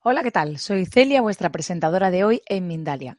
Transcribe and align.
Hola, 0.00 0.22
¿qué 0.22 0.30
tal? 0.30 0.58
Soy 0.58 0.86
Celia, 0.86 1.22
vuestra 1.22 1.50
presentadora 1.50 2.12
de 2.12 2.22
hoy 2.22 2.40
en 2.46 2.68
Mindalia. 2.68 3.18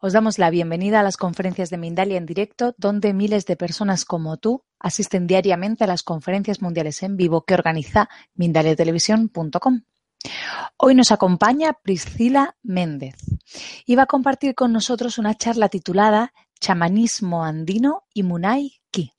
Os 0.00 0.12
damos 0.12 0.38
la 0.38 0.50
bienvenida 0.50 1.00
a 1.00 1.02
las 1.02 1.16
conferencias 1.16 1.70
de 1.70 1.78
Mindalia 1.78 2.18
en 2.18 2.26
directo, 2.26 2.74
donde 2.76 3.14
miles 3.14 3.46
de 3.46 3.56
personas 3.56 4.04
como 4.04 4.36
tú 4.36 4.62
asisten 4.78 5.26
diariamente 5.26 5.84
a 5.84 5.86
las 5.86 6.02
conferencias 6.02 6.60
mundiales 6.60 7.02
en 7.02 7.16
vivo 7.16 7.46
que 7.46 7.54
organiza 7.54 8.10
mindaliatelevisión.com. 8.34 9.80
Hoy 10.76 10.94
nos 10.94 11.10
acompaña 11.10 11.72
Priscila 11.82 12.54
Méndez 12.62 13.16
y 13.86 13.96
va 13.96 14.02
a 14.02 14.06
compartir 14.06 14.54
con 14.54 14.74
nosotros 14.74 15.16
una 15.16 15.34
charla 15.38 15.70
titulada 15.70 16.34
Chamanismo 16.60 17.44
andino 17.44 18.04
y 18.12 18.24
Munay 18.24 18.82
Ki. 18.90 19.14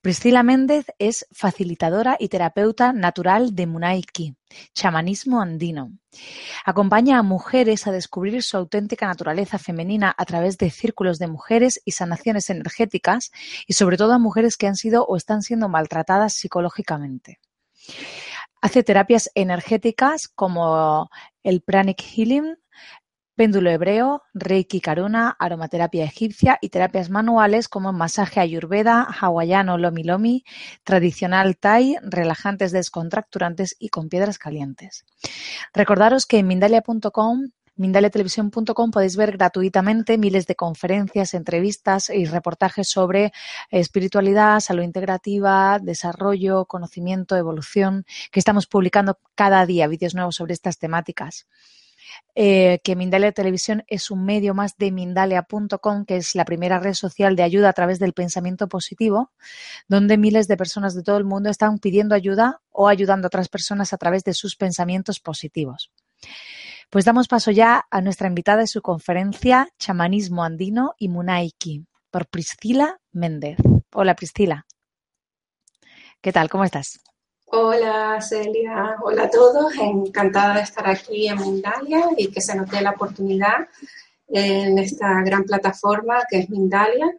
Priscila 0.00 0.42
Méndez 0.42 0.86
es 0.98 1.26
facilitadora 1.32 2.16
y 2.18 2.28
terapeuta 2.28 2.92
natural 2.92 3.54
de 3.54 3.66
Munay 3.66 4.02
Ki, 4.02 4.34
chamanismo 4.74 5.40
andino. 5.40 5.92
Acompaña 6.64 7.18
a 7.18 7.22
mujeres 7.22 7.86
a 7.86 7.92
descubrir 7.92 8.42
su 8.42 8.56
auténtica 8.56 9.06
naturaleza 9.06 9.58
femenina 9.58 10.14
a 10.16 10.24
través 10.24 10.58
de 10.58 10.70
círculos 10.70 11.18
de 11.18 11.28
mujeres 11.28 11.80
y 11.84 11.92
sanaciones 11.92 12.50
energéticas 12.50 13.30
y 13.66 13.74
sobre 13.74 13.96
todo 13.96 14.12
a 14.12 14.18
mujeres 14.18 14.56
que 14.56 14.66
han 14.66 14.76
sido 14.76 15.04
o 15.04 15.16
están 15.16 15.42
siendo 15.42 15.68
maltratadas 15.68 16.34
psicológicamente. 16.34 17.40
Hace 18.60 18.84
terapias 18.84 19.30
energéticas 19.34 20.28
como 20.28 21.10
el 21.42 21.62
pranic 21.62 22.00
healing, 22.00 22.56
péndulo 23.34 23.70
hebreo, 23.70 24.22
reiki 24.34 24.80
karuna, 24.80 25.36
aromaterapia 25.38 26.04
egipcia 26.04 26.58
y 26.60 26.68
terapias 26.68 27.10
manuales 27.10 27.68
como 27.68 27.92
masaje 27.92 28.40
ayurveda, 28.40 29.02
hawaiano 29.02 29.78
lomi 29.78 30.04
lomi, 30.04 30.44
tradicional 30.84 31.56
thai, 31.56 31.96
relajantes 32.02 32.72
descontracturantes 32.72 33.76
y 33.78 33.88
con 33.88 34.08
piedras 34.08 34.38
calientes. 34.38 35.04
Recordaros 35.72 36.26
que 36.26 36.38
en 36.38 36.46
mindalia.com 36.46 37.48
Mindaliatelevisión.com 37.74 38.90
podéis 38.90 39.16
ver 39.16 39.32
gratuitamente 39.32 40.18
miles 40.18 40.46
de 40.46 40.54
conferencias, 40.54 41.32
entrevistas 41.32 42.10
y 42.10 42.26
reportajes 42.26 42.88
sobre 42.88 43.32
espiritualidad, 43.70 44.60
salud 44.60 44.82
integrativa, 44.82 45.78
desarrollo, 45.80 46.66
conocimiento, 46.66 47.34
evolución, 47.34 48.04
que 48.30 48.40
estamos 48.40 48.66
publicando 48.66 49.18
cada 49.34 49.64
día 49.64 49.88
vídeos 49.88 50.14
nuevos 50.14 50.36
sobre 50.36 50.52
estas 50.52 50.78
temáticas. 50.78 51.46
Eh, 52.34 52.80
que 52.82 52.96
Mindalia 52.96 53.32
Televisión 53.32 53.84
es 53.88 54.10
un 54.10 54.24
medio 54.24 54.54
más 54.54 54.76
de 54.78 54.90
Mindalia.com, 54.90 56.06
que 56.06 56.16
es 56.16 56.34
la 56.34 56.46
primera 56.46 56.78
red 56.78 56.94
social 56.94 57.36
de 57.36 57.42
ayuda 57.42 57.68
a 57.68 57.72
través 57.74 57.98
del 57.98 58.14
pensamiento 58.14 58.68
positivo, 58.68 59.30
donde 59.86 60.16
miles 60.16 60.48
de 60.48 60.56
personas 60.56 60.94
de 60.94 61.02
todo 61.02 61.18
el 61.18 61.24
mundo 61.24 61.50
están 61.50 61.78
pidiendo 61.78 62.14
ayuda 62.14 62.62
o 62.70 62.88
ayudando 62.88 63.26
a 63.26 63.28
otras 63.28 63.48
personas 63.48 63.92
a 63.92 63.98
través 63.98 64.24
de 64.24 64.32
sus 64.32 64.56
pensamientos 64.56 65.20
positivos. 65.20 65.90
Pues 66.88 67.04
damos 67.04 67.28
paso 67.28 67.50
ya 67.50 67.84
a 67.90 68.00
nuestra 68.00 68.28
invitada 68.28 68.60
de 68.60 68.66
su 68.66 68.80
conferencia 68.82 69.68
Chamanismo 69.78 70.44
Andino 70.44 70.94
y 70.98 71.08
Munaiki 71.08 71.86
por 72.10 72.26
Priscila 72.26 72.98
Méndez. 73.12 73.56
Hola 73.92 74.14
Priscila. 74.14 74.66
¿Qué 76.20 76.32
tal? 76.32 76.48
¿Cómo 76.48 76.64
estás? 76.64 77.00
Hola 77.54 78.18
Celia, 78.22 78.96
hola 79.02 79.24
a 79.24 79.30
todos, 79.30 79.74
encantada 79.76 80.54
de 80.54 80.62
estar 80.62 80.88
aquí 80.88 81.28
en 81.28 81.38
Mindalia 81.38 82.08
y 82.16 82.30
que 82.30 82.40
se 82.40 82.54
nos 82.56 82.70
dé 82.70 82.80
la 82.80 82.92
oportunidad 82.92 83.68
en 84.26 84.78
esta 84.78 85.20
gran 85.22 85.44
plataforma 85.44 86.24
que 86.30 86.38
es 86.38 86.48
Mindalia 86.48 87.12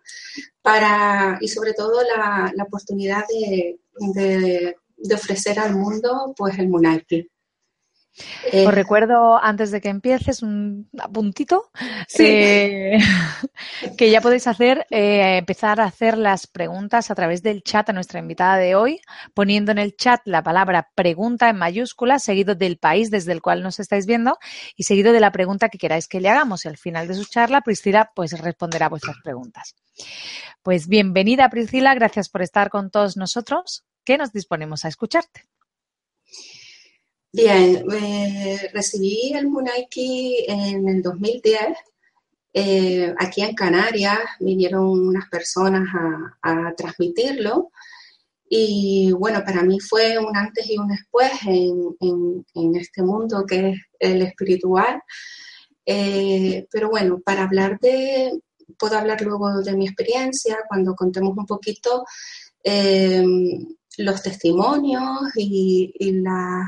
para, 0.59 1.37
y 1.39 1.47
sobre 1.47 1.73
todo 1.73 2.01
la, 2.01 2.51
oportunidad 2.65 3.25
de, 3.29 4.75
ofrecer 5.13 5.59
al 5.59 5.75
mundo 5.75 6.33
pues 6.35 6.57
el 6.57 6.67
Munaiki. 6.67 7.29
Eh, 8.51 8.67
Os 8.67 8.73
recuerdo, 8.73 9.41
antes 9.41 9.71
de 9.71 9.81
que 9.81 9.89
empieces, 9.89 10.43
un 10.43 10.87
apuntito, 10.99 11.71
eh, 12.19 12.97
que 13.97 14.11
ya 14.11 14.21
podéis 14.21 14.45
hacer, 14.45 14.85
eh, 14.91 15.37
empezar 15.37 15.81
a 15.81 15.85
hacer 15.85 16.17
las 16.17 16.45
preguntas 16.45 17.09
a 17.09 17.15
través 17.15 17.41
del 17.41 17.63
chat 17.63 17.89
a 17.89 17.93
nuestra 17.93 18.19
invitada 18.19 18.57
de 18.57 18.75
hoy, 18.75 19.01
poniendo 19.33 19.71
en 19.71 19.79
el 19.79 19.95
chat 19.95 20.21
la 20.25 20.43
palabra 20.43 20.91
pregunta 20.93 21.49
en 21.49 21.57
mayúsculas, 21.57 22.23
seguido 22.23 22.53
del 22.53 22.77
país 22.77 23.09
desde 23.09 23.31
el 23.31 23.41
cual 23.41 23.63
nos 23.63 23.79
estáis 23.79 24.05
viendo 24.05 24.37
y 24.75 24.83
seguido 24.83 25.11
de 25.11 25.19
la 25.19 25.31
pregunta 25.31 25.69
que 25.69 25.79
queráis 25.79 26.07
que 26.07 26.21
le 26.21 26.29
hagamos. 26.29 26.65
Y 26.65 26.67
al 26.67 26.77
final 26.77 27.07
de 27.07 27.15
su 27.15 27.25
charla, 27.25 27.61
Priscila 27.61 28.11
pues 28.13 28.39
responderá 28.39 28.89
vuestras 28.89 29.17
preguntas. 29.23 29.75
Pues 30.61 30.87
bienvenida, 30.87 31.49
Priscila, 31.49 31.95
gracias 31.95 32.29
por 32.29 32.41
estar 32.43 32.69
con 32.69 32.91
todos 32.91 33.17
nosotros, 33.17 33.85
que 34.03 34.17
nos 34.17 34.31
disponemos 34.31 34.85
a 34.85 34.89
escucharte. 34.89 35.47
Bien, 37.35 37.83
recibí 38.73 39.33
el 39.33 39.47
Munaiki 39.47 40.45
en 40.47 40.87
el 40.87 41.01
2010. 41.01 41.59
Eh, 42.53 43.11
aquí 43.17 43.41
en 43.41 43.55
Canarias 43.55 44.19
vinieron 44.39 45.07
unas 45.07 45.27
personas 45.29 45.87
a, 46.43 46.71
transmitirlo 46.77 47.71
y 48.47 49.11
bueno, 49.13 49.43
para 49.43 49.63
mí 49.63 49.79
fue 49.79 50.19
un 50.19 50.37
antes 50.37 50.69
y 50.69 50.77
un 50.77 50.89
después 50.89 51.31
en, 51.47 52.45
este 52.75 53.01
mundo 53.01 53.45
que 53.47 53.69
es 53.69 53.77
el 53.97 54.21
espiritual. 54.21 55.01
Eh, 55.87 56.67
pero 56.69 56.91
bueno, 56.91 57.19
para 57.19 57.45
hablar 57.45 57.79
de, 57.79 58.31
puedo 58.77 58.95
hablar 58.95 59.23
luego 59.23 59.63
de 59.63 59.75
mi 59.75 59.87
experiencia 59.87 60.59
cuando 60.67 60.93
contemos 60.95 61.35
un 61.35 61.47
poquito 61.47 62.05
eh, 62.63 63.25
los 63.97 64.21
testimonios 64.21 65.31
y 65.35 66.11
las 66.21 66.67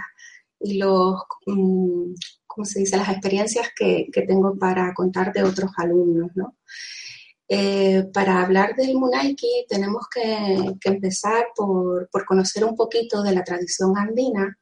y 0.60 0.78
los, 0.78 1.22
mm, 1.46 2.14
¿cómo 2.48 2.66
se 2.66 2.80
dice?, 2.80 2.98
las 2.98 3.10
experiencias 3.10 3.70
que, 3.76 4.08
tengo 4.28 4.58
para 4.58 4.94
contar 4.94 5.34
de 5.34 5.44
otros 5.44 5.72
alumnos, 5.78 6.32
¿no? 6.36 6.58
Eh, 7.48 8.06
para 8.12 8.42
hablar 8.42 8.76
del 8.76 8.96
Munaiki 8.96 9.68
tenemos 9.70 10.06
que, 10.14 10.58
empezar 10.84 11.46
por, 11.56 12.10
conocer 12.26 12.66
un 12.66 12.76
poquito 12.76 13.22
de 13.22 13.34
la 13.34 13.44
tradición 13.44 13.98
andina, 13.98 14.58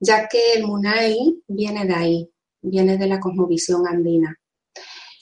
ya 0.00 0.26
que 0.28 0.54
el 0.54 0.66
Munai 0.66 1.42
viene 1.46 1.86
de 1.86 1.94
ahí, 1.94 2.30
viene 2.60 2.98
de 2.98 3.06
la 3.06 3.20
cosmovisión 3.20 3.86
andina. 3.86 4.36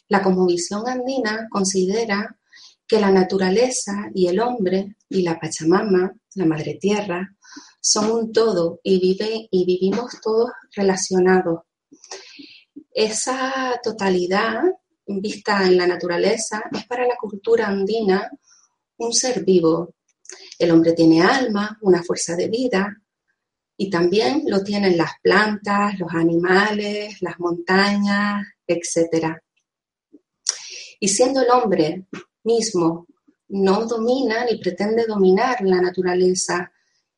La 0.08 0.22
cosmovisión 0.22 0.88
andina 0.88 1.46
considera 1.50 2.38
que 2.86 3.00
la 3.00 3.10
naturaleza 3.10 4.10
y 4.14 4.26
el 4.26 4.40
hombre 4.40 4.96
y 5.08 5.22
la 5.22 5.38
Pachamama, 5.38 6.12
la 6.34 6.46
Madre 6.46 6.78
Tierra, 6.80 7.36
son 7.82 8.10
un 8.12 8.32
todo 8.32 8.80
y, 8.84 9.00
vive, 9.00 9.48
y 9.50 9.66
vivimos 9.66 10.20
todos 10.22 10.50
relacionados. 10.74 11.62
Esa 12.94 13.80
totalidad 13.82 14.62
vista 15.06 15.66
en 15.66 15.76
la 15.76 15.86
naturaleza 15.86 16.62
es 16.72 16.86
para 16.86 17.06
la 17.06 17.16
cultura 17.16 17.66
andina 17.66 18.30
un 18.98 19.12
ser 19.12 19.44
vivo. 19.44 19.94
El 20.58 20.70
hombre 20.70 20.92
tiene 20.92 21.22
alma, 21.22 21.76
una 21.82 22.04
fuerza 22.04 22.36
de 22.36 22.48
vida, 22.48 22.96
y 23.76 23.90
también 23.90 24.44
lo 24.46 24.62
tienen 24.62 24.96
las 24.96 25.14
plantas, 25.20 25.98
los 25.98 26.12
animales, 26.14 27.20
las 27.20 27.40
montañas, 27.40 28.46
etc. 28.64 29.38
Y 31.00 31.08
siendo 31.08 31.42
el 31.42 31.50
hombre 31.50 32.06
mismo 32.44 33.08
no 33.48 33.84
domina 33.86 34.44
ni 34.44 34.58
pretende 34.58 35.04
dominar 35.04 35.62
la 35.62 35.80
naturaleza, 35.80 36.72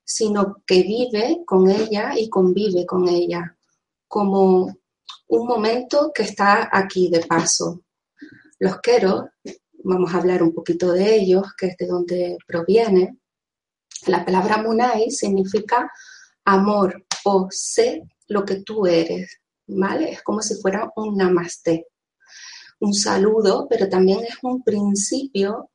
sino 0.04 0.62
que 0.66 0.82
vive 0.82 1.42
con 1.46 1.70
ella 1.70 2.12
y 2.16 2.28
convive 2.28 2.84
con 2.84 3.08
ella, 3.08 3.56
como 4.06 4.76
un 5.28 5.46
momento 5.46 6.12
que 6.14 6.24
está 6.24 6.68
aquí 6.70 7.08
de 7.08 7.20
paso. 7.20 7.82
Los 8.58 8.80
queros, 8.80 9.24
vamos 9.82 10.14
a 10.14 10.18
hablar 10.18 10.42
un 10.42 10.54
poquito 10.54 10.92
de 10.92 11.16
ellos, 11.16 11.54
que 11.56 11.66
es 11.68 11.76
de 11.76 11.86
donde 11.86 12.38
proviene. 12.46 13.18
La 14.06 14.24
palabra 14.24 14.58
munai 14.58 15.10
significa 15.10 15.90
amor 16.44 17.06
o 17.24 17.48
sé 17.50 18.02
lo 18.28 18.44
que 18.44 18.56
tú 18.56 18.86
eres, 18.86 19.40
¿vale? 19.66 20.12
Es 20.12 20.22
como 20.22 20.42
si 20.42 20.54
fuera 20.56 20.92
un 20.96 21.16
namaste, 21.16 21.86
un 22.80 22.92
saludo, 22.92 23.66
pero 23.68 23.88
también 23.88 24.20
es 24.24 24.36
un 24.42 24.62
principio 24.62 25.70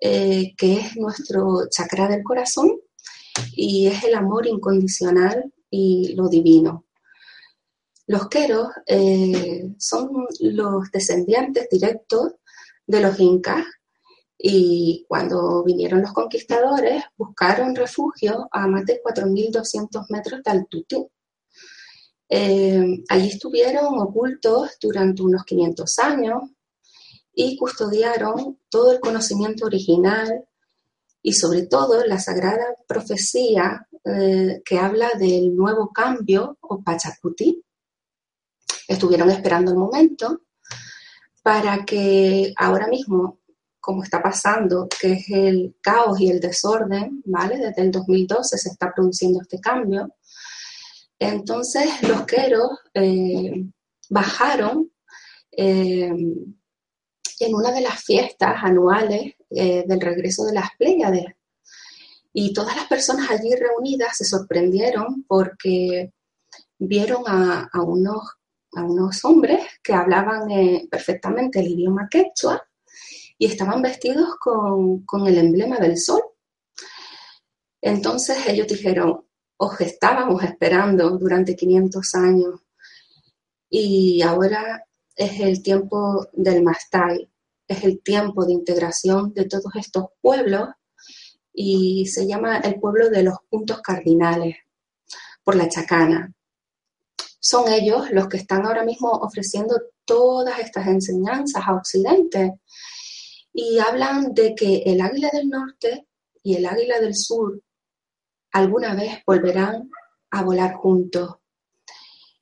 eh, 0.00 0.54
que 0.56 0.74
es 0.74 0.96
nuestro 0.96 1.68
chakra 1.70 2.08
del 2.08 2.22
corazón 2.22 2.78
y 3.52 3.86
es 3.86 4.04
el 4.04 4.14
amor 4.14 4.46
incondicional 4.46 5.52
y 5.70 6.14
lo 6.14 6.28
divino. 6.28 6.86
Los 8.06 8.28
queros 8.28 8.68
eh, 8.86 9.72
son 9.78 10.26
los 10.40 10.90
descendientes 10.90 11.68
directos 11.70 12.32
de 12.86 13.00
los 13.00 13.20
incas 13.20 13.64
y 14.36 15.04
cuando 15.08 15.62
vinieron 15.62 16.00
los 16.00 16.12
conquistadores 16.12 17.04
buscaron 17.16 17.76
refugio 17.76 18.48
a 18.50 18.66
más 18.66 18.86
de 18.86 19.00
4.200 19.02 20.06
metros 20.08 20.42
de 20.42 20.50
altitud. 20.50 21.06
Eh, 22.28 23.04
allí 23.08 23.28
estuvieron 23.28 23.98
ocultos 23.98 24.76
durante 24.80 25.22
unos 25.22 25.44
500 25.44 25.98
años 25.98 26.42
y 27.34 27.56
custodiaron 27.56 28.58
todo 28.68 28.92
el 28.92 29.00
conocimiento 29.00 29.66
original 29.66 30.44
y 31.22 31.32
sobre 31.34 31.66
todo 31.66 32.04
la 32.06 32.18
sagrada 32.18 32.74
profecía 32.86 33.86
eh, 34.04 34.62
que 34.64 34.78
habla 34.78 35.10
del 35.18 35.54
nuevo 35.54 35.90
cambio 35.92 36.56
o 36.60 36.82
Pachacuti, 36.82 37.62
estuvieron 38.88 39.30
esperando 39.30 39.70
el 39.70 39.76
momento 39.76 40.42
para 41.42 41.84
que 41.84 42.52
ahora 42.56 42.86
mismo, 42.88 43.40
como 43.78 44.02
está 44.02 44.22
pasando, 44.22 44.88
que 44.88 45.12
es 45.12 45.30
el 45.30 45.76
caos 45.82 46.20
y 46.20 46.30
el 46.30 46.40
desorden, 46.40 47.22
¿vale? 47.26 47.58
Desde 47.58 47.82
el 47.82 47.90
2012 47.90 48.58
se 48.58 48.68
está 48.70 48.92
produciendo 48.92 49.40
este 49.42 49.60
cambio. 49.60 50.14
Entonces 51.18 52.02
los 52.02 52.24
queros 52.24 52.70
eh, 52.94 53.66
bajaron 54.08 54.90
eh, 55.52 56.08
en 56.08 57.54
una 57.54 57.72
de 57.72 57.80
las 57.80 58.02
fiestas 58.02 58.56
anuales 58.62 59.34
eh, 59.50 59.84
del 59.86 60.00
regreso 60.00 60.44
de 60.44 60.54
las 60.54 60.70
Pléyades. 60.78 61.26
Y 62.32 62.52
todas 62.52 62.76
las 62.76 62.86
personas 62.86 63.30
allí 63.30 63.54
reunidas 63.54 64.16
se 64.16 64.24
sorprendieron 64.24 65.24
porque 65.26 66.12
vieron 66.78 67.24
a, 67.26 67.68
unos, 67.82 68.22
a 68.74 68.84
unos, 68.84 69.24
hombres 69.24 69.60
que 69.82 69.92
hablaban 69.92 70.50
eh, 70.50 70.86
perfectamente 70.90 71.60
el 71.60 71.68
idioma 71.68 72.08
quechua 72.08 72.62
y 73.36 73.46
estaban 73.46 73.82
vestidos 73.82 74.36
con, 74.38 75.04
con 75.04 75.26
el 75.26 75.38
emblema 75.38 75.78
del 75.78 75.98
sol. 75.98 76.22
Entonces 77.82 78.46
ellos 78.46 78.68
dijeron, 78.68 79.24
os 79.56 79.80
estábamos 79.80 80.42
esperando 80.42 81.18
durante 81.18 81.56
500 81.56 82.14
años 82.14 82.60
y 83.68 84.22
ahora 84.22 84.84
es 85.16 85.40
el 85.40 85.62
tiempo 85.62 86.26
del 86.32 86.62
Mastai, 86.62 87.29
es 87.70 87.84
el 87.84 88.02
tiempo 88.02 88.44
de 88.44 88.52
integración 88.52 89.32
de 89.32 89.44
todos 89.44 89.74
estos 89.76 90.06
pueblos 90.20 90.68
y 91.52 92.06
se 92.06 92.26
llama 92.26 92.58
el 92.58 92.80
pueblo 92.80 93.10
de 93.10 93.22
los 93.22 93.36
puntos 93.48 93.80
cardinales 93.80 94.56
por 95.44 95.54
la 95.54 95.68
chacana. 95.68 96.32
Son 97.38 97.72
ellos 97.72 98.10
los 98.10 98.28
que 98.28 98.38
están 98.38 98.66
ahora 98.66 98.84
mismo 98.84 99.10
ofreciendo 99.10 99.80
todas 100.04 100.58
estas 100.58 100.88
enseñanzas 100.88 101.62
a 101.64 101.74
Occidente 101.74 102.60
y 103.52 103.78
hablan 103.78 104.34
de 104.34 104.54
que 104.54 104.82
el 104.86 105.00
águila 105.00 105.30
del 105.32 105.48
norte 105.48 106.08
y 106.42 106.56
el 106.56 106.66
águila 106.66 106.98
del 106.98 107.14
sur 107.14 107.62
alguna 108.52 108.94
vez 108.94 109.22
volverán 109.24 109.90
a 110.30 110.42
volar 110.42 110.74
juntos. 110.74 111.36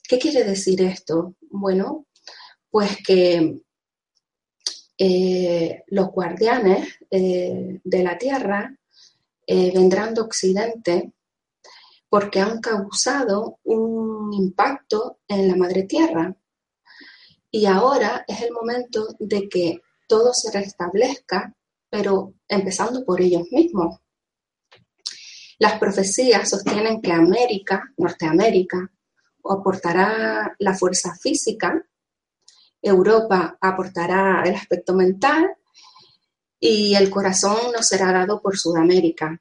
¿Qué 0.02 0.19
quiere 0.19 0.42
decir 0.44 0.81
esto? 0.81 1.34
Bueno, 1.50 2.06
pues 2.70 2.96
que 3.06 3.60
eh, 4.98 5.84
los 5.86 6.10
guardianes 6.10 6.98
eh, 7.08 7.80
de 7.84 8.02
la 8.02 8.18
Tierra 8.18 8.76
eh, 9.46 9.72
vendrán 9.72 10.12
de 10.12 10.20
Occidente 10.20 11.12
porque 12.08 12.40
han 12.40 12.60
causado 12.60 13.60
un 13.62 14.32
impacto 14.32 15.20
en 15.28 15.46
la 15.46 15.56
Madre 15.56 15.84
Tierra. 15.84 16.34
Y 17.50 17.66
ahora 17.66 18.24
es 18.26 18.42
el 18.42 18.52
momento 18.52 19.06
de 19.20 19.48
que 19.48 19.80
todo 20.08 20.34
se 20.34 20.50
restablezca, 20.50 21.54
pero 21.88 22.34
empezando 22.48 23.04
por 23.04 23.20
ellos 23.20 23.46
mismos. 23.52 24.00
Las 25.58 25.78
profecías 25.78 26.48
sostienen 26.48 27.00
que 27.00 27.12
América, 27.12 27.92
Norteamérica, 27.96 28.90
aportará 29.44 30.54
la 30.58 30.74
fuerza 30.74 31.14
física, 31.14 31.84
Europa 32.82 33.56
aportará 33.60 34.42
el 34.44 34.54
aspecto 34.54 34.94
mental 34.94 35.54
y 36.60 36.94
el 36.94 37.10
corazón 37.10 37.72
nos 37.72 37.86
será 37.86 38.12
dado 38.12 38.40
por 38.40 38.58
Sudamérica. 38.58 39.40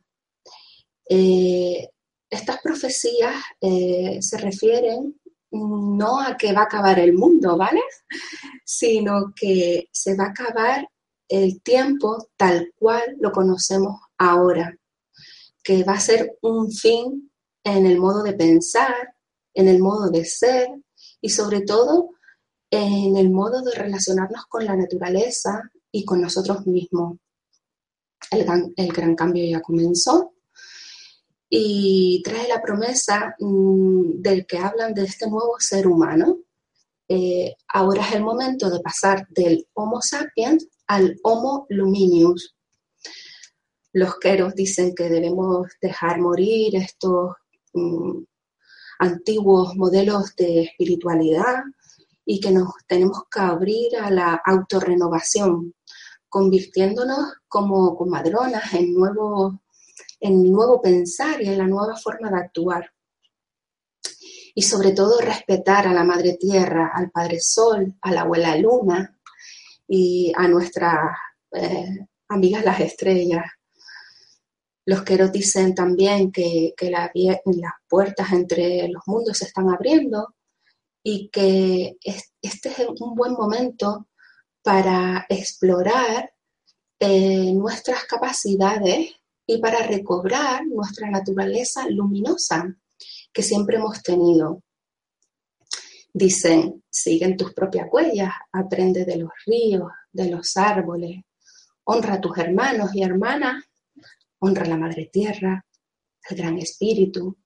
Eh, 1.09 1.89
estas 2.29 2.59
profecías 2.61 3.35
eh, 3.61 4.19
se 4.21 4.37
refieren 4.37 5.19
no 5.51 6.19
a 6.19 6.35
que 6.35 6.53
va 6.53 6.61
a 6.61 6.65
acabar 6.65 6.99
el 6.99 7.13
mundo, 7.13 7.57
¿vale? 7.57 7.81
Sino 8.63 9.33
que 9.35 9.87
se 9.91 10.15
va 10.15 10.25
a 10.25 10.29
acabar 10.29 10.87
el 11.29 11.61
tiempo 11.61 12.29
tal 12.35 12.73
cual 12.75 13.17
lo 13.19 13.31
conocemos 13.31 13.99
ahora, 14.17 14.77
que 15.63 15.83
va 15.83 15.93
a 15.93 15.99
ser 15.99 16.37
un 16.41 16.71
fin 16.71 17.31
en 17.63 17.85
el 17.85 17.99
modo 17.99 18.23
de 18.23 18.33
pensar, 18.33 19.15
en 19.53 19.67
el 19.67 19.79
modo 19.79 20.09
de 20.09 20.25
ser 20.25 20.69
y 21.21 21.29
sobre 21.29 21.61
todo 21.61 22.11
en 22.69 23.15
el 23.17 23.29
modo 23.29 23.61
de 23.61 23.71
relacionarnos 23.71 24.45
con 24.47 24.65
la 24.65 24.75
naturaleza 24.75 25.71
y 25.91 26.03
con 26.05 26.21
nosotros 26.21 26.65
mismos. 26.67 27.17
El 28.31 28.45
gran, 28.91 29.15
cambio 29.15 29.45
ya 29.45 29.61
comenzó 29.61 30.33
y 31.49 32.21
trae 32.23 32.47
la 32.47 32.61
promesa 32.61 33.35
mm, 33.39 34.21
del 34.21 34.45
que 34.45 34.57
hablan 34.57 34.93
de 34.93 35.03
este 35.03 35.29
nuevo 35.29 35.55
ser 35.59 35.87
humano. 35.87 36.39
Eh, 37.07 37.55
ahora 37.69 38.05
es 38.05 38.15
el 38.15 38.23
momento 38.23 38.69
de 38.69 38.81
pasar 38.81 39.27
del 39.29 39.65
Homo 39.73 40.01
sapiens 40.01 40.67
al 40.87 41.17
Homo 41.23 41.65
luminius. 41.69 42.55
Los 43.93 44.19
queros 44.19 44.55
dicen 44.55 44.93
que 44.93 45.09
debemos 45.09 45.67
dejar 45.81 46.19
morir 46.19 46.75
estos 46.75 47.35
mm, 47.73 48.23
antiguos 48.99 49.75
modelos 49.75 50.35
de 50.35 50.63
espiritualidad 50.63 51.63
y 52.29 52.41
que 52.41 52.51
nos 52.51 52.73
tenemos 52.85 53.23
que 53.31 53.39
abrir 53.39 53.95
a 53.95 54.11
la 54.11 54.41
autorrenovación, 54.45 55.73
convirtiéndonos 56.27 57.35
como 57.47 57.95
comadronas 57.95 58.73
en 58.73 58.93
nuevo, 58.93 59.61
en 60.19 60.51
nuevo 60.51 60.81
pensar 60.81 61.41
y 61.41 61.47
en 61.47 61.57
la 61.57 61.67
nueva 61.67 61.95
forma 61.95 62.29
de 62.29 62.35
actuar. 62.35 62.91
Y 64.53 64.61
sobre 64.61 64.91
todo 64.91 65.21
respetar 65.21 65.87
a 65.87 65.93
la 65.93 66.03
Madre 66.03 66.33
Tierra, 66.33 66.91
al 66.93 67.11
Padre 67.11 67.39
Sol, 67.39 67.95
a 68.01 68.11
la 68.11 68.21
Abuela 68.21 68.57
Luna 68.57 69.17
y 69.87 70.33
a 70.35 70.49
nuestras 70.49 71.15
eh, 71.53 72.07
amigas 72.27 72.65
las 72.65 72.81
estrellas, 72.81 73.45
los 74.83 75.03
queros 75.03 75.31
dicen 75.31 75.73
también 75.73 76.29
que, 76.33 76.73
las 76.81 77.73
puertas 77.87 78.33
entre 78.33 78.89
los 78.89 79.03
mundos 79.05 79.37
se 79.37 79.45
están 79.45 79.69
abriendo 79.69 80.35
y 81.09 81.29
que 81.29 81.97
este 82.03 82.69
es 82.69 82.85
un 82.99 83.15
buen 83.15 83.31
momento 83.31 84.09
para 84.61 85.25
explorar 85.29 86.33
eh, 86.99 87.53
nuestras 87.53 88.03
capacidades 88.03 89.15
y 89.45 89.57
para 89.59 89.87
recobrar 89.87 90.67
nuestra 90.67 91.09
naturaleza 91.09 91.87
luminosa 91.87 92.75
que 93.31 93.41
siempre 93.41 93.77
hemos 93.77 94.03
tenido. 94.03 94.63
Dicen, 96.11 96.83
siguen 96.89 97.37
tus 97.37 97.53
propias 97.53 97.87
huellas, 97.89 98.33
aprende 98.51 99.05
de 99.05 99.15
los 99.15 99.31
ríos, 99.45 99.89
de 100.11 100.29
los 100.29 100.57
árboles, 100.57 101.21
honra 101.85 102.15
a 102.15 102.21
tus 102.21 102.37
hermanos 102.37 102.93
y 102.93 103.03
hermanas 103.03 103.63
honra 104.39 104.65
a 104.65 104.67
la 104.67 104.77
Madre 104.77 105.09
Tierra, 105.09 105.65
al 106.29 106.35
Gran 106.35 106.57
Espíritu 106.57 107.37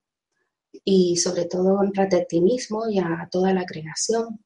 y 0.84 1.18
sobre 1.18 1.46
todo 1.46 1.76
honra 1.76 2.04
a 2.04 2.26
ti 2.26 2.42
mismo 2.42 2.90
y 2.90 3.00
a 3.00 3.28
toda 3.32 3.54
la 3.54 3.66
creación. 3.66 4.40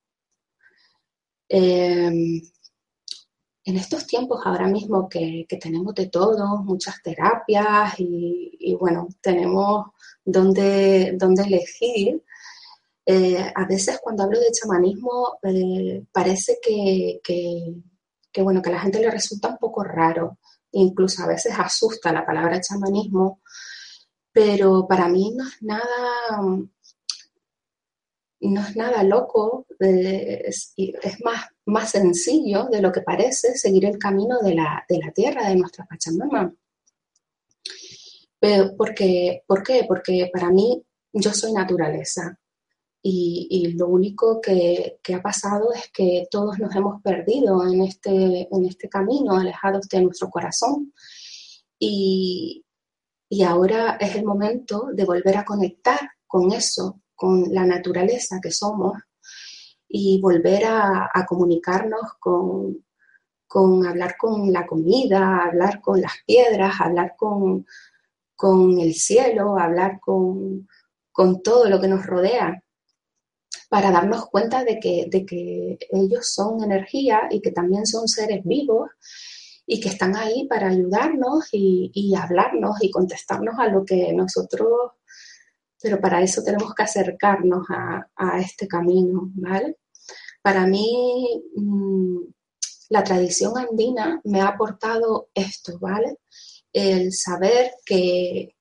Em, 1.50 2.42
en 3.66 3.78
estos 3.78 4.06
tiempos 4.08 4.42
ahora 4.46 4.68
mismo 4.68 5.10
que, 5.10 5.46
tenemos 5.60 5.96
de 5.96 6.08
todo, 6.08 6.58
muchas 6.64 7.02
terapias 7.02 7.96
y, 7.98 8.76
bueno, 8.80 9.08
tenemos 9.22 9.88
donde, 10.24 11.18
elegir, 11.46 12.24
eh, 13.06 13.52
a 13.56 13.66
veces 13.66 14.00
cuando 14.02 14.24
hablo 14.24 14.40
de 14.40 14.52
chamanismo 14.52 15.40
eh, 15.44 16.04
parece 16.12 16.58
que, 16.62 17.20
que, 17.24 18.42
bueno, 18.42 18.62
que 18.62 18.70
a 18.70 18.74
la 18.74 18.80
gente 18.82 19.00
le 19.00 19.12
resulta 19.12 19.50
un 19.50 19.58
poco 19.58 19.84
raro 19.84 20.40
incluso 20.76 21.24
a 21.24 21.28
veces 21.28 21.54
asusta 21.58 22.12
la 22.12 22.26
palabra 22.26 22.60
chamanismo, 22.60 23.40
pero 24.36 24.86
para 24.86 25.08
mí 25.08 25.32
no 25.34 25.48
es 25.48 25.62
nada, 25.62 26.42
no 28.42 28.62
es 28.62 28.76
nada 28.76 29.02
loco, 29.02 29.66
es, 29.80 30.74
más, 31.24 31.46
más 31.64 31.92
sencillo 31.92 32.66
de 32.66 32.82
lo 32.82 32.92
que 32.92 33.00
parece 33.00 33.56
seguir 33.56 33.86
el 33.86 33.98
camino 33.98 34.40
de 34.40 34.56
la, 34.56 34.86
tierra, 35.16 35.48
de 35.48 35.56
nuestra 35.56 35.86
Pachamama. 35.86 36.54
Pero, 38.38 38.76
¿por 38.76 38.94
qué? 38.94 39.42
Porque 39.48 40.30
para 40.34 40.50
mí 40.50 40.84
yo 41.14 41.32
soy 41.34 41.54
naturaleza 41.54 42.38
y, 43.02 43.74
lo 43.78 43.88
único 43.88 44.42
que, 44.42 45.00
ha 45.14 45.22
pasado 45.22 45.72
es 45.72 45.90
que 45.94 46.28
todos 46.30 46.60
nos 46.60 46.76
hemos 46.76 47.02
perdido 47.02 47.66
en 47.66 47.84
este, 47.84 48.50
en 48.52 48.66
este 48.66 48.90
camino, 48.90 49.38
alejados 49.38 49.88
de 49.88 50.02
nuestro 50.02 50.30
corazón. 50.30 50.92
Y, 51.80 52.65
ahora 53.44 53.98
es 54.00 54.16
el 54.16 54.26
momento 54.26 54.90
de 54.94 55.06
volver 55.06 55.38
a 55.38 55.46
conectar 55.46 56.00
con 56.28 56.52
eso, 56.52 57.02
con 57.16 57.54
la 57.54 57.66
naturaleza 57.66 58.40
que 58.42 58.52
somos 58.52 58.94
y 59.88 60.20
volver 60.22 60.66
a, 60.66 61.26
comunicarnos 61.28 62.02
con, 62.20 62.86
con, 63.48 63.86
hablar 63.86 64.16
con 64.18 64.52
la 64.52 64.66
comida, 64.66 65.46
hablar 65.46 65.82
con 65.82 66.02
las 66.02 66.14
piedras, 66.26 66.80
hablar 66.80 67.16
con, 67.18 67.66
con 68.36 68.80
el 68.80 68.94
cielo, 68.94 69.58
hablar 69.58 70.00
con, 70.00 70.68
con 71.12 71.42
todo 71.42 71.70
lo 71.70 71.80
que 71.80 71.88
nos 71.88 72.06
rodea 72.06 72.62
para 73.70 73.92
darnos 73.92 74.28
cuenta 74.28 74.64
de 74.64 74.80
que, 74.80 75.08
de 75.10 75.26
que 75.26 75.78
ellos 75.92 76.34
son 76.34 76.64
energía 76.64 77.28
y 77.32 77.42
que 77.42 77.52
también 77.52 77.86
son 77.86 78.08
seres 78.08 78.42
vivos 78.44 78.90
y 79.68 79.80
que 79.80 79.90
están 79.90 80.16
ahí 80.16 80.48
para 80.48 80.70
ayudarnos 80.70 81.50
y, 81.52 82.14
hablarnos 82.16 82.78
y 82.82 82.92
contestarnos 82.92 83.56
a 83.58 83.68
lo 83.68 83.84
que 83.84 84.14
nosotros, 84.14 84.92
pero 85.82 86.00
para 86.00 86.22
eso 86.22 86.44
tenemos 86.44 86.74
que 86.74 86.84
acercarnos 86.84 87.66
a, 87.70 88.40
este 88.40 88.68
camino, 88.68 89.32
¿vale? 89.36 89.78
Para 90.42 90.68
mí, 90.68 91.44
mm, 91.56 92.20
la 92.90 93.04
tradición 93.04 93.58
andina 93.58 94.22
me 94.26 94.42
ha 94.42 94.50
aportado 94.50 95.30
esto, 95.34 95.80
¿vale? 95.80 96.18
El 96.72 97.12
saber 97.14 97.72
que, 97.86 98.52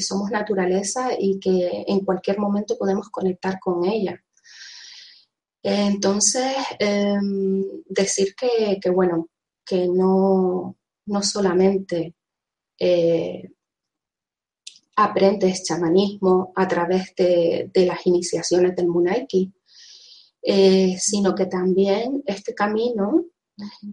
somos 0.00 0.30
naturaleza 0.30 1.10
y 1.18 1.40
que 1.40 1.84
en 1.86 2.00
cualquier 2.04 2.38
momento 2.38 2.78
podemos 2.78 3.08
conectar 3.10 3.58
con 3.58 3.84
ella. 3.84 4.22
Entonces, 5.62 6.54
em, 6.78 7.64
decir 7.86 8.34
que, 8.36 8.90
bueno, 8.90 9.28
que 9.68 9.86
no, 9.86 10.76
solamente 11.22 12.14
eh, 12.78 13.50
aprendes 14.96 15.62
chamanismo 15.62 16.52
a 16.56 16.66
través 16.66 17.14
de, 17.14 17.70
las 17.74 18.06
iniciaciones 18.06 18.74
del 18.74 18.88
Munaiki, 18.88 19.52
eh, 20.42 20.96
sino 20.98 21.34
que 21.34 21.46
también 21.46 22.22
este 22.26 22.54
camino 22.54 23.26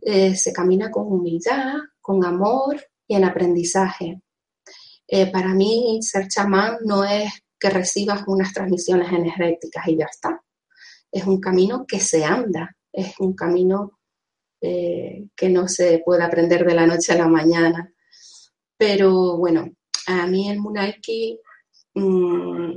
eh, 0.02 0.36
se 0.36 0.54
camina 0.54 0.90
con 0.90 1.12
humildad, 1.12 1.76
con 2.00 2.24
amor 2.24 2.82
y 3.08 3.16
en 3.16 3.26
aprendizaje. 3.26 4.22
para 5.32 5.54
mí, 5.54 6.00
ser 6.02 6.28
chamán 6.28 6.78
no 6.86 7.04
es 7.04 7.32
que 7.60 7.70
recibas 7.70 8.24
unas 8.28 8.54
transmisiones 8.54 9.12
energéticas 9.12 9.88
y 9.88 9.98
ya 9.98 10.06
está. 10.06 10.42
Es 11.12 11.26
un 11.26 11.40
camino 11.40 11.86
que 11.86 12.00
se 12.00 12.24
anda, 12.24 12.76
es 12.92 13.20
un 13.20 13.34
camino 13.34 13.95
eh, 14.62 15.28
que 15.36 15.50
no 15.50 15.68
se 15.68 16.02
puede 16.06 16.24
aprender 16.24 16.66
de 16.66 16.74
la 16.74 16.88
noche 16.88 17.14
a 17.14 17.18
la 17.18 17.28
mañana. 17.28 17.94
Pero 18.78 19.38
bueno, 19.38 19.70
a 20.08 20.28
mí 20.28 20.50
el 20.50 20.60
Munaiki, 20.60 21.40
mm, 21.94 22.72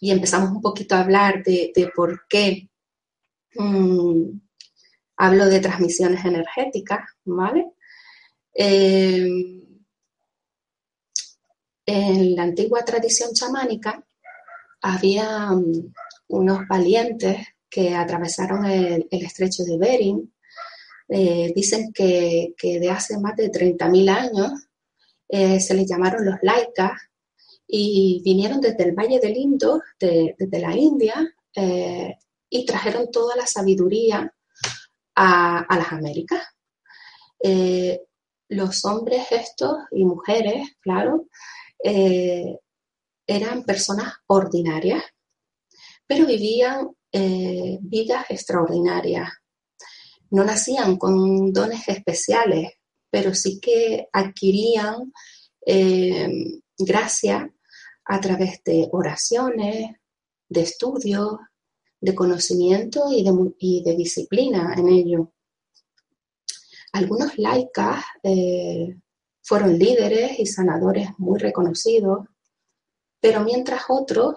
y 0.00 0.10
empezamos 0.10 0.50
un 0.50 0.60
poquito 0.60 0.94
a 0.94 1.00
hablar 1.00 1.42
de, 1.42 1.90
por 1.94 2.26
qué 2.28 2.68
mm, 3.54 4.40
hablo 5.16 5.46
de 5.46 5.60
transmisiones 5.60 6.24
energéticas, 6.24 7.00
¿vale? 7.24 7.72
Eh, 8.54 9.64
en 11.86 12.36
la 12.36 12.42
antigua 12.42 12.84
tradición 12.84 13.32
chamánica 13.32 14.04
había 14.82 15.50
mm, 15.52 15.92
unos 16.28 16.68
valientes 16.68 17.46
que 17.70 17.94
atravesaron 17.94 18.64
el, 18.66 19.08
el 19.10 19.24
estrecho 19.24 19.64
de 19.64 19.78
Bering 19.78 20.32
eh, 21.08 21.52
dicen 21.54 21.90
que, 21.92 22.54
de 22.60 22.90
hace 22.90 23.18
más 23.18 23.34
de 23.34 23.50
30.000 23.50 24.10
años 24.10 24.68
eh, 25.28 25.58
se 25.58 25.74
les 25.74 25.88
llamaron 25.88 26.24
los 26.24 26.36
laicas 26.42 27.00
y 27.66 28.20
vinieron 28.24 28.60
desde 28.60 28.84
el 28.84 28.92
Valle 28.92 29.18
del 29.18 29.36
Indo, 29.36 29.80
desde 29.98 30.58
la 30.58 30.74
India, 30.76 31.14
eh, 31.54 32.14
y 32.50 32.64
trajeron 32.64 33.10
toda 33.10 33.36
la 33.36 33.46
sabiduría 33.46 34.32
a, 35.14 35.66
las 35.76 35.92
Américas. 35.92 36.42
los 38.48 38.84
hombres 38.86 39.26
estos 39.30 39.76
y 39.90 40.04
mujeres, 40.04 40.76
claro, 40.80 41.26
eran 43.26 43.64
personas 43.64 44.14
ordinarias, 44.26 45.02
pero 46.06 46.24
vivían 46.24 46.88
vidas 47.12 48.24
extraordinarias, 48.30 49.28
no 50.30 50.44
nacían 50.44 50.96
con 50.96 51.52
dones 51.52 51.88
especiales, 51.88 52.72
pero 53.10 53.34
sí 53.34 53.60
que 53.60 54.08
adquirían 54.12 55.12
eh, 55.64 56.60
gracia 56.76 57.52
a 58.04 58.20
través 58.20 58.62
de 58.64 58.88
oraciones, 58.92 59.96
de 60.48 60.60
estudios, 60.60 61.38
de 62.00 62.14
conocimiento 62.14 63.04
y 63.10 63.82
de, 63.82 63.96
disciplina 63.96 64.74
en 64.76 64.88
ello. 64.88 65.32
Algunos 66.92 67.36
laicas 67.38 68.04
eh, 68.22 68.96
fueron 69.42 69.78
líderes 69.78 70.38
y 70.38 70.46
sanadores 70.46 71.10
muy 71.18 71.38
reconocidos, 71.38 72.26
pero 73.20 73.44
mientras 73.44 73.82
otros 73.88 74.34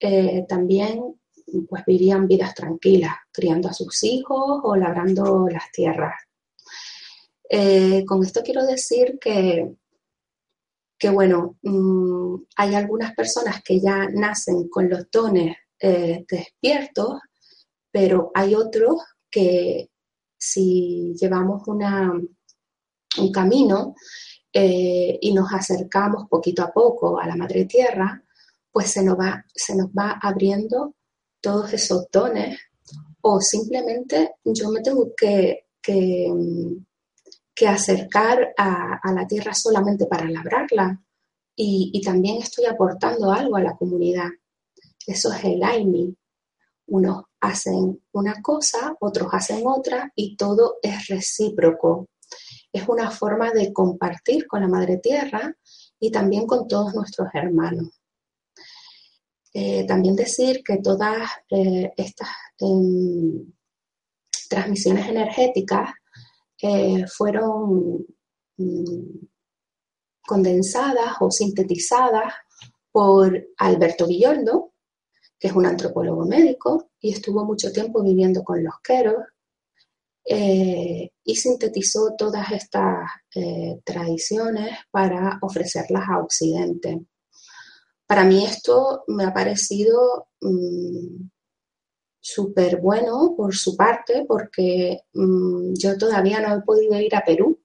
eh, 0.00 0.44
también 0.48 1.20
pues 1.68 1.84
vivían 1.86 2.26
vidas 2.26 2.54
tranquilas, 2.54 3.14
criando 3.30 3.68
a 3.68 3.72
sus 3.72 4.02
hijos 4.04 4.60
o 4.62 4.76
labrando 4.76 5.46
las 5.48 5.70
tierras. 5.70 6.14
Eh, 7.48 8.04
con 8.06 8.24
esto 8.24 8.42
quiero 8.42 8.64
decir 8.64 9.18
que, 9.20 9.74
que 10.98 11.10
bueno, 11.10 11.58
mm, 11.62 12.36
hay 12.56 12.74
algunas 12.74 13.14
personas 13.14 13.62
que 13.62 13.80
ya 13.80 14.08
nacen 14.08 14.68
con 14.68 14.88
los 14.88 15.10
dones 15.10 15.56
eh, 15.78 16.24
despiertos, 16.28 17.20
pero 17.90 18.30
hay 18.34 18.54
otros 18.54 19.02
que 19.30 19.90
si 20.38 21.14
llevamos 21.20 21.66
una, 21.68 22.12
un 23.18 23.32
camino 23.32 23.94
eh, 24.52 25.18
y 25.20 25.32
nos 25.32 25.52
acercamos 25.52 26.28
poquito 26.28 26.62
a 26.62 26.72
poco 26.72 27.18
a 27.18 27.26
la 27.26 27.36
madre 27.36 27.64
tierra, 27.64 28.22
pues 28.70 28.90
se 28.90 29.04
nos 29.04 29.18
va, 29.18 29.44
se 29.54 29.76
nos 29.76 29.88
va 29.88 30.18
abriendo 30.22 30.94
todos 31.42 31.72
esos 31.74 32.06
dones 32.10 32.58
o 33.20 33.40
simplemente 33.40 34.36
yo 34.44 34.70
me 34.70 34.80
tengo 34.80 35.12
que, 35.14 35.66
que, 35.82 37.66
acercar 37.66 38.52
a, 38.56 39.12
la 39.12 39.26
tierra 39.26 39.54
solamente 39.54 40.06
para 40.06 40.28
labrarla 40.28 41.00
y, 41.54 42.00
también 42.04 42.38
estoy 42.38 42.64
aportando 42.64 43.30
algo 43.30 43.56
a 43.56 43.62
la 43.62 43.76
comunidad. 43.76 44.28
Eso 45.06 45.32
es 45.32 45.44
el 45.44 45.62
AIMI. 45.62 46.16
Unos 46.88 47.24
hacen 47.40 48.02
una 48.12 48.42
cosa, 48.42 48.96
otros 48.98 49.28
hacen 49.32 49.62
otra 49.64 50.12
y 50.16 50.36
todo 50.36 50.78
es 50.82 51.06
recíproco. 51.06 52.08
Es 52.72 52.88
una 52.88 53.12
forma 53.12 53.52
de 53.52 53.72
compartir 53.72 54.48
con 54.48 54.62
la 54.62 54.68
Madre 54.68 54.96
Tierra 54.96 55.56
y 56.00 56.10
también 56.10 56.46
con 56.46 56.66
todos 56.66 56.94
nuestros 56.94 57.28
hermanos. 57.32 58.01
Eh, 59.54 59.84
también 59.86 60.16
decir 60.16 60.62
que 60.64 60.78
todas 60.78 61.28
eh, 61.50 61.92
estas 61.96 62.28
em, 62.58 63.52
transmisiones 64.48 65.08
energéticas 65.08 65.90
eh, 66.62 67.04
fueron 67.06 68.06
mm, 68.56 69.26
condensadas 70.26 71.16
o 71.20 71.30
sintetizadas 71.30 72.32
por 72.90 73.46
Alberto 73.58 74.06
Villoldo, 74.06 74.72
que 75.38 75.48
es 75.48 75.54
un 75.54 75.66
antropólogo 75.66 76.24
médico 76.24 76.90
y 77.00 77.12
estuvo 77.12 77.44
mucho 77.44 77.72
tiempo 77.72 78.02
viviendo 78.02 78.42
con 78.44 78.62
los 78.64 78.74
queros, 78.82 79.16
y 80.24 81.34
sintetizó 81.34 82.14
todas 82.16 82.52
estas 82.52 83.08
tradiciones 83.84 84.70
para 84.92 85.38
ofrecerlas 85.42 86.04
a 86.08 86.20
Occidente. 86.20 87.06
Para 88.12 88.24
mí 88.24 88.44
esto 88.44 89.04
me 89.06 89.24
ha 89.24 89.32
parecido 89.32 90.28
mm, 90.42 91.30
súper 92.20 92.78
bueno 92.78 93.32
por 93.34 93.54
su 93.54 93.74
parte 93.74 94.26
porque 94.28 95.04
mm, 95.14 95.72
yo 95.72 95.96
todavía 95.96 96.38
no 96.40 96.54
he 96.54 96.60
podido 96.60 97.00
ir 97.00 97.16
a 97.16 97.24
Perú. 97.24 97.58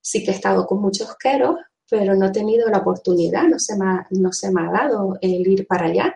Sí 0.00 0.22
que 0.22 0.30
he 0.30 0.34
estado 0.34 0.68
con 0.68 0.80
muchos 0.80 1.16
queros, 1.16 1.56
pero 1.90 2.14
no 2.14 2.26
he 2.26 2.30
tenido 2.30 2.68
la 2.68 2.78
oportunidad, 2.78 3.48
no 3.48 3.58
se 3.58 3.76
me 3.76 3.86
ha, 3.86 4.06
no 4.10 4.30
se 4.30 4.52
me 4.52 4.62
ha 4.62 4.70
dado 4.70 5.18
el 5.20 5.44
ir 5.44 5.66
para 5.66 5.86
allá. 5.86 6.14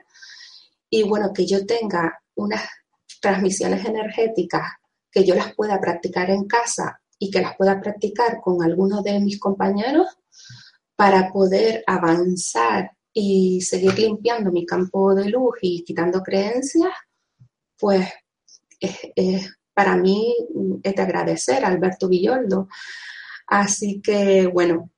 Y 0.89 1.03
bueno, 1.03 1.33
que 1.33 1.45
yo 1.45 1.67
tenga 1.67 2.23
unas 2.37 2.62
transmisiones 3.21 3.85
energéticas 3.85 4.62
que 5.11 5.25
yo 5.25 5.35
las 5.35 5.57
pueda 5.57 5.81
practicar 5.81 6.31
en 6.31 6.47
casa 6.47 7.01
y 7.19 7.33
que 7.33 7.41
las 7.41 7.57
pueda 7.57 7.81
practicar 7.81 8.41
con 8.41 8.62
algunos 8.62 9.03
de 9.03 9.19
mis 9.19 9.41
compañeros 9.41 10.07
para 10.95 11.33
poder 11.33 11.83
avanzar 11.85 12.93
y 13.12 13.61
seguir 13.61 13.99
limpiando 13.99 14.50
mi 14.50 14.64
campo 14.64 15.14
de 15.14 15.28
luz 15.28 15.57
y 15.61 15.85
quitando 15.85 16.23
creencias, 16.23 16.92
pues 17.78 18.09
es, 18.81 19.50
para 19.75 19.97
mí 19.97 20.35
es 20.83 20.95
de 20.95 21.02
agradecer 21.02 21.64
Alberto 21.64 22.09
Villoldo. 22.09 22.69
Así 23.47 24.00
que, 24.00 24.47
bueno, 24.47 24.90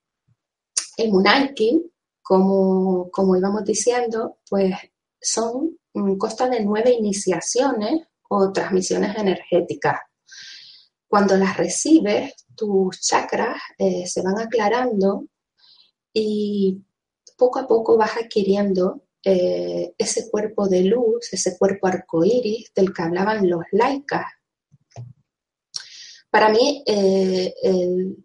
el 0.96 1.10
Munaiki, 1.10 1.90
como, 2.22 3.10
como 3.10 3.36
íbamos 3.36 3.64
diciendo, 3.64 4.38
pues 4.48 4.74
son 5.20 5.78
consta 6.18 6.48
de 6.48 6.64
nueve 6.64 6.90
iniciaciones 6.90 8.06
o 8.28 8.52
transmisiones 8.52 9.16
energéticas. 9.16 10.00
Cuando 11.06 11.36
las 11.36 11.56
recibes, 11.56 12.34
tus 12.56 13.00
chakras 13.00 13.60
eh, 13.78 14.06
se 14.06 14.22
van 14.22 14.38
aclarando 14.38 15.26
y 16.12 16.82
poco 17.36 17.58
a 17.58 17.66
poco 17.66 17.96
vas 17.96 18.16
adquiriendo 18.16 19.04
eh, 19.26 19.94
ese 19.96 20.30
cuerpo 20.30 20.68
de 20.68 20.82
luz, 20.82 21.32
ese 21.32 21.56
cuerpo 21.56 21.86
arcoíris 21.86 22.72
del 22.74 22.92
que 22.92 23.02
hablaban 23.02 23.48
los 23.48 23.62
laicas. 23.72 24.26
Para 26.30 26.50
mí, 26.50 26.82
eh, 26.86 27.54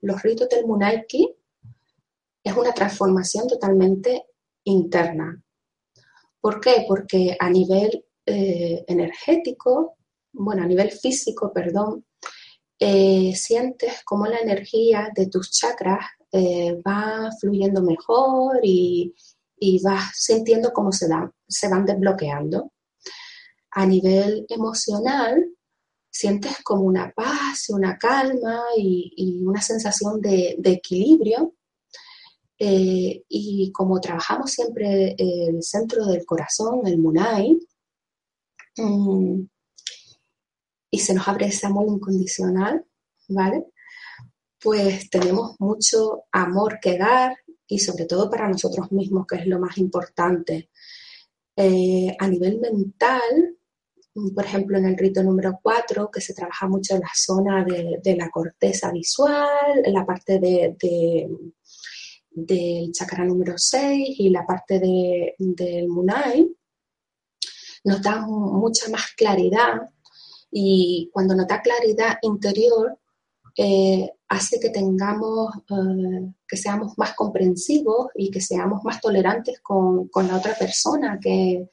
los 0.01 0.22
ritos 0.22 0.50
del 0.50 0.66
Munaiki 0.66 1.34
es 2.44 2.58
una 2.58 2.74
transformación 2.74 3.48
totalmente 3.48 4.25
interna. 4.66 5.42
¿Por 6.42 6.60
qué? 6.60 6.86
Porque 6.86 7.38
a 7.39 7.50
nivel 7.50 8.06
eh, 8.25 8.84
energético, 8.88 9.96
bueno, 10.34 10.63
a 10.63 10.68
nivel 10.68 10.92
físico, 10.92 11.54
perdón, 11.54 12.06
sientes 12.78 14.04
cómo 14.06 14.25
la 14.25 14.39
energía 14.39 15.10
de 15.13 15.28
tus 15.28 15.51
chakras 15.51 16.06
va 16.34 17.30
fluyendo 17.40 17.82
mejor 17.82 18.60
y, 18.64 19.14
y 19.60 19.82
vas 19.84 20.12
sintiendo 20.16 20.72
cómo 20.72 20.92
se, 20.92 21.08
dan, 21.08 21.32
se 21.48 21.68
van 21.68 21.86
desbloqueando. 21.86 22.72
A 23.72 23.86
nivel 23.86 24.46
emocional, 24.50 25.46
sientes 26.10 26.64
como 26.64 26.84
una 26.84 27.12
paz, 27.12 27.70
una 27.70 27.98
calma 27.98 28.64
y, 28.78 29.44
una 29.46 29.62
sensación 29.62 30.22
de, 30.22 30.58
equilibrio. 30.64 31.54
Eh, 32.58 33.24
y 33.30 33.72
como 33.72 34.02
trabajamos 34.02 34.52
siempre 34.52 35.16
el 35.18 35.64
centro 35.64 36.06
del 36.06 36.26
corazón, 36.26 36.86
el 36.86 36.98
Munai, 36.98 37.58
mm, 38.78 39.42
y 40.92 41.00
se 41.00 41.14
nos 41.14 41.28
abre 41.28 41.48
ese 41.48 41.68
amor 41.68 41.88
incondicional, 41.88 42.84
¿vale? 43.30 43.66
Pues 44.62 45.10
tenemos 45.10 45.56
mucho 45.60 46.24
amor 46.32 46.80
que 46.82 46.98
dar 46.98 47.38
y 47.68 47.80
sobre 47.80 48.06
todo 48.06 48.30
para 48.30 48.50
nosotros 48.50 48.92
mismos, 48.92 49.25
que 49.28 49.38
es 49.38 49.48
lo 49.48 49.60
más 49.60 49.78
importante. 49.78 50.70
Eh, 51.56 52.16
a 52.18 52.28
nivel 52.28 52.60
mental, 52.60 53.58
por 54.34 54.46
ejemplo, 54.46 54.78
en 54.78 54.86
el 54.86 54.98
rito 54.98 55.24
número 55.24 55.60
4, 55.62 56.10
que 56.12 56.20
se 56.20 56.34
trabaja 56.34 56.68
mucho 56.68 56.96
en 56.96 57.01
la 57.01 57.12
zona 57.13 57.63
de, 57.63 58.16
la 58.16 58.30
corteza 58.30 58.92
visual, 58.92 59.84
la 59.86 60.06
parte 60.06 60.39
de, 60.39 60.75
del 62.32 62.92
chakra 62.92 63.24
número 63.24 63.54
6 63.58 64.16
y 64.20 64.30
la 64.30 64.46
parte 64.46 64.80
del 64.80 65.88
munai, 65.88 66.50
nos 67.84 68.01
da 68.01 68.22
mucha 68.25 68.89
más 68.89 69.13
claridad 69.16 69.89
y 70.51 71.10
cuando 71.13 71.36
nos 71.36 71.48
da 71.48 71.62
claridad 71.62 72.18
interior, 72.24 72.98
eh, 73.62 74.10
hace 74.30 74.58
que 74.58 74.70
tengamos, 74.70 75.54
eh, 75.70 76.32
que 76.48 76.56
seamos 76.56 76.98
más 76.98 77.13
comprensivos 77.13 78.08
y 78.16 78.32
que 78.32 78.39
seamos 78.39 78.86
más 78.86 79.01
tolerantes 79.01 79.60
con, 79.60 80.10
la 80.16 80.38
otra 80.38 80.56
persona 80.58 81.19
que, 81.22 81.67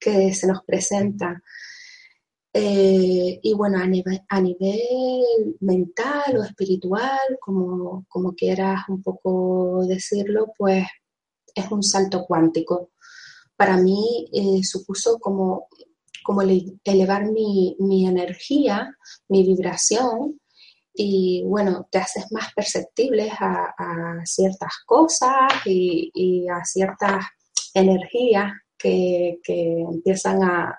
se 0.00 0.46
nos 0.46 0.64
presenta. 0.64 1.42
Eh, 2.50 3.40
y 3.42 3.52
bueno, 3.52 3.78
a 3.78 3.86
nivel, 3.86 4.22
a 4.26 4.40
nivel, 4.40 5.56
mental 5.60 6.38
o 6.38 6.44
espiritual, 6.44 7.38
como, 7.40 8.06
quieras 8.34 8.88
un 8.88 9.02
poco 9.02 9.84
decirlo, 9.86 10.54
pues 10.56 10.86
es 11.54 11.70
un 11.70 11.82
salto 11.82 12.24
cuántico. 12.26 12.92
Para 13.54 13.76
mí 13.76 14.30
supuso 14.62 15.18
como, 15.18 15.68
como 16.24 16.40
elevar 16.40 17.30
mi, 17.30 17.76
mi 17.80 18.06
energía, 18.06 18.96
mi 19.28 19.42
vibración, 19.42 20.40
y 21.00 21.44
bueno, 21.44 21.86
te 21.92 21.98
haces 21.98 22.26
más 22.32 22.52
perceptibles 22.52 23.32
a, 23.38 24.20
ciertas 24.24 24.72
cosas 24.84 25.52
y, 25.64 26.44
a 26.48 26.64
ciertas 26.64 27.24
energías 27.72 28.52
que, 28.76 29.38
empiezan 29.46 30.42
a, 30.42 30.76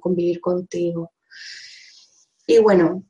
convivir 0.00 0.40
contigo. 0.40 1.10
Y 2.46 2.58
bueno, 2.58 3.02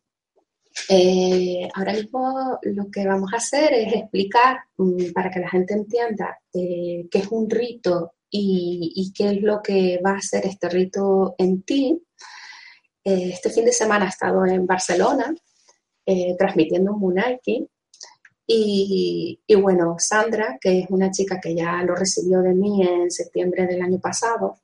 eh, 0.89 1.69
ahora 1.75 1.93
mismo 1.93 2.59
lo 2.63 2.91
que 2.91 3.07
vamos 3.07 3.31
a 3.35 3.37
hacer 3.37 3.75
es 3.75 3.93
explicar 3.93 4.61
mm, 4.79 5.13
para 5.13 5.31
que 5.31 5.41
la 5.41 5.51
gente 5.51 5.75
entienda 5.75 6.39
eh, 6.55 7.07
qué 7.11 7.19
es 7.19 7.29
un 7.29 7.51
rito 7.51 8.15
y, 8.31 9.13
qué 9.15 9.33
es 9.33 9.43
lo 9.43 9.61
que 9.61 10.01
va 10.05 10.13
a 10.13 10.19
hacer 10.19 10.47
este 10.47 10.71
rito 10.71 11.35
en 11.37 11.63
ti. 11.63 12.03
Eh, 13.05 13.31
este 13.35 13.51
fin 13.51 13.67
de 13.67 13.73
semana 13.73 14.07
he 14.07 14.09
estado 14.09 14.47
en 14.47 14.67
Barcelona 14.67 15.35
eh, 16.11 16.35
transmitiendo 16.39 16.95
un 16.95 17.01
Munaiki. 17.01 17.69
Y, 18.47 19.39
y, 19.47 19.55
bueno, 19.57 19.97
Sandra, 19.99 20.57
que 20.59 20.79
es 20.81 20.87
una 20.89 21.11
chica 21.11 21.39
que 21.39 21.55
ya 21.55 21.83
lo 21.83 21.95
recibió 21.95 22.41
de 22.41 22.55
mí 22.55 22.81
en 22.83 23.11
septiembre 23.11 23.67
del 23.67 23.83
año 23.83 24.01
pasado, 24.01 24.61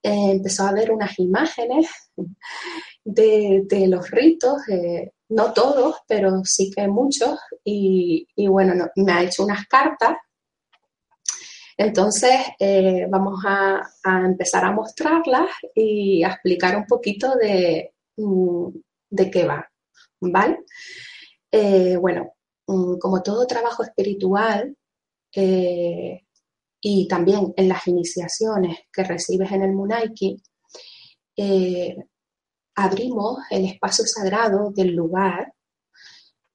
eh, 0.00 0.30
empezó 0.30 0.68
a 0.68 0.72
ver 0.72 0.92
unas 0.92 1.18
imágenes 1.18 1.88
de, 3.04 3.86
los 3.88 4.08
ritos, 4.12 4.68
eh, 4.68 5.14
no 5.30 5.52
todos, 5.52 5.96
pero 6.06 6.44
sí 6.44 6.70
que 6.70 6.86
muchos, 6.86 7.36
y, 7.64 8.28
bueno, 8.46 8.88
me 8.94 9.12
ha 9.12 9.24
hecho 9.24 9.44
unas 9.44 9.66
cartas. 9.66 10.16
Entonces, 11.76 12.38
vamos 13.10 13.42
a, 13.44 13.82
a, 14.04 14.26
empezar 14.26 14.64
a 14.64 14.70
mostrarlas 14.70 15.50
y 15.74 16.22
a 16.22 16.28
explicar 16.28 16.76
un 16.76 16.86
poquito 16.86 17.34
de, 17.34 17.94
mm, 18.16 18.68
de 19.10 19.30
qué 19.30 19.44
va. 19.44 19.68
¿Vale? 20.20 20.64
Eh, 21.50 21.96
bueno, 21.96 22.34
mm, 22.66 22.98
como 22.98 23.22
todo 23.22 23.46
trabajo 23.46 23.82
espiritual 23.82 24.76
eh, 25.34 26.22
y 26.80 27.08
también 27.08 27.52
en 27.56 27.68
las 27.68 27.86
iniciaciones 27.86 28.78
que 28.92 29.04
recibes 29.04 29.50
en 29.52 29.62
el 29.62 29.72
Munaiki, 29.72 30.42
eh, 31.36 31.96
abrimos 32.76 33.38
el 33.50 33.64
espacio 33.66 34.06
sagrado 34.06 34.70
del 34.70 34.94
lugar, 34.94 35.52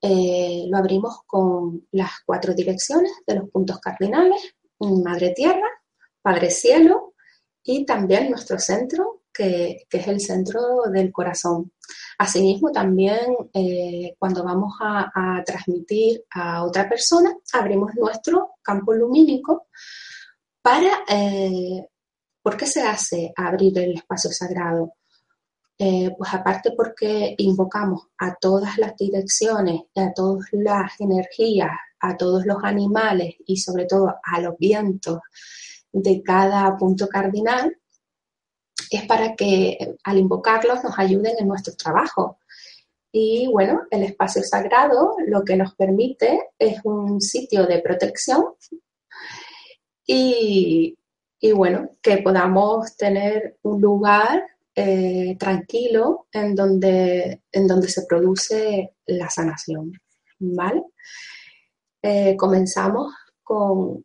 lo 0.01 0.77
abrimos 0.77 1.21
con 1.25 1.87
las 1.91 2.11
cuatro 2.25 2.53
direcciones 2.53 3.11
de 3.25 3.35
los 3.35 3.49
puntos 3.49 3.79
cardinales, 3.79 4.55
Madre 4.79 5.31
Tierra, 5.31 5.67
Padre 6.21 6.51
Cielo 6.51 7.13
y 7.63 7.85
también 7.85 8.29
nuestro 8.29 8.59
centro, 8.59 9.22
que 9.33 9.85
es 9.91 10.07
el 10.07 10.21
centro 10.21 10.83
del 10.91 11.11
corazón. 11.11 11.71
Asimismo, 12.17 12.71
también 12.71 13.35
eh, 13.53 14.15
cuando 14.19 14.43
vamos 14.43 14.73
a, 14.79 15.43
transmitir 15.45 16.23
a 16.31 16.63
otra 16.63 16.87
persona, 16.87 17.35
abrimos 17.53 17.95
nuestro 17.95 18.51
campo 18.61 18.93
lumínico 18.93 19.67
para... 20.61 21.03
Eh, 21.07 21.87
¿Por 22.41 22.57
qué 22.57 22.65
se 22.65 22.81
hace 22.81 23.31
abrir 23.37 23.77
el 23.79 23.93
espacio 23.95 24.29
sagrado? 24.29 24.95
Eh, 25.77 26.13
pues 26.17 26.33
aparte 26.33 26.71
porque 26.75 27.35
invocamos 27.37 28.07
a 28.17 28.35
todas 28.35 28.77
las 28.77 28.97
direcciones, 28.97 29.83
a 29.95 30.13
todas 30.13 30.45
las 30.51 30.99
energías, 30.99 31.71
a 32.01 32.17
todos 32.17 32.45
los 32.45 32.57
animales 32.63 33.35
y 33.47 33.57
sobre 33.57 33.85
todo 33.85 34.13
a 34.21 34.41
los 34.41 34.57
vientos 34.57 35.19
de 35.93 36.21
cada 36.21 36.75
punto 36.77 37.07
cardinal, 37.07 37.77
es 38.97 39.05
para 39.05 39.35
que 39.35 39.95
al 40.03 40.17
invocarlos 40.17 40.83
nos 40.83 40.97
ayuden 40.97 41.35
en 41.39 41.47
nuestro 41.47 41.75
trabajo. 41.75 42.39
Y 43.11 43.47
bueno, 43.47 43.81
el 43.91 44.03
espacio 44.03 44.41
sagrado 44.43 45.15
lo 45.27 45.43
que 45.43 45.55
nos 45.55 45.75
permite 45.75 46.49
es 46.57 46.79
un 46.83 47.21
sitio 47.21 47.67
de 47.67 47.79
protección 47.79 48.45
y, 50.05 50.97
bueno, 51.53 51.91
que 52.01 52.17
podamos 52.17 52.95
tener 52.97 53.57
un 53.61 53.81
lugar 53.81 54.43
eh, 54.75 55.35
tranquilo 55.39 56.27
en 56.31 56.55
donde, 56.55 57.43
en 57.51 57.67
donde 57.67 57.87
se 57.87 58.05
produce 58.07 58.95
la 59.05 59.29
sanación. 59.29 59.93
¿Vale? 60.39 60.83
Eh, 62.01 62.35
comenzamos 62.35 63.13
con, 63.43 64.03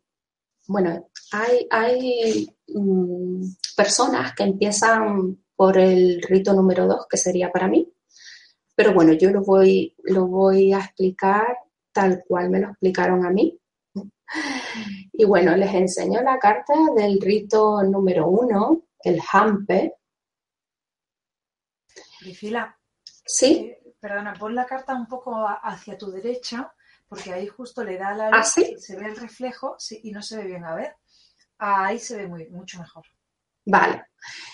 bueno, 0.67 1.09
hay, 1.31 1.67
hay 1.69 2.47
mm, 2.75 3.41
personas 3.75 4.33
que 4.33 4.43
empiezan 4.43 5.37
por 5.55 5.77
el 5.77 6.21
rito 6.21 6.53
número 6.53 6.87
dos, 6.87 7.05
que 7.09 7.17
sería 7.17 7.51
para 7.51 7.67
mí, 7.67 7.91
pero 8.75 8.93
bueno, 8.93 9.11
yo 9.13 9.29
lo 9.29 9.41
voy, 9.41 9.93
lo 10.03 10.27
voy 10.27 10.71
a 10.71 10.79
explicar 10.79 11.57
tal 11.91 12.23
cual 12.25 12.49
me 12.49 12.59
lo 12.59 12.69
explicaron 12.69 13.25
a 13.25 13.29
mí. 13.29 13.59
Y 15.11 15.25
bueno, 15.25 15.55
les 15.57 15.73
enseño 15.73 16.21
la 16.21 16.39
carta 16.39 16.73
del 16.95 17.19
rito 17.19 17.83
número 17.83 18.27
uno, 18.27 18.83
el 19.03 19.19
Hampe. 19.33 19.95
Priscila. 22.21 22.77
Sí. 23.25 23.69
Eh, 23.69 23.95
perdona, 23.99 24.33
pon 24.33 24.55
la 24.55 24.65
carta 24.65 24.95
un 24.95 25.07
poco 25.07 25.45
hacia 25.45 25.97
tu 25.97 26.09
derecha, 26.09 26.73
porque 27.07 27.33
ahí 27.33 27.47
justo 27.47 27.83
le 27.83 27.97
da 27.97 28.13
la 28.13 28.27
¿Ah, 28.27 28.37
luz, 28.37 28.57
¿Ah, 28.57 28.61
se 28.77 28.95
ve 28.95 29.07
el 29.07 29.17
reflejo 29.17 29.75
y 30.03 30.11
no 30.11 30.21
se 30.21 30.37
ve 30.37 30.45
bien. 30.45 30.63
A 30.63 30.75
ver, 30.75 30.95
ahí 31.59 31.99
se 31.99 32.17
ve 32.17 32.27
muy, 32.27 32.47
mucho 32.49 32.79
mejor. 32.79 33.03
Vale. 33.65 34.03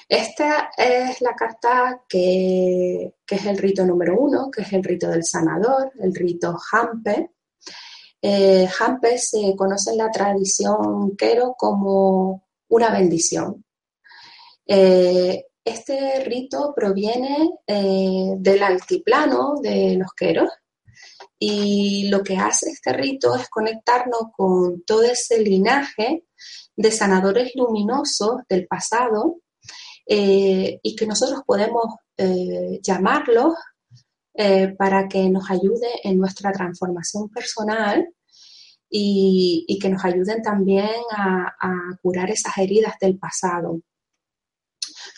Esta 0.08 0.72
es 0.78 1.22
la 1.22 1.34
carta 1.34 2.02
que, 2.08 3.16
es 3.28 3.46
el 3.46 3.58
rito 3.58 3.86
número 3.86 4.20
uno, 4.20 4.52
que 4.52 4.62
es 4.62 4.74
el 4.74 4.84
rito 4.84 5.10
del 5.10 5.24
sanador, 5.24 5.92
el 6.00 6.14
rito 6.14 6.58
Hampe. 6.72 7.32
Eh, 8.22 8.68
Hampe 8.80 9.18
se 9.18 9.56
conoce 9.56 9.92
en 9.92 9.98
la 9.98 10.12
tradición 10.12 11.16
quero 11.16 11.56
como 11.58 12.48
una 12.70 12.92
bendición. 12.92 13.64
Eh, 14.68 15.46
este 15.64 16.24
rito 16.24 16.74
proviene 16.76 17.50
eh, 17.66 18.34
del 18.38 18.64
altiplano 18.64 19.56
de 19.62 19.96
los 19.96 20.14
Queros 20.14 20.50
y 21.40 22.08
lo 22.10 22.24
que 22.24 22.38
hace 22.38 22.70
este 22.70 22.94
rito 22.94 23.36
es 23.36 23.50
conectarnos 23.50 24.32
con 24.36 24.84
todo 24.84 25.04
ese 25.04 25.40
linaje 25.40 26.26
de 26.76 26.92
sanadores 26.92 27.52
luminosos 27.56 28.42
del 28.50 28.68
pasado 28.68 29.38
eh, 30.08 30.80
y 30.82 30.96
que 30.96 31.08
nosotros 31.08 31.42
podemos 31.46 31.86
llamarlos 32.82 33.56
para 34.78 35.10
que 35.10 35.30
nos 35.30 35.52
ayude 35.52 35.90
en 36.04 36.18
nuestra 36.18 36.54
transformación 36.54 37.30
personal 37.30 38.08
y, 38.98 39.80
que 39.82 39.90
nos 39.90 40.04
ayuden 40.06 40.42
también 40.42 40.90
a, 41.12 41.54
curar 42.02 42.30
esas 42.30 42.58
heridas 42.58 42.96
del 43.00 43.18
pasado. 43.18 43.82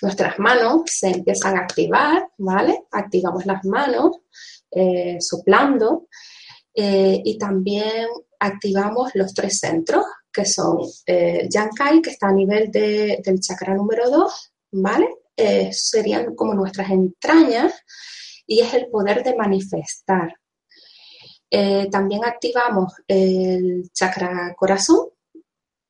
Nuestras 0.02 0.39
manos 0.39 0.82
se 0.86 1.10
empiezan 1.10 1.58
a 1.58 1.62
activar, 1.62 2.30
¿vale? 2.38 2.84
Activamos 2.91 3.46
las 3.46 3.63
manos 3.65 4.20
eh, 4.72 5.17
soplando 5.20 6.08
eh, 6.74 7.22
y 7.24 7.38
también 7.38 8.08
activamos 8.39 9.12
los 9.15 9.34
tres 9.34 9.60
centros, 9.60 10.06
que 10.38 10.45
son 10.45 10.78
eh, 11.08 11.47
Yankai, 11.50 12.00
que 12.00 12.12
está 12.12 12.28
a 12.28 12.32
nivel 12.32 12.69
del 12.71 13.39
chakra 13.39 13.73
número 13.73 14.08
2, 14.12 14.54
¿vale? 14.73 15.10
serían 15.71 16.34
como 16.36 16.56
nuestras 16.56 16.89
entrañas 16.89 17.71
y 18.47 18.62
es 18.62 18.73
el 18.73 18.88
poder 18.88 19.23
de 19.23 19.36
manifestar. 19.36 20.34
Eh, 21.50 21.88
también 21.91 22.23
activamos 22.23 22.93
el 23.08 23.89
chakra 23.93 24.54
corazón, 24.56 25.10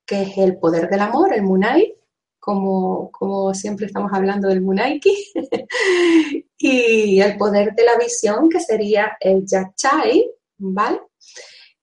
que 0.06 0.22
es 0.22 0.38
el 0.38 0.58
poder 0.58 0.90
del 0.90 1.02
amor, 1.02 1.34
el 1.34 1.44
Munai, 1.44 1.96
como, 2.40 3.12
como 3.12 3.54
siempre 3.54 3.88
estamos 3.88 4.12
hablando 4.14 4.48
del 4.48 4.62
Munaiki, 4.62 5.14
y 6.58 7.20
el 7.20 7.38
poder 7.38 7.74
de 7.76 7.84
la 7.84 7.98
visión, 7.98 8.50
que 8.50 8.60
sería 8.60 9.18
el 9.20 9.46
Yachai, 9.46 10.32
¿vale? 10.58 11.02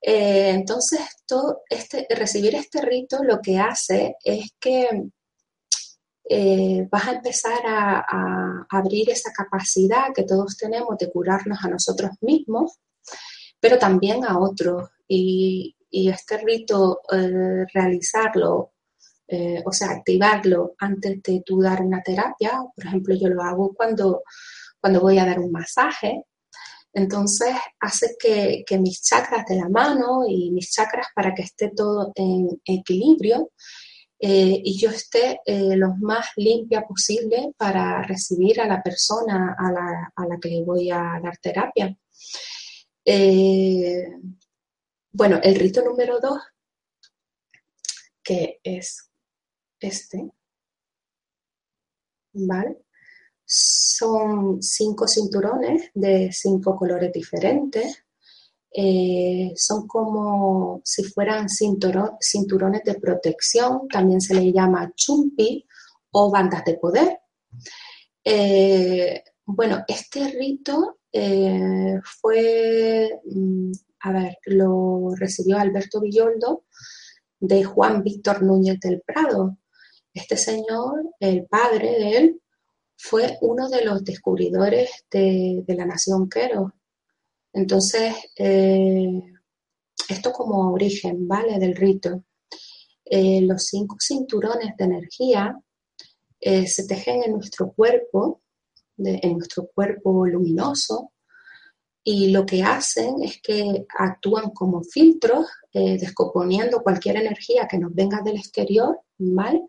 Eh, 0.06 0.50
entonces, 0.50 1.00
este, 1.70 2.06
recibir 2.10 2.54
este 2.54 2.82
rito 2.82 3.24
lo 3.24 3.40
que 3.40 3.58
hace 3.58 4.16
es 4.22 4.50
que 4.60 5.08
eh, 6.28 6.86
vas 6.90 7.08
a 7.08 7.12
empezar 7.12 7.60
a 7.66 8.66
abrir 8.70 9.08
esa 9.10 9.32
capacidad 9.32 10.12
que 10.14 10.24
todos 10.24 10.58
tenemos 10.58 10.98
de 10.98 11.10
curarnos 11.10 11.58
a 11.64 11.68
nosotros 11.68 12.10
mismos 12.20 12.78
pero 13.64 13.78
también 13.78 14.26
a 14.26 14.38
otros. 14.38 14.90
Y, 15.08 15.74
este 15.90 16.36
rito, 16.38 17.00
eh, 17.10 17.64
realizarlo, 17.72 18.72
o 19.64 19.72
sea, 19.72 19.90
activarlo 19.90 20.74
antes 20.78 21.22
de 21.22 21.42
tú 21.46 21.62
dar 21.62 21.80
una 21.80 22.02
terapia, 22.02 22.60
por 22.74 22.84
ejemplo, 22.84 23.14
yo 23.14 23.28
lo 23.28 23.42
hago 23.42 23.72
cuando, 23.74 24.22
cuando 24.80 25.00
voy 25.00 25.18
a 25.18 25.24
dar 25.24 25.38
un 25.38 25.50
masaje, 25.50 26.24
entonces 26.94 27.54
hace 27.80 28.16
que, 28.18 28.64
mis 28.78 29.02
chakras 29.02 29.44
de 29.46 29.56
la 29.56 29.68
mano 29.68 30.24
y 30.28 30.50
mis 30.50 30.70
chakras 30.70 31.08
para 31.14 31.34
que 31.34 31.42
esté 31.42 31.70
todo 31.76 32.12
en 32.14 32.48
equilibrio 32.64 33.50
eh, 34.18 34.60
y 34.64 34.78
yo 34.78 34.90
esté 34.90 35.40
lo 35.46 35.94
más 36.00 36.28
limpia 36.36 36.82
posible 36.82 37.52
para 37.56 38.02
recibir 38.02 38.60
a 38.60 38.66
la 38.66 38.82
persona 38.82 39.54
a 39.58 39.72
la, 39.72 40.12
a 40.14 40.26
la 40.26 40.38
que 40.40 40.48
le 40.48 40.62
voy 40.62 40.90
a 40.90 41.20
dar 41.22 41.36
terapia. 41.38 41.94
Eh, 43.04 44.06
bueno, 45.12 45.38
el 45.42 45.54
rito 45.56 45.82
número 45.82 46.20
dos, 46.20 46.40
que 48.22 48.60
es 48.62 49.10
este, 49.80 50.30
¿vale? 52.32 52.83
Son 53.44 54.62
cinco 54.62 55.06
cinturones 55.06 55.90
de 55.94 56.32
cinco 56.32 56.76
colores 56.76 57.12
diferentes. 57.12 58.04
Eh, 58.76 59.52
son 59.54 59.86
como 59.86 60.80
si 60.84 61.04
fueran 61.04 61.48
cinturones 61.48 62.82
de 62.84 62.94
protección, 62.94 63.86
también 63.88 64.20
se 64.20 64.34
le 64.34 64.52
llama 64.52 64.92
chumpi 64.96 65.64
o 66.10 66.30
bandas 66.30 66.64
de 66.64 66.74
poder. 66.74 67.20
Eh, 68.24 69.22
bueno, 69.44 69.84
este 69.86 70.28
rito 70.28 70.98
eh, 71.12 72.00
fue, 72.02 73.20
mm, 73.24 73.72
a 74.00 74.12
ver, 74.12 74.38
lo 74.46 75.14
recibió 75.16 75.58
Alberto 75.58 76.00
Villoldo 76.00 76.64
de 77.38 77.62
Juan 77.64 78.02
Víctor 78.02 78.42
Núñez 78.42 78.80
del 78.80 79.02
Prado. 79.02 79.58
Este 80.12 80.36
señor, 80.36 81.10
el 81.20 81.46
padre 81.46 81.90
de 81.90 82.16
él, 82.16 82.42
fue 82.96 83.38
uno 83.40 83.68
de 83.68 83.84
los 83.84 84.04
descubridores 84.04 85.04
de, 85.10 85.64
la 85.68 85.86
nación 85.86 86.28
Quero. 86.28 86.74
Entonces, 87.52 88.14
eh, 88.36 89.22
esto 90.08 90.32
como 90.32 90.72
origen, 90.72 91.26
¿vale? 91.28 91.58
Del 91.58 91.76
rito. 91.76 92.24
Eh, 93.04 93.42
los 93.42 93.66
cinco 93.66 93.96
cinturones 94.00 94.76
de 94.76 94.84
energía 94.84 95.58
se 96.40 96.86
tejen 96.86 97.22
en 97.22 97.32
nuestro 97.32 97.72
cuerpo 97.72 98.42
en 98.98 99.32
nuestro 99.32 99.68
cuerpo 99.74 100.26
luminoso 100.26 101.12
y 102.02 102.30
lo 102.30 102.44
que 102.44 102.62
hacen 102.62 103.22
es 103.22 103.40
que 103.40 103.86
actúan 103.98 104.50
como 104.50 104.82
filtros, 104.82 105.46
eh, 105.72 105.96
descomponiendo 105.98 106.82
cualquier 106.82 107.16
energía 107.16 107.66
que 107.66 107.78
nos 107.78 107.94
venga 107.94 108.20
del 108.20 108.36
exterior, 108.36 109.00
¿vale? 109.16 109.62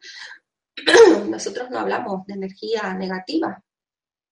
Nosotros 1.30 1.70
no 1.70 1.80
hablamos 1.80 2.26
de 2.26 2.34
energía 2.34 2.94
negativa. 2.94 3.64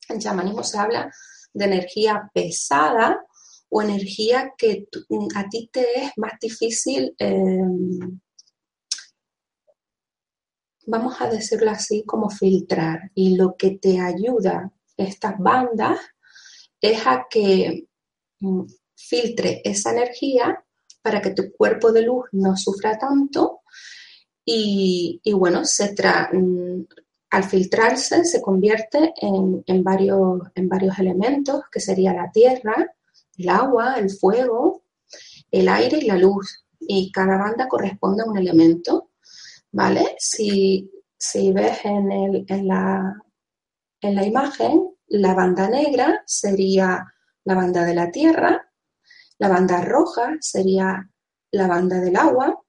En 0.09 0.19
chamanismo 0.19 0.63
se 0.63 0.77
habla 0.77 1.11
de 1.53 1.65
energía 1.65 2.29
pesada 2.33 3.25
o 3.69 3.81
energía 3.81 4.53
que 4.57 4.87
a 5.35 5.49
ti 5.49 5.69
te 5.71 6.03
es 6.03 6.11
más 6.17 6.33
difícil, 6.39 7.15
em, 7.17 8.19
vamos 10.85 11.19
a 11.21 11.27
decirlo 11.27 11.71
así, 11.71 12.03
como 12.05 12.29
filtrar. 12.29 13.11
Y 13.15 13.35
lo 13.35 13.55
que 13.57 13.71
te 13.71 13.99
ayuda 13.99 14.71
estas 14.97 15.37
bandas 15.39 15.99
es 16.79 17.07
a 17.07 17.25
que 17.29 17.87
mm, 18.39 18.63
filtre 18.95 19.61
esa 19.63 19.91
energía 19.91 20.63
para 21.01 21.21
que 21.21 21.31
tu 21.31 21.51
cuerpo 21.53 21.91
de 21.91 22.03
luz 22.03 22.25
no 22.33 22.55
sufra 22.55 22.97
tanto 22.97 23.62
y, 24.45 25.21
bueno, 25.33 25.65
se 25.65 25.93
mm, 26.33 26.85
al 27.31 27.43
filtrarse 27.45 28.25
se 28.25 28.41
convierte 28.41 29.13
en, 29.17 29.83
varios, 29.83 30.41
en 30.55 30.69
varios 30.69 30.99
elementos, 30.99 31.63
que 31.71 31.79
sería 31.79 32.13
la 32.13 32.31
tierra, 32.31 32.93
el 33.37 33.49
agua, 33.49 33.95
el 33.95 34.09
fuego, 34.09 34.83
el 35.51 35.69
aire 35.69 35.97
y 35.99 36.07
la 36.07 36.17
luz. 36.17 36.65
Y 36.79 37.11
cada 37.11 37.37
banda 37.37 37.67
corresponde 37.67 38.23
a 38.23 38.25
un 38.29 38.37
elemento, 38.37 39.11
¿vale? 39.71 40.15
Si, 40.19 40.89
ves 41.53 41.85
en, 41.85 42.11
el, 42.11 42.45
en, 42.47 42.67
la, 42.67 43.15
en 44.01 44.15
la 44.15 44.25
imagen, 44.25 44.89
la 45.07 45.33
banda 45.33 45.69
negra 45.69 46.21
sería 46.25 47.05
la 47.45 47.55
banda 47.55 47.85
de 47.85 47.95
la 47.95 48.11
tierra, 48.11 48.69
la 49.37 49.47
banda 49.47 49.81
roja 49.81 50.35
sería 50.39 51.09
la 51.51 51.67
banda 51.67 51.99
del 51.99 52.15
agua, 52.15 52.62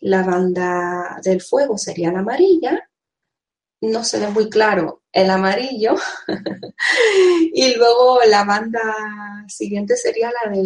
la 0.00 0.22
banda 0.22 1.20
del 1.22 1.40
fuego 1.40 1.78
sería 1.78 2.12
la 2.12 2.20
amarilla, 2.20 2.88
no 3.82 4.04
se 4.04 4.18
ve 4.20 4.28
muy 4.28 4.48
claro 4.48 5.02
el 5.12 5.30
amarillo, 5.30 5.94
y 7.54 7.74
luego 7.74 8.20
la 8.28 8.44
banda 8.44 8.80
siguiente 9.48 9.96
sería 9.96 10.30
la 10.30 10.50
de 10.50 10.62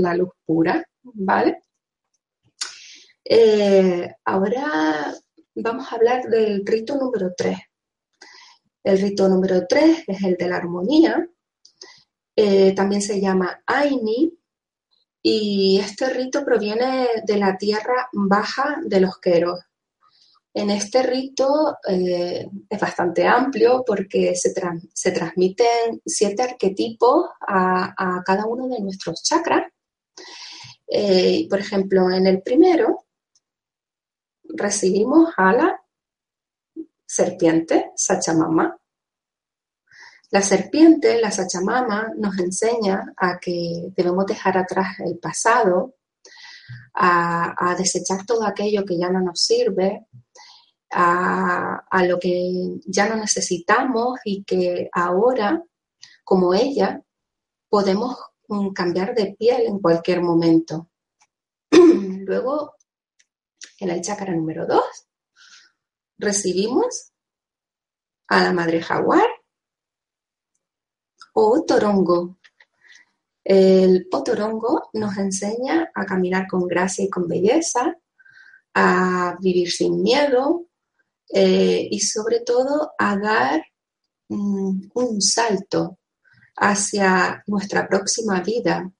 la, 0.00 0.14
luz 0.14 0.30
pura, 0.44 0.84
¿vale? 1.02 1.62
Eh, 3.24 4.12
ahora 4.24 5.14
vamos 5.54 5.90
a 5.90 5.96
hablar 5.96 6.24
del 6.24 6.64
rito 6.66 6.96
número 6.96 7.32
3. 7.36 7.58
El 8.82 9.00
rito 9.00 9.28
número 9.28 9.66
3 9.66 10.04
es 10.06 10.22
el 10.22 10.36
de 10.36 10.48
la 10.48 10.56
armonía. 10.56 11.26
Eh, 12.36 12.74
también 12.74 13.00
se 13.00 13.20
llama 13.20 13.62
Aini. 13.66 14.38
Y 15.26 15.80
este 15.80 16.10
rito 16.10 16.44
proviene 16.44 17.08
de 17.24 17.38
la 17.38 17.56
tierra 17.56 18.10
baja 18.12 18.76
de 18.84 19.00
los 19.00 19.18
Queros. 19.20 19.58
En 20.52 20.68
este 20.68 21.02
rito 21.02 21.78
eh, 21.88 22.46
es 22.68 22.80
bastante 22.80 23.26
amplio 23.26 23.82
porque 23.86 24.34
se, 24.36 24.52
transmiten 24.52 26.02
siete 26.04 26.42
arquetipos 26.42 27.30
a, 27.40 28.22
cada 28.22 28.44
uno 28.44 28.68
de 28.68 28.82
nuestros 28.82 29.22
chakras. 29.22 29.72
Eh, 30.86 31.46
por 31.48 31.58
ejemplo, 31.58 32.10
en 32.10 32.26
el 32.26 32.42
primero 32.42 33.06
recibimos 34.42 35.32
a 35.38 35.54
la 35.54 35.80
serpiente, 37.06 37.92
Sachamama. 37.96 38.76
La 40.34 40.42
serpiente, 40.42 41.20
la 41.20 41.30
Sachamama, 41.30 42.12
nos 42.16 42.36
enseña 42.40 43.14
a 43.16 43.38
que 43.38 43.92
debemos 43.96 44.26
dejar 44.26 44.58
atrás 44.58 44.98
el 44.98 45.16
pasado, 45.18 45.94
a, 46.92 47.76
desechar 47.78 48.26
todo 48.26 48.44
aquello 48.44 48.84
que 48.84 48.98
ya 48.98 49.10
no 49.10 49.20
nos 49.20 49.40
sirve, 49.40 50.08
a, 50.90 52.04
lo 52.08 52.18
que 52.18 52.80
ya 52.84 53.08
no 53.08 53.14
necesitamos 53.14 54.18
y 54.24 54.42
que 54.42 54.88
ahora, 54.92 55.62
como 56.24 56.52
ella, 56.52 57.00
podemos 57.68 58.18
mm, 58.48 58.72
cambiar 58.72 59.14
de 59.14 59.36
piel 59.38 59.66
en 59.66 59.78
cualquier 59.78 60.20
momento. 60.20 60.90
Luego, 61.70 62.74
en 63.78 63.88
el 63.88 64.00
chakra 64.00 64.34
número 64.34 64.66
2, 64.66 64.82
recibimos 66.18 67.12
a 68.26 68.42
la 68.42 68.52
madre 68.52 68.82
jaguar 68.82 69.28
o 71.34 71.62
torongo. 71.64 72.38
El 73.44 74.08
otorongo 74.10 74.88
nos 74.94 75.18
enseña 75.18 75.90
a 75.94 76.06
caminar 76.06 76.46
con 76.48 76.66
gracia 76.66 77.04
y 77.04 77.10
con 77.10 77.28
belleza, 77.28 77.94
a 78.72 79.36
vivir 79.40 79.70
sin 79.70 80.02
miedo 80.02 80.66
eh, 81.28 81.86
y 81.90 82.00
sobre 82.00 82.40
todo 82.40 82.92
a 82.98 83.16
dar 83.18 83.64
mm, 84.28 84.90
un 84.94 85.20
salto 85.20 85.98
hacia 86.56 87.42
nuestra 87.46 87.86
próxima 87.86 88.40
vida 88.40 88.90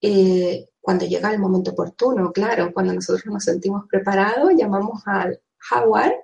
eh, 0.00 0.68
cuando 0.80 1.06
llega 1.06 1.32
el 1.32 1.38
momento 1.38 1.70
oportuno, 1.70 2.30
claro, 2.30 2.70
cuando 2.74 2.92
nosotros 2.92 3.24
nos 3.24 3.44
sentimos 3.44 3.84
preparados, 3.88 4.52
llamamos 4.54 5.02
al 5.06 5.40
jaguar 5.56 6.14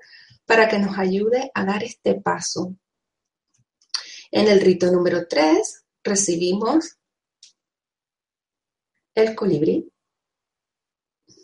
para 0.44 0.68
que 0.68 0.78
nos 0.78 0.98
ayude 0.98 1.50
a 1.54 1.64
dar 1.64 1.82
este 1.82 2.20
paso. 2.20 2.74
En 4.32 4.46
el 4.46 4.60
rito 4.60 4.90
número 4.92 5.26
3 5.26 5.84
recibimos 6.04 6.96
el 9.14 9.34
colibrí. 9.34 9.90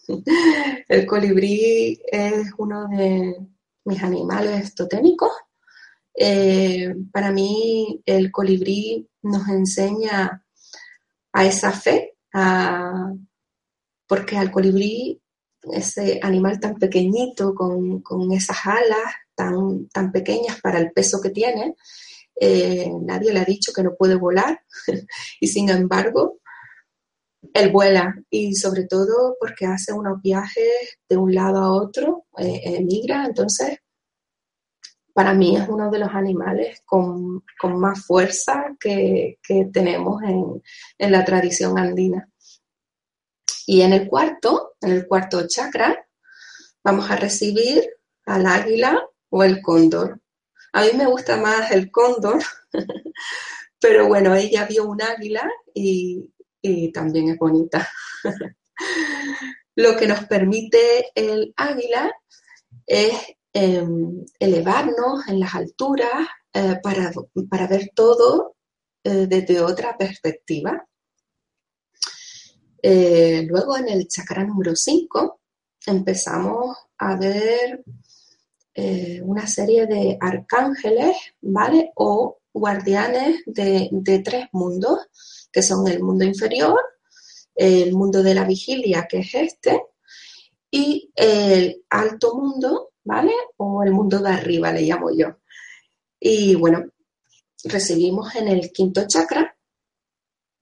El 0.88 1.04
colibrí 1.04 2.00
es 2.06 2.52
uno 2.58 2.86
de 2.86 3.34
mis 3.84 4.02
animales 4.04 4.72
totémicos. 4.72 5.32
Eh, 6.14 6.94
para 7.12 7.32
mí 7.32 8.00
el 8.06 8.30
colibrí 8.30 9.08
nos 9.22 9.48
enseña 9.48 10.44
a 11.32 11.44
esa 11.44 11.72
fe, 11.72 12.16
porque 14.06 14.36
al 14.38 14.52
colibrí, 14.52 15.20
ese 15.72 16.20
animal 16.22 16.60
tan 16.60 16.76
pequeñito, 16.76 17.52
con, 17.52 18.32
esas 18.32 18.64
alas 18.64 19.12
tan, 19.34 19.88
tan 19.88 20.12
pequeñas 20.12 20.60
para 20.60 20.78
el 20.78 20.92
peso 20.92 21.20
que 21.20 21.30
tiene, 21.30 21.74
eh, 22.38 22.90
nadie 23.02 23.32
le 23.32 23.40
ha 23.40 23.44
dicho 23.44 23.72
que 23.72 23.82
no 23.82 23.94
puede 23.96 24.14
volar 24.14 24.60
y 25.40 25.46
sin 25.48 25.70
embargo 25.70 26.40
él 27.54 27.70
vuela 27.70 28.14
y 28.30 28.54
sobre 28.54 28.84
todo 28.84 29.36
porque 29.40 29.66
hace 29.66 29.92
unos 29.92 30.20
viajes 30.20 30.98
de 31.08 31.16
un 31.16 31.34
lado 31.34 31.58
a 31.58 31.72
otro, 31.72 32.26
eh, 32.38 32.60
emigra, 32.64 33.24
entonces 33.24 33.78
para 35.16 35.32
mí 35.32 35.56
es 35.56 35.66
uno 35.66 35.90
de 35.90 35.98
los 35.98 36.10
animales 36.10 36.82
con, 36.84 37.42
más 37.78 38.04
fuerza 38.04 38.76
que, 38.78 39.38
tenemos 39.72 40.22
en, 40.22 40.62
en, 40.98 41.10
la 41.10 41.24
tradición 41.24 41.78
andina. 41.78 42.28
Y 43.66 43.80
en 43.80 43.94
el 43.94 44.08
cuarto, 44.08 44.74
en 44.82 44.90
el 44.90 45.06
cuarto 45.06 45.46
chakra, 45.48 46.06
vamos 46.84 47.10
a 47.10 47.16
recibir 47.16 47.88
al 48.26 48.44
águila 48.44 49.08
o 49.30 49.42
el 49.42 49.62
cóndor. 49.62 50.20
A 50.76 50.82
mí 50.82 50.88
me 50.92 51.06
gusta 51.06 51.38
más 51.38 51.70
el 51.70 51.90
cóndor, 51.90 52.38
pero 53.80 54.08
bueno, 54.08 54.34
ella 54.34 54.66
vio 54.66 54.84
un 54.84 55.00
águila 55.00 55.50
y, 55.72 56.30
también 56.92 57.30
es 57.30 57.38
bonita. 57.38 57.88
Lo 59.74 59.96
que 59.96 60.06
nos 60.06 60.26
permite 60.26 61.12
el 61.14 61.54
águila 61.56 62.12
es 62.86 63.14
em, 63.54 64.22
elevarnos 64.38 65.26
en 65.28 65.40
las 65.40 65.54
alturas 65.54 66.28
eh, 66.52 66.78
para, 66.82 67.66
ver 67.66 67.92
todo 67.94 68.56
eh, 69.02 69.26
desde 69.26 69.62
otra 69.62 69.96
perspectiva. 69.96 70.86
Eh, 72.82 73.46
luego 73.48 73.78
en 73.78 73.88
el 73.88 74.06
chakra 74.08 74.44
número 74.44 74.76
5 74.76 75.40
empezamos 75.86 76.76
a 76.98 77.16
ver 77.16 77.82
eh, 78.78 79.22
una 79.24 79.46
serie 79.46 79.86
de 79.86 80.18
arcángeles, 80.20 81.16
¿vale? 81.40 81.92
O 81.94 82.40
guardianes 82.52 83.42
de, 83.46 83.88
tres 84.22 84.48
mundos, 84.52 85.08
que 85.50 85.62
son 85.62 85.88
el 85.88 86.02
mundo 86.02 86.26
inferior, 86.26 86.78
el 87.54 87.94
mundo 87.94 88.22
de 88.22 88.34
la 88.34 88.44
vigilia, 88.44 89.06
que 89.08 89.20
es 89.20 89.34
este, 89.34 89.82
y 90.70 91.10
el 91.16 91.84
alto 91.88 92.34
mundo, 92.34 92.90
¿vale? 93.02 93.32
O 93.56 93.82
el 93.82 93.92
mundo 93.92 94.18
de 94.20 94.30
arriba, 94.30 94.70
le 94.72 94.82
llamo 94.82 95.10
yo. 95.10 95.38
Y 96.20 96.54
bueno, 96.54 96.84
recibimos 97.64 98.34
en 98.34 98.48
el 98.48 98.72
quinto 98.72 99.06
chakra 99.06 99.56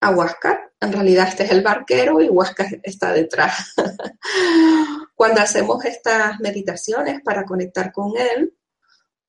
a 0.00 0.11
Huáscar. 0.11 0.72
En 0.81 0.92
realidad 0.92 1.27
este 1.27 1.42
es 1.44 1.50
el 1.50 1.62
barquero 1.62 2.20
y 2.20 2.29
Huáscar 2.29 2.81
está 2.85 3.12
detrás. 3.12 3.74
Cuando 5.24 5.40
hacemos 5.40 5.82
estas 5.87 6.38
meditaciones 6.40 7.22
para 7.24 7.46
conectar 7.46 7.92
con 7.92 8.12
él, 8.14 8.54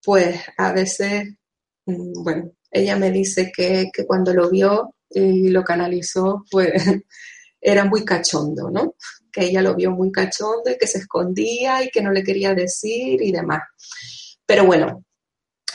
pues 0.03 0.41
a 0.57 0.73
veces, 0.73 1.23
mm, 1.85 2.21
bueno, 2.21 2.51
ella 2.69 2.97
me 2.97 3.11
dice 3.11 3.49
que, 3.55 3.89
cuando 4.05 4.33
lo 4.33 4.49
vio 4.49 4.93
y 5.09 5.47
lo 5.47 5.63
canalizó, 5.63 6.43
pues 6.51 6.73
era 7.61 7.85
muy 7.85 8.03
cachondo, 8.03 8.69
¿no? 8.69 8.95
Que 9.31 9.45
ella 9.45 9.61
lo 9.61 9.73
vio 9.73 9.91
muy 9.91 10.11
cachondo 10.11 10.69
y 10.69 10.77
que 10.77 10.85
se 10.85 10.97
escondía 10.97 11.81
y 11.81 11.89
que 11.89 12.01
no 12.01 12.11
le 12.11 12.25
quería 12.25 12.53
decir 12.53 13.21
y 13.21 13.31
demás. 13.31 13.61
Pero 14.45 14.65
bueno, 14.65 15.05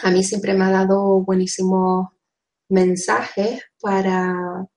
a 0.02 0.11
mí 0.11 0.22
siempre 0.22 0.52
me 0.52 0.66
ha 0.66 0.70
dado 0.70 1.22
buenísimos 1.22 2.09
mensajes 2.68 3.62
para, 3.80 4.68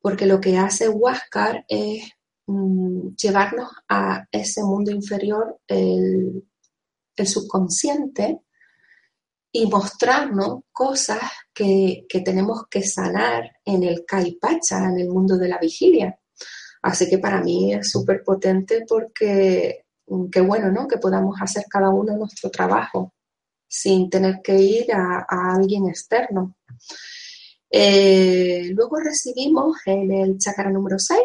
porque 0.00 0.24
lo 0.24 0.40
que 0.40 0.56
hace 0.56 0.88
Huáscar 0.88 1.64
es 1.66 2.12
Mm, 2.48 3.16
llevarnos 3.16 3.70
a 3.88 4.24
ese 4.30 4.62
mundo 4.62 4.92
inferior, 4.92 5.58
el, 5.66 6.44
subconsciente, 7.24 8.40
y 9.50 9.66
mostrarnos 9.66 10.60
cosas 10.70 11.20
que, 11.52 12.06
tenemos 12.24 12.64
que 12.70 12.82
sanar 12.82 13.50
en 13.64 13.82
el 13.84 14.04
Kaipacha, 14.06 14.84
en 14.84 14.98
el 15.00 15.08
mundo 15.08 15.36
de 15.36 15.48
la 15.48 15.58
vigilia. 15.58 16.18
Así 16.82 17.08
que 17.08 17.18
para 17.18 17.40
mí 17.42 17.74
es 17.74 17.90
súper 17.90 18.22
potente 18.22 18.84
porque 18.88 19.86
mm, 20.06 20.28
qué 20.30 20.40
bueno, 20.40 20.70
¿no? 20.70 20.86
Que 20.86 20.98
podamos 20.98 21.36
hacer 21.40 21.64
cada 21.68 21.90
uno 21.90 22.16
nuestro 22.16 22.50
trabajo 22.50 23.14
sin 23.68 24.08
tener 24.10 24.40
que 24.42 24.56
ir 24.56 24.92
a, 24.92 25.26
alguien 25.28 25.88
externo. 25.88 26.56
Eh, 27.70 28.70
luego 28.74 28.98
recibimos 29.00 29.78
en 29.86 30.12
el 30.12 30.38
chakra 30.38 30.70
número 30.70 30.98
6 30.98 31.20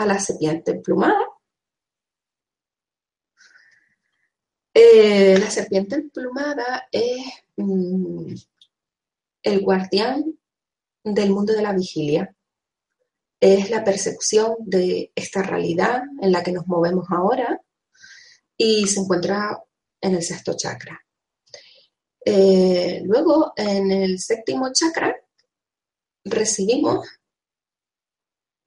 a 0.00 0.06
la 0.06 0.18
serpiente 0.18 0.70
emplumada. 0.70 1.20
Eh, 4.72 5.38
la 5.38 5.50
serpiente 5.50 5.96
emplumada 5.96 6.88
es 6.90 7.22
mm, 7.56 8.34
el 9.42 9.60
guardián 9.60 10.38
del 11.04 11.30
mundo 11.30 11.52
de 11.52 11.60
la 11.60 11.74
vigilia. 11.74 12.34
Es 13.38 13.68
la 13.68 13.84
percepción 13.84 14.56
de 14.60 15.12
esta 15.14 15.42
realidad 15.42 16.02
en 16.22 16.32
la 16.32 16.42
que 16.42 16.52
nos 16.52 16.66
movemos 16.66 17.06
ahora 17.10 17.60
y 18.56 18.86
se 18.86 19.00
encuentra 19.00 19.62
en 20.00 20.14
el 20.14 20.22
sexto 20.22 20.56
chakra. 20.56 20.98
Eh, 22.24 23.02
luego, 23.04 23.52
en 23.54 23.90
el 23.90 24.18
séptimo 24.18 24.72
chakra, 24.72 25.14
recibimos 26.24 27.06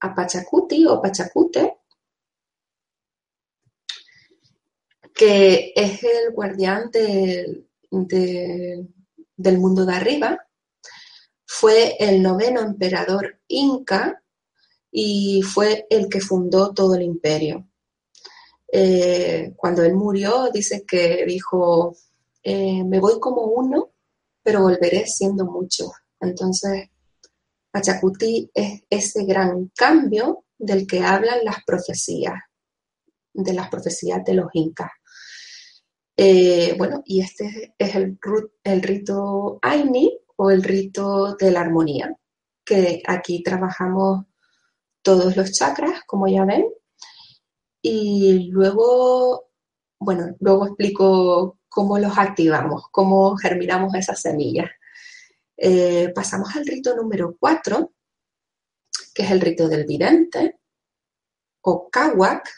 a 0.03 0.13
Pachacuti 0.13 0.85
o 0.85 1.01
Pachacute, 1.01 1.77
que 5.13 5.71
es 5.75 6.03
el 6.03 6.33
guardián 6.33 6.91
del 6.91 7.67
mundo 9.59 9.85
de 9.85 9.93
arriba, 9.93 10.45
fue 11.45 11.95
el 11.99 12.21
noveno 12.21 12.59
emperador 12.59 13.39
inca 13.47 14.21
y 14.91 15.41
fue 15.41 15.87
el 15.89 16.09
que 16.09 16.19
fundó 16.19 16.73
todo 16.73 16.95
el 16.95 17.03
imperio. 17.03 17.69
Eh, 18.71 19.53
cuando 19.55 19.83
él 19.83 19.93
murió, 19.93 20.49
dice 20.51 20.83
que 20.85 21.23
dijo, 21.25 21.95
eh, 22.43 22.83
me 22.83 22.99
voy 22.99 23.19
como 23.21 23.43
uno, 23.43 23.91
pero 24.41 24.63
volveré 24.63 25.07
siendo 25.07 25.45
mucho. 25.45 25.91
Entonces, 26.19 26.89
Pachacuti 27.73 28.51
es 28.53 28.83
ese 28.88 29.25
gran 29.25 29.71
cambio 29.75 30.45
del 30.59 30.86
que 30.86 30.99
hablan 30.99 31.43
las 31.43 31.63
profecías, 31.65 32.36
de 33.33 33.51
las 33.51 33.67
profecías 33.67 34.23
de 34.23 34.36
los 34.36 34.47
incas. 34.53 34.91
Eh, 36.15 36.75
bueno, 36.77 37.01
y 37.03 37.21
este 37.21 37.73
es 37.75 37.95
el, 37.95 38.19
el 38.63 38.83
rito 38.83 39.57
Aini 39.63 40.15
o 40.36 40.51
el 40.51 40.62
rito 40.62 41.36
de 41.36 41.49
la 41.49 41.62
armonía, 41.62 42.15
que 42.63 43.01
aquí 43.07 43.41
trabajamos 43.41 44.25
todos 45.01 45.36
los 45.36 45.51
chakras, 45.51 46.01
como 46.05 46.27
ya 46.27 46.45
ven, 46.45 46.65
y 47.81 48.51
luego, 48.51 49.49
bueno, 49.99 50.36
luego 50.39 50.67
explico 50.67 51.57
cómo 51.67 51.97
los 51.97 52.19
activamos, 52.19 52.83
cómo 52.91 53.36
germinamos 53.36 53.95
esas 53.95 54.21
semillas. 54.21 54.69
Eh, 55.65 56.12
pasamos 56.13 56.54
al 56.58 56.65
rito 56.65 56.93
número 56.93 57.38
4, 57.39 57.93
que 59.13 59.23
es 59.23 59.32
el 59.32 59.39
rito 59.39 59.69
del 59.69 59.86
vidente, 59.86 60.60
o 61.62 61.89
kawak. 61.89 62.49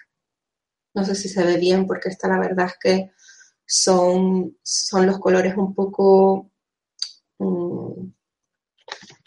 No 0.96 1.06
sé 1.06 1.14
si 1.14 1.30
se 1.30 1.44
ve 1.44 1.58
bien 1.58 1.86
porque 1.86 2.10
esta 2.10 2.28
la 2.28 2.40
verdad 2.40 2.66
es 2.66 2.78
que 2.80 3.12
son, 3.64 4.58
son 4.64 5.06
los 5.06 5.20
colores 5.20 5.56
un 5.56 5.76
poco 5.76 6.50
mm, 7.38 8.08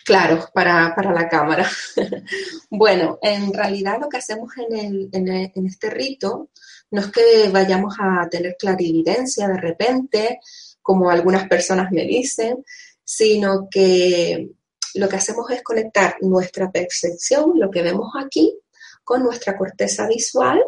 claros 0.05 0.51
para, 0.53 0.93
la 0.97 1.29
cámara. 1.29 1.71
bueno, 2.71 3.21
en 3.23 3.55
realidad 3.55 3.99
lo 4.01 4.09
que 4.09 4.17
hacemos 4.17 4.51
en, 4.57 5.09
en, 5.13 5.67
este 5.67 5.89
rito 5.89 6.51
no 6.91 7.01
es 7.01 7.13
que 7.13 7.49
vayamos 7.53 7.95
a 8.01 8.29
tener 8.29 8.57
clarividencia 8.59 9.47
de 9.47 9.61
repente, 9.61 10.41
como 10.83 11.11
algunas 11.11 11.47
personas 11.47 11.93
me 11.93 12.03
dicen, 12.03 12.65
sino 13.11 13.69
que 13.71 14.51
lo 14.93 15.09
que 15.09 15.17
hacemos 15.17 15.51
es 15.51 15.63
conectar 15.63 16.17
nuestra 16.21 16.71
percepción, 16.71 17.53
lo 17.55 17.71
que 17.71 17.81
vemos 17.81 18.13
aquí, 18.23 18.55
con 19.03 19.23
nuestra 19.23 19.57
corteza 19.57 20.07
visual 20.07 20.63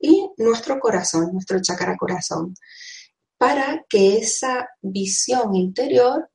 y 0.00 0.30
nuestro 0.38 0.80
corazón, 0.80 1.34
nuestro 1.34 1.60
chakra 1.60 1.98
corazón, 1.98 2.54
para 3.36 3.84
que 3.90 4.16
esa 4.16 4.70
visión 4.80 5.54
interior 5.54 6.30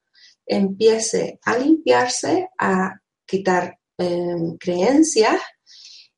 empiece 0.46 1.39
a 1.43 1.58
limpiarse, 1.58 2.50
a 2.60 3.02
quitar 3.26 3.80
em, 3.98 4.58
creencias 4.58 5.41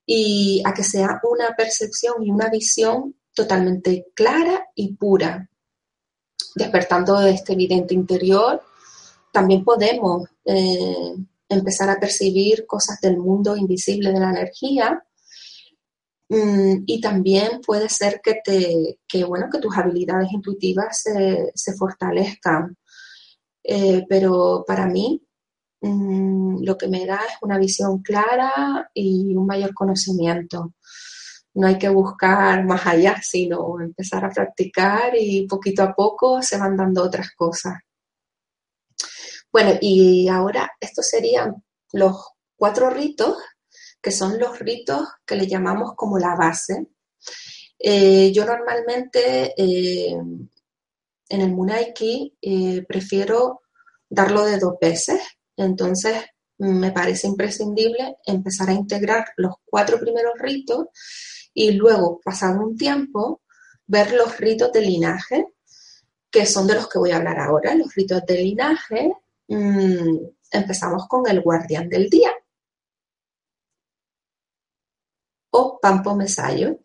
y 0.06 0.62
a 0.66 0.74
que 0.74 0.84
sea 0.84 1.22
una 1.24 1.56
percepción 1.56 2.24
y 2.24 2.30
una 2.30 2.50
visión 2.50 3.16
totalmente 3.34 4.08
clara 4.14 4.68
y 4.76 4.96
pura. 4.96 5.50
Despertando 6.56 7.22
este 7.22 7.54
evidente 7.54 7.94
interior, 7.94 8.62
también 9.32 9.64
podemos 9.64 10.28
eh, 10.46 11.16
empezar 11.48 11.90
a 11.90 12.00
percibir 12.00 12.66
cosas 12.66 13.00
del 13.02 13.18
mundo 13.18 13.56
invisible 13.58 14.12
de 14.12 14.20
la 14.20 14.30
energía 14.30 15.04
mm, 16.30 16.84
y 16.86 17.02
también 17.02 17.62
puede 17.66 17.90
ser 17.90 18.22
que, 18.24 18.42
te, 18.44 19.24
bueno, 19.26 19.48
que 19.52 19.60
tus 19.60 19.76
habilidades 19.78 20.32
intuitivas 20.32 21.04
se 21.54 21.74
fortalezcan 21.74 22.76
eh, 23.72 24.06
pero 24.10 24.64
para 24.68 24.88
mí 24.88 25.22
mm, 25.82 26.64
lo 26.64 26.78
que 26.78 26.88
me 26.88 27.06
da 27.06 27.18
es 27.18 27.36
una 27.42 27.60
visión 27.60 28.02
clara 28.02 28.90
y 28.94 29.36
un 29.36 29.46
mayor 29.46 29.74
conocimiento. 29.74 30.74
No 31.54 31.68
hay 31.68 31.78
que 31.78 31.90
buscar 31.90 32.66
más 32.66 32.86
allá, 32.88 33.18
sino 33.22 33.80
empezar 33.82 34.26
a 34.26 34.32
practicar 34.32 35.14
y 35.16 35.48
poquito 35.48 35.84
a 35.84 35.94
poco 35.94 36.42
se 36.42 36.58
van 36.58 36.78
dando 36.78 37.04
otras 37.04 37.32
cosas. 37.36 37.76
Bueno, 39.52 39.78
y 39.82 40.28
ahora 40.28 40.72
estos 40.80 41.08
serían 41.08 41.64
los 41.94 42.16
cuatro 42.56 42.90
ritos, 42.90 43.38
que 44.02 44.12
son 44.12 44.40
los 44.40 44.60
ritos 44.60 45.08
que 45.26 45.36
le 45.36 45.48
llamamos 45.48 45.94
como 45.96 46.20
la 46.20 46.36
base. 46.36 46.88
Eh, 47.80 48.32
yo 48.32 48.46
normalmente 48.46 49.54
eh, 49.58 50.14
en 51.30 51.42
el 51.42 51.52
Munaiki 51.52 52.38
eh, 52.42 52.86
prefiero 52.88 53.62
darlo 54.10 54.44
de 54.46 54.60
dos 54.60 54.76
veces, 54.80 55.22
entonces 55.56 56.16
me 56.58 56.92
parece 56.92 57.28
imprescindible 57.28 58.18
empezar 58.26 58.70
a 58.70 58.74
integrar 58.74 59.26
los 59.38 59.54
cuatro 59.66 60.00
primeros 60.00 60.34
ritos 60.40 60.88
y 61.54 61.72
luego, 61.72 62.20
pasado 62.24 62.62
un 62.62 62.78
tiempo, 62.78 63.42
ver 63.88 64.14
los 64.14 64.38
ritos 64.38 64.72
de 64.72 64.82
linaje, 64.82 65.46
que 66.30 66.46
son 66.46 66.68
de 66.68 66.76
los 66.76 66.88
que 66.88 67.00
voy 67.00 67.12
a 67.12 67.18
hablar 67.18 67.40
ahora. 67.40 67.76
Los 67.76 67.94
ritos 67.96 68.24
de 68.28 68.38
linaje, 68.38 69.12
mm, 69.50 70.18
empezamos 70.52 71.08
con 71.08 71.28
el 71.28 71.42
guardián 71.42 71.90
del 71.90 72.10
día 72.10 72.34
o 75.52 75.80
Pampo 75.82 76.16
Mesayo. 76.16 76.80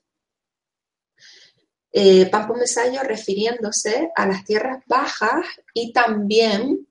Eh, 1.92 2.26
Pampo 2.26 2.54
Mesayo 2.54 3.02
refiriéndose 3.02 4.10
a 4.16 4.26
las 4.26 4.44
tierras 4.44 4.82
bajas 4.86 5.46
y 5.72 5.92
también 5.92 6.88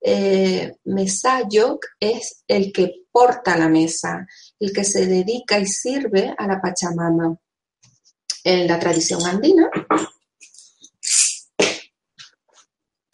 eh, 0.00 0.76
Mesayo 0.84 1.80
es 1.98 2.44
el 2.46 2.72
que 2.72 3.06
porta 3.10 3.56
la 3.56 3.68
mesa, 3.68 4.26
el 4.60 4.72
que 4.72 4.84
se 4.84 5.06
dedica 5.06 5.58
y 5.58 5.66
sirve 5.66 6.34
a 6.36 6.46
la 6.46 6.60
Pachamama. 6.60 7.38
En 8.44 8.68
la 8.68 8.78
tradición 8.78 9.24
andina 9.26 9.70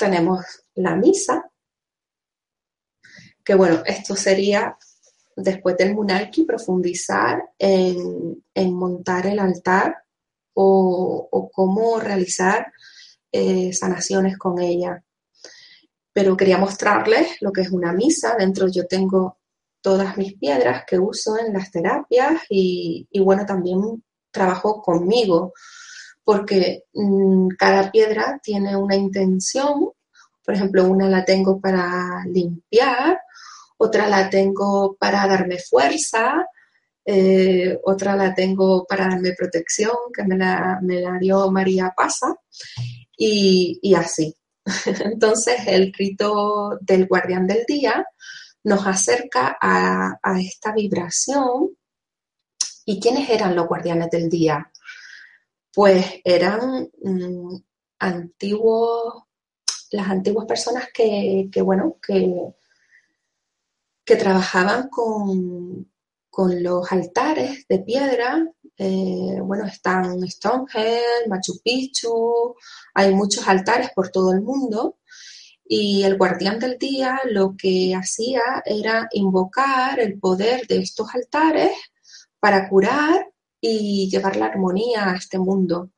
tenemos 0.02 0.44
la 0.74 0.96
misa, 0.96 1.51
que 3.44 3.54
bueno, 3.54 3.82
esto 3.84 4.16
sería 4.16 4.76
después 5.36 5.76
del 5.76 5.94
Munalki 5.94 6.44
profundizar 6.44 7.42
en, 7.58 8.44
en 8.54 8.74
montar 8.74 9.26
el 9.26 9.38
altar 9.38 10.02
o, 10.54 11.50
cómo 11.52 11.98
realizar 11.98 12.72
eh, 13.30 13.72
sanaciones 13.72 14.36
con 14.36 14.60
ella. 14.60 15.02
Pero 16.12 16.36
quería 16.36 16.58
mostrarles 16.58 17.36
lo 17.40 17.52
que 17.52 17.62
es 17.62 17.70
una 17.70 17.92
misa. 17.92 18.36
Dentro 18.38 18.68
yo 18.68 18.86
tengo 18.86 19.38
todas 19.80 20.16
mis 20.16 20.34
piedras 20.34 20.84
que 20.86 20.98
uso 20.98 21.38
en 21.38 21.52
las 21.52 21.70
terapias 21.70 22.42
y, 22.50 23.08
bueno, 23.20 23.46
también 23.46 24.02
trabajo 24.30 24.80
conmigo 24.82 25.52
porque 26.24 26.84
mm, 26.92 27.48
cada 27.58 27.90
piedra 27.90 28.40
tiene 28.42 28.76
una 28.76 28.94
intención. 28.96 29.90
Por 30.44 30.54
ejemplo, 30.54 30.84
una 30.84 31.08
la 31.08 31.24
tengo 31.24 31.60
para 31.60 32.24
limpiar, 32.26 33.20
otra 33.76 34.08
la 34.08 34.30
tengo 34.30 34.96
para 34.98 35.26
darme 35.26 35.58
fuerza, 35.58 36.46
eh, 37.04 37.78
otra 37.84 38.14
la 38.14 38.34
tengo 38.34 38.84
para 38.86 39.08
darme 39.08 39.34
protección, 39.36 39.96
que 40.14 40.24
me 40.24 40.36
la, 40.36 40.80
dio 41.20 41.50
María 41.50 41.92
Pasa, 41.96 42.36
y, 43.16 43.94
así. 43.94 44.36
Entonces, 45.04 45.60
el 45.66 45.92
rito 45.92 46.78
del 46.80 47.06
guardián 47.06 47.46
del 47.46 47.64
día 47.66 48.06
nos 48.64 48.86
acerca 48.86 49.56
a, 49.60 50.18
esta 50.40 50.72
vibración. 50.72 51.70
¿Y 52.84 53.00
quiénes 53.00 53.28
eran 53.30 53.54
los 53.54 53.68
guardianes 53.68 54.10
del 54.10 54.28
día? 54.28 54.70
Pues 55.72 56.04
eran 56.24 56.90
mm, 57.02 57.56
antiguos, 58.00 59.24
las 59.92 60.08
antiguas 60.08 60.46
personas 60.46 60.88
que, 60.92 61.48
bueno, 61.62 61.98
que, 62.04 62.54
trabajaban 64.04 64.88
con, 64.90 65.90
con 66.28 66.62
los 66.62 66.92
altares 66.92 67.66
de 67.66 67.78
piedra. 67.78 68.46
Eh, 68.76 69.38
bueno, 69.42 69.64
están 69.64 70.20
Stonehenge, 70.28 71.28
Machu 71.28 71.60
Picchu, 71.62 72.54
hay 72.94 73.14
muchos 73.14 73.48
altares 73.48 73.90
por 73.94 74.10
todo 74.10 74.32
el 74.32 74.42
mundo. 74.42 74.98
Y 75.64 76.02
el 76.02 76.18
guardián 76.18 76.58
del 76.58 76.76
día 76.78 77.20
lo 77.24 77.54
que 77.56 77.94
hacía 77.94 78.62
era 78.66 79.08
invocar 79.12 79.98
el 80.00 80.18
poder 80.18 80.66
de 80.66 80.78
estos 80.78 81.14
altares 81.14 81.72
para 82.38 82.68
curar 82.68 83.32
y 83.60 84.10
llevar 84.10 84.36
la 84.36 84.46
armonía 84.46 85.10
a 85.10 85.16
este 85.16 85.38
mundo. 85.38 85.90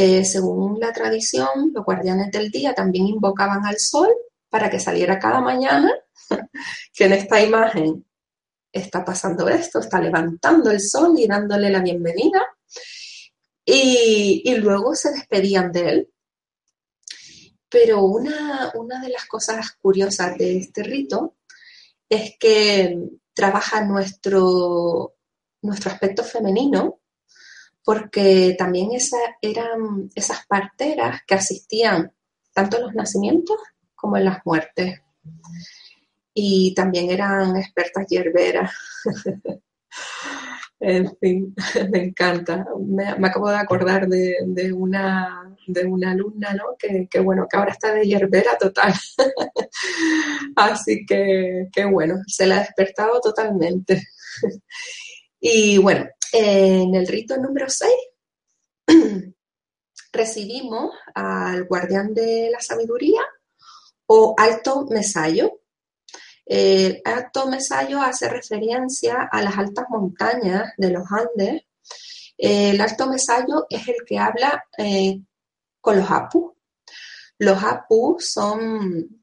Eh, 0.00 0.24
según 0.24 0.78
la 0.78 0.92
tradición, 0.92 1.72
los 1.74 1.84
guardianes 1.84 2.30
del 2.30 2.52
día 2.52 2.72
también 2.72 3.08
invocaban 3.08 3.66
al 3.66 3.80
sol 3.80 4.08
para 4.48 4.70
que 4.70 4.78
saliera 4.78 5.18
cada 5.18 5.40
mañana, 5.40 5.92
que 6.94 7.06
en 7.06 7.14
esta 7.14 7.42
imagen 7.42 8.06
está 8.70 9.04
pasando 9.04 9.48
esto, 9.48 9.80
está 9.80 10.00
levantando 10.00 10.70
el 10.70 10.80
sol 10.80 11.14
y 11.18 11.26
dándole 11.26 11.68
la 11.68 11.80
bienvenida. 11.80 12.46
Y, 13.64 14.54
luego 14.58 14.94
se 14.94 15.10
despedían 15.10 15.72
de 15.72 15.88
él. 15.88 16.12
Pero 17.68 18.04
una, 18.04 18.70
de 19.02 19.08
las 19.08 19.26
cosas 19.26 19.72
curiosas 19.82 20.38
de 20.38 20.58
este 20.58 20.84
rito 20.84 21.38
es 22.08 22.36
que 22.38 22.96
trabaja 23.34 23.84
nuestro, 23.84 25.16
nuestro 25.60 25.90
aspecto 25.90 26.22
femenino, 26.22 27.00
porque 27.88 28.54
también 28.58 28.92
esa, 28.92 29.16
eran 29.40 30.10
esas 30.14 30.44
parteras 30.46 31.22
que 31.26 31.36
asistían 31.36 32.12
tanto 32.52 32.76
en 32.76 32.82
los 32.82 32.94
nacimientos 32.94 33.56
como 33.94 34.18
en 34.18 34.26
las 34.26 34.44
muertes 34.44 35.00
y 36.34 36.74
también 36.74 37.10
eran 37.10 37.56
expertas 37.56 38.06
hierberas. 38.06 38.70
en 40.80 41.16
fin, 41.16 41.54
me 41.90 42.02
encanta. 42.04 42.66
Me, 42.78 43.08
acabo 43.26 43.48
de 43.48 43.56
acordar 43.56 44.06
de, 44.06 44.70
una, 44.70 45.56
de 45.66 45.86
una 45.86 46.10
alumna, 46.10 46.52
¿no? 46.52 46.76
Que, 46.78 47.20
bueno, 47.20 47.46
que 47.50 47.56
ahora 47.56 47.72
está 47.72 47.94
de 47.94 48.04
hierbera 48.04 48.58
total. 48.58 48.92
Así 50.56 51.06
que, 51.06 51.68
que 51.72 51.86
bueno, 51.86 52.16
se 52.26 52.44
la 52.44 52.56
ha 52.56 52.60
despertado 52.60 53.18
totalmente. 53.18 54.02
Y 55.40 55.78
bueno, 55.78 56.06
en 56.32 56.94
el 56.94 57.06
rito 57.06 57.36
número 57.36 57.66
6 57.68 57.90
recibimos 60.12 60.92
al 61.14 61.64
guardián 61.64 62.14
de 62.14 62.50
la 62.50 62.60
sabiduría 62.60 63.20
o 64.06 64.34
alto 64.36 64.86
mesayo. 64.86 65.60
El 66.44 67.02
alto 67.04 67.46
mesayo 67.48 68.00
hace 68.00 68.28
referencia 68.28 69.28
a 69.30 69.42
las 69.42 69.58
altas 69.58 69.86
montañas 69.90 70.72
de 70.76 70.90
los 70.90 71.04
Andes. 71.10 71.62
El 72.36 72.80
alto 72.80 73.06
mesayo 73.06 73.66
es 73.68 73.86
el 73.88 73.96
que 74.06 74.18
habla 74.18 74.64
eh, 74.78 75.20
con 75.80 75.98
los 75.98 76.10
Apu. 76.10 76.56
Los 77.38 77.62
Apu 77.62 78.16
son 78.18 79.22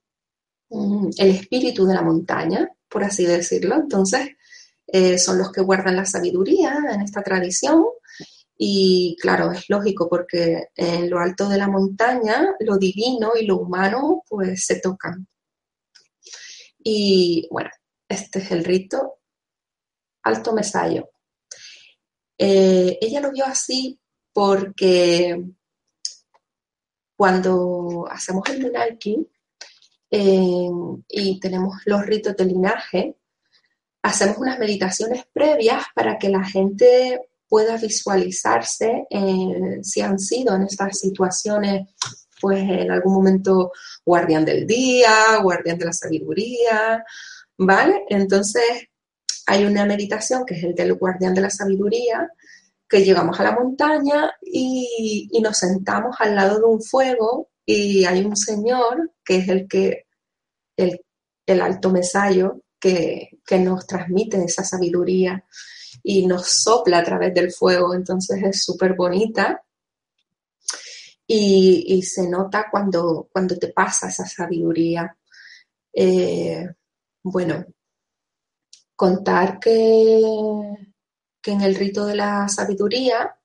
mm, 0.69 1.09
el 1.17 1.29
espíritu 1.31 1.85
de 1.85 1.95
la 1.95 2.03
montaña, 2.03 2.69
por 2.87 3.03
así 3.03 3.25
decirlo. 3.25 3.75
Entonces, 3.75 4.29
eh, 4.97 5.17
son 5.17 5.37
los 5.37 5.51
que 5.51 5.59
guardan 5.59 5.97
la 5.97 6.05
sabiduría 6.05 6.77
en 6.89 7.01
esta 7.01 7.21
tradición. 7.21 7.83
Y 8.57 9.17
claro, 9.19 9.51
es 9.51 9.69
lógico 9.69 10.07
porque 10.07 10.69
en 10.73 11.09
lo 11.09 11.19
alto 11.19 11.49
de 11.49 11.57
la 11.57 11.67
montaña 11.67 12.55
lo 12.61 12.77
divino 12.77 13.33
y 13.37 13.45
lo 13.45 13.57
humano 13.57 14.23
pues 14.29 14.65
se 14.65 14.79
tocan. 14.79 15.27
Y 16.79 17.45
bueno, 17.51 17.71
este 18.07 18.39
es 18.39 18.51
el 18.51 18.63
rito 18.63 19.15
alto 20.23 20.53
mesayo. 20.53 21.09
Eh, 22.37 22.97
ella 23.01 23.19
lo 23.19 23.31
vio 23.33 23.45
así 23.45 23.99
porque 24.31 25.43
cuando 27.17 28.05
hacemos 28.09 28.47
el 28.49 28.63
menarki 28.63 29.27
eh, 30.09 30.69
y 31.09 31.39
tenemos 31.41 31.81
los 31.83 32.05
ritos 32.05 32.37
de 32.37 32.45
linaje, 32.45 33.17
hacemos 34.05 34.37
unas 34.37 34.59
meditaciones 34.59 35.25
previas 35.33 35.83
para 35.95 36.19
que 36.19 36.29
la 36.29 36.43
gente 36.43 37.21
pueda 37.49 37.75
visualizarse 37.77 39.07
si 39.81 40.01
han 40.01 40.19
sido 40.19 40.55
en 40.55 40.63
estas 40.63 40.99
situaciones, 40.99 41.89
pues 42.39 42.59
en 42.59 42.91
algún 42.91 43.13
momento 43.13 43.71
guardián 44.05 44.45
del 44.45 44.67
día, 44.67 45.37
guardián 45.41 45.79
de 45.79 45.85
la 45.85 45.93
sabiduría, 45.93 47.03
¿vale? 47.57 48.03
Entonces 48.09 48.63
hay 49.47 49.65
una 49.65 49.85
meditación 49.85 50.45
que 50.45 50.53
es 50.53 50.63
el 50.63 50.75
del 50.75 50.93
guardián 50.93 51.33
de 51.33 51.41
la 51.41 51.49
sabiduría, 51.49 52.29
que 52.87 53.03
llegamos 53.03 53.39
a 53.39 53.43
la 53.43 53.53
montaña 53.53 54.31
y, 54.39 55.31
nos 55.41 55.57
sentamos 55.57 56.15
al 56.19 56.35
lado 56.35 56.59
de 56.59 56.65
un 56.65 56.81
fuego 56.81 57.49
y 57.65 58.05
hay 58.05 58.23
un 58.23 58.35
señor 58.35 59.13
que 59.23 59.37
es 59.37 59.49
el 59.49 59.67
que, 59.67 60.05
el, 60.77 61.01
el 61.47 61.61
alto 61.61 61.89
mesayo, 61.89 62.61
que, 62.79 63.39
nos 63.59 63.87
transmite 63.87 64.43
esa 64.43 64.63
sabiduría 64.63 65.43
y 66.03 66.25
nos 66.27 66.47
sopla 66.47 66.99
a 66.99 67.03
través 67.03 67.33
del 67.33 67.51
fuego, 67.51 67.93
entonces 67.93 68.41
es 68.43 68.63
súper 68.63 68.93
bonita. 68.93 69.63
Y, 71.27 72.03
se 72.03 72.29
nota 72.29 72.67
cuando, 72.69 73.27
cuando 73.31 73.57
te 73.57 73.69
pasa 73.69 74.09
esa 74.09 74.27
sabiduría. 74.27 75.17
Eh, 75.91 76.67
bueno, 77.23 77.65
contar 78.95 79.59
que, 79.59 80.21
que 81.41 81.51
en 81.51 81.61
el 81.61 81.75
rito 81.75 82.05
de 82.05 82.15
la 82.15 82.47
sabiduría 82.47 83.35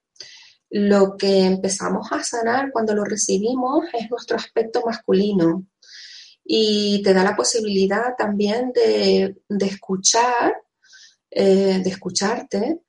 lo 0.71 1.17
que 1.17 1.45
empezamos 1.45 2.11
a 2.11 2.23
sanar 2.23 2.71
cuando 2.71 2.95
lo 2.95 3.03
recibimos 3.03 3.85
es 3.93 4.09
nuestro 4.09 4.37
aspecto 4.37 4.81
masculino 4.85 5.65
y 6.43 7.01
te 7.03 7.13
da 7.13 7.23
la 7.23 7.35
posibilidad 7.35 8.15
también 8.17 8.71
de, 8.73 9.35
escuchar, 9.59 10.55
eh, 11.29 11.81
de 11.83 11.89
escucharte 11.89 12.81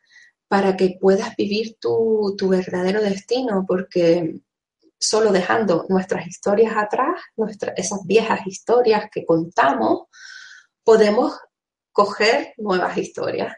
para 0.49 0.77
que 0.77 0.99
puedas 1.01 1.35
vivir 1.37 1.77
tu, 1.81 2.37
verdadero 2.49 3.01
destino, 3.01 3.65
porque 3.67 4.41
solo 4.99 5.33
dejando 5.33 5.87
nuestras 5.89 6.27
historias 6.27 6.75
atrás, 6.77 7.21
esas 7.77 8.01
viejas 8.05 8.47
historias 8.47 9.09
que 9.11 9.25
contamos, 9.25 10.09
podemos 10.85 11.39
coger 11.91 12.55
nuevas 12.59 12.97
historias. 12.99 13.55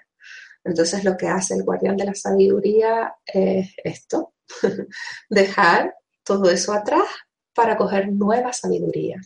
Entonces 0.62 1.04
lo 1.04 1.16
que 1.16 1.28
hace 1.28 1.54
el 1.54 1.64
guardián 1.64 1.96
de 1.96 2.06
la 2.06 2.14
sabiduría 2.14 3.14
es 3.26 3.74
esto, 3.82 4.34
dejar 5.28 5.94
todo 6.22 6.50
eso 6.50 6.72
atrás 6.72 7.06
para 7.52 7.76
coger 7.76 8.12
nueva 8.12 8.52
sabiduría. 8.52 9.20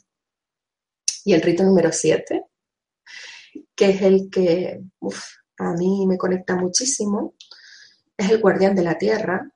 Y 1.25 1.35
el 1.35 1.43
rito 1.43 1.63
número 1.65 1.93
7, 1.93 2.45
que 3.75 3.91
es 3.91 4.03
el 4.03 4.29
que 4.31 4.81
a 5.59 5.73
mí 5.73 6.07
me 6.07 6.19
conecta 6.19 6.57
muchísimo, 6.57 7.35
es 8.17 8.31
el 8.31 8.41
guardián 8.41 8.75
de 8.75 8.83
la 8.83 8.99
tierra. 8.99 9.51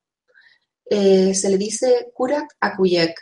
Eh, 0.85 1.35
se 1.35 1.51
le 1.51 1.59
dice 1.59 2.11
Kurak 2.15 2.57
Akuyek. 2.61 3.19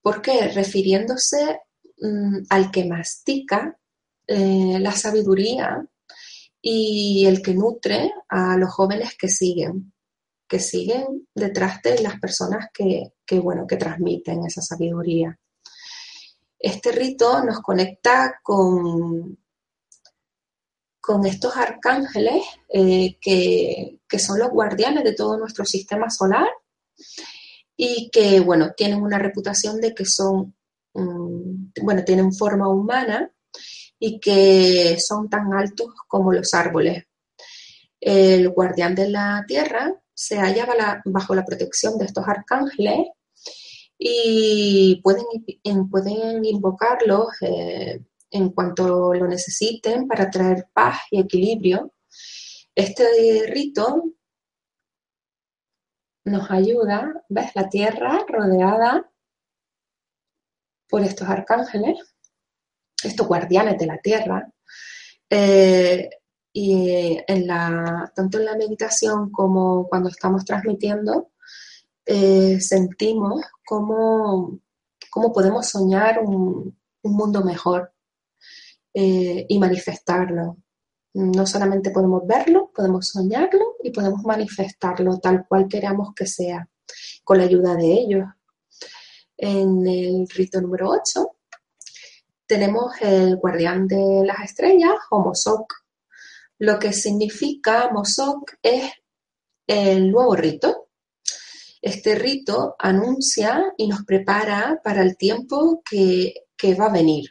¿Por 0.00 0.22
qué? 0.22 0.48
Refiriéndose 0.48 1.60
mm, 1.98 2.44
al 2.50 2.70
que 2.70 2.84
mastica 2.84 3.78
eh, 4.26 4.78
la 4.80 4.92
sabiduría 4.92 5.84
y 6.60 7.26
el 7.26 7.42
que 7.42 7.54
nutre 7.54 8.12
a 8.28 8.56
los 8.56 8.70
jóvenes 8.70 9.16
que 9.16 9.28
siguen, 9.28 9.92
que 10.48 10.58
siguen 10.58 11.28
detrás 11.34 11.82
de 11.82 12.00
las 12.00 12.18
personas 12.18 12.68
que, 12.72 13.12
que, 13.24 13.38
bueno, 13.38 13.66
que 13.66 13.76
transmiten 13.76 14.44
esa 14.44 14.62
sabiduría. 14.62 15.38
Este 16.58 16.92
rito 16.92 17.42
nos 17.44 17.60
conecta 17.60 18.40
con, 18.42 19.38
con 21.06 21.24
estos 21.24 21.56
arcángeles 21.56 22.42
eh, 22.68 23.16
que, 23.20 24.18
son 24.18 24.40
los 24.40 24.50
guardianes 24.50 25.04
de 25.04 25.14
todo 25.14 25.38
nuestro 25.38 25.64
sistema 25.64 26.10
solar 26.10 26.48
y 27.76 28.10
que, 28.10 28.40
bueno, 28.40 28.72
tienen 28.76 29.00
una 29.00 29.18
reputación 29.18 29.80
de 29.80 29.94
que 29.94 30.04
son, 30.04 30.56
bueno, 30.92 32.02
tienen 32.04 32.32
forma 32.32 32.68
humana 32.68 33.30
y 33.98 34.18
que 34.18 34.96
son 34.98 35.28
tan 35.28 35.52
altos 35.52 35.88
como 36.08 36.32
los 36.32 36.54
árboles. 36.54 37.04
El 38.00 38.48
guardián 38.48 38.94
de 38.94 39.08
la 39.08 39.44
tierra 39.46 39.94
se 40.12 40.38
halla 40.38 40.66
bajo 41.04 41.34
la 41.34 41.44
protección 41.44 41.98
de 41.98 42.06
estos 42.06 42.26
arcángeles 42.26 43.06
y 43.98 45.00
pueden, 45.02 45.24
pueden 45.90 46.44
invocarlos 46.44 47.28
eh, 47.40 48.04
en 48.30 48.50
cuanto 48.50 49.14
lo 49.14 49.26
necesiten 49.26 50.06
para 50.06 50.30
traer 50.30 50.68
paz 50.72 51.00
y 51.10 51.20
equilibrio. 51.20 51.94
Este 52.74 53.46
rito 53.48 54.04
nos 56.24 56.50
ayuda, 56.50 57.24
¿ves? 57.28 57.50
La 57.54 57.68
tierra 57.68 58.24
rodeada 58.28 59.10
por 60.88 61.02
estos 61.02 61.28
arcángeles, 61.28 61.98
estos 63.02 63.26
guardianes 63.26 63.78
de 63.78 63.86
la 63.86 63.98
tierra. 63.98 64.52
Eh, 65.30 66.10
y 66.52 67.18
en 67.26 67.46
la, 67.46 68.10
tanto 68.14 68.38
en 68.38 68.46
la 68.46 68.56
meditación 68.56 69.30
como 69.30 69.88
cuando 69.88 70.08
estamos 70.08 70.44
transmitiendo, 70.44 71.32
eh, 72.06 72.60
sentimos 72.60 73.44
cómo, 73.66 74.60
cómo, 75.10 75.32
podemos 75.32 75.68
soñar 75.68 76.20
un, 76.20 76.78
mundo 77.02 77.44
mejor 77.44 77.92
eh, 78.94 79.46
y 79.48 79.58
manifestarlo. 79.58 80.56
No 81.14 81.46
solamente 81.46 81.90
podemos 81.90 82.26
verlo, 82.26 82.70
podemos 82.74 83.08
soñarlo 83.08 83.76
y 83.82 83.90
podemos 83.90 84.22
manifestarlo 84.22 85.18
tal 85.18 85.46
cual 85.48 85.68
queramos 85.68 86.14
que 86.14 86.26
sea, 86.26 86.68
con 87.24 87.38
la 87.38 87.44
ayuda 87.44 87.74
de 87.74 87.92
ellos. 87.92 88.24
En 89.36 89.86
el 89.86 90.28
rito 90.28 90.60
número 90.60 90.90
8 90.90 91.36
tenemos 92.46 92.92
el 93.00 93.36
guardián 93.36 93.86
de 93.88 94.22
las 94.24 94.40
estrellas 94.44 94.94
o 95.10 95.20
Mosok. 95.20 95.74
Lo 96.58 96.78
que 96.78 96.92
significa 96.92 97.90
Mosok 97.92 98.52
es 98.62 98.92
el 99.66 100.10
nuevo 100.10 100.36
rito, 100.36 100.85
este 101.86 102.16
rito 102.16 102.74
anuncia 102.80 103.72
y 103.76 103.86
nos 103.86 104.04
prepara 104.04 104.80
para 104.82 105.02
el 105.02 105.16
tiempo 105.16 105.82
que, 105.88 106.34
va 106.78 106.86
a 106.86 106.92
venir. 106.92 107.30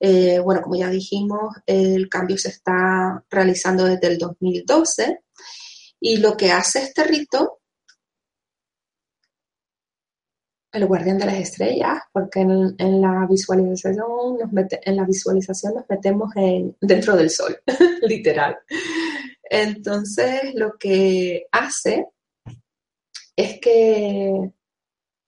Eh, 0.00 0.38
bueno, 0.38 0.62
como 0.62 0.76
ya 0.76 0.88
dijimos, 0.88 1.54
el 1.66 2.08
cambio 2.08 2.38
se 2.38 2.48
está 2.48 3.22
realizando 3.28 3.84
desde 3.84 4.06
el 4.06 4.18
2012 4.18 5.20
y 6.00 6.16
lo 6.16 6.38
que 6.38 6.52
hace 6.52 6.84
este 6.84 7.04
rito, 7.04 7.60
el 10.72 10.86
guardián 10.86 11.18
de 11.18 11.26
las 11.26 11.36
estrellas, 11.36 11.98
porque 12.12 12.40
en, 12.40 13.00
la, 13.00 13.26
visualización 13.28 14.38
nos 14.38 14.50
en 14.70 14.96
la 14.96 15.04
visualización 15.04 15.74
nos 15.74 15.84
metemos 15.88 16.30
dentro 16.80 17.14
del 17.14 17.28
sol, 17.28 17.58
literal. 18.02 18.56
Entonces, 19.42 20.54
lo 20.54 20.78
que 20.78 21.46
hace 21.52 22.06
es 23.36 23.60
que 23.60 24.50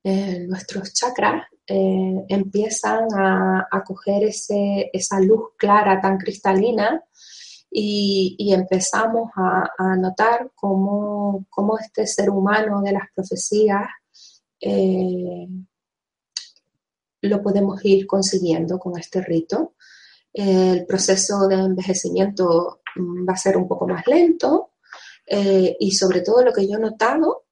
eh, 0.02 0.46
nuestros 0.48 0.94
chakras 0.94 1.42
eh, 1.66 2.24
empiezan 2.28 3.09
a, 3.14 3.84
coger 3.86 4.22
esa 4.24 5.20
luz 5.20 5.50
clara 5.59 6.00
tan 6.00 6.16
cristalina 6.16 7.04
y, 7.70 8.52
empezamos 8.52 9.30
a, 9.36 9.96
notar 9.96 10.50
cómo, 10.54 11.46
este 11.78 12.06
ser 12.06 12.30
humano 12.30 12.80
de 12.80 12.92
las 12.92 13.11
profecías 13.14 13.86
eh, 14.61 15.46
lo 17.20 17.42
podemos 17.42 17.84
ir 17.84 18.06
consiguiendo 18.06 18.78
con 18.78 18.98
este 18.98 19.20
rito. 19.20 19.74
El 20.32 20.86
proceso 20.86 21.46
de 21.48 21.56
envejecimiento 21.56 22.80
mm, 22.96 23.28
va 23.28 23.34
a 23.34 23.36
ser 23.36 23.59
un 23.59 23.68
poco 23.68 23.86
más 23.86 24.06
lento 24.06 24.72
y 25.30 25.90
sobre 25.90 26.22
todo 26.22 26.42
lo 26.42 26.54
que 26.54 26.66
yo 26.66 26.78
he 26.78 26.80
notado 26.80 27.47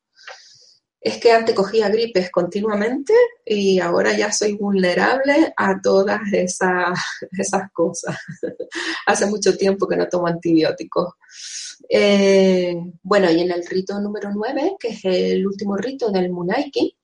es 1.07 1.19
que 1.19 1.31
antes 1.31 1.55
cogía 1.55 1.89
gripes 1.89 2.33
continuamente 2.33 3.13
y 3.45 3.79
ahora 3.79 4.17
ya 4.19 4.33
soy 4.33 4.55
vulnerable 4.55 5.55
a 5.57 5.81
todas 5.81 6.21
esas, 6.33 6.99
esas 7.39 7.71
cosas. 7.73 8.17
Hace 9.07 9.27
mucho 9.27 9.57
tiempo 9.57 9.87
que 9.87 9.97
no 9.97 10.09
tomo 10.09 10.27
antibióticos. 10.27 11.15
Eh, 11.89 12.75
bueno, 13.05 13.31
y 13.31 13.41
en 13.41 13.53
el 13.53 13.65
rito 13.65 14.01
número 14.01 14.33
9, 14.35 14.75
que 14.81 14.89
es 14.89 15.05
el 15.05 15.47
último 15.47 15.77
rito 15.77 16.11
del 16.11 16.33
Munaiki, 16.33 16.97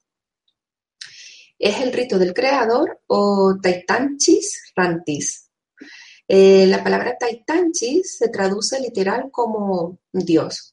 es 1.57 1.81
el 1.81 1.93
rito 1.93 2.19
del 2.19 2.35
creador 2.35 3.03
o 3.07 3.57
Taitanchis 3.63 4.73
Rantis. 4.75 5.49
Eh, 6.27 6.67
la 6.67 6.83
palabra 6.83 7.17
Taitanchis 7.17 8.19
se 8.19 8.31
traduce 8.31 8.81
literal 8.81 9.29
como 9.31 10.01
Dios. 10.11 10.72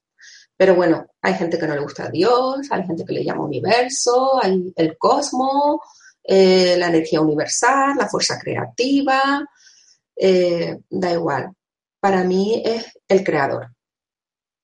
Pero 0.59 0.75
bueno, 0.75 1.07
hay 1.21 1.35
gente 1.35 1.57
que 1.57 1.65
no 1.65 1.73
le 1.73 1.79
gusta 1.79 2.09
Dios, 2.09 2.67
hay 2.69 2.85
gente 2.85 3.05
que 3.05 3.13
le 3.13 3.23
llama 3.23 3.45
universo, 3.45 4.43
hay 4.43 4.73
el 4.75 4.97
cosmos, 4.97 5.79
eh, 6.21 6.75
la 6.77 6.87
energía 6.87 7.21
universal, 7.21 7.95
la 7.97 8.09
fuerza 8.09 8.37
creativa, 8.37 9.47
eh, 10.17 10.77
da 10.89 11.13
igual. 11.13 11.53
Para 12.01 12.25
mí 12.25 12.61
es 12.65 12.87
el 13.07 13.23
creador 13.23 13.69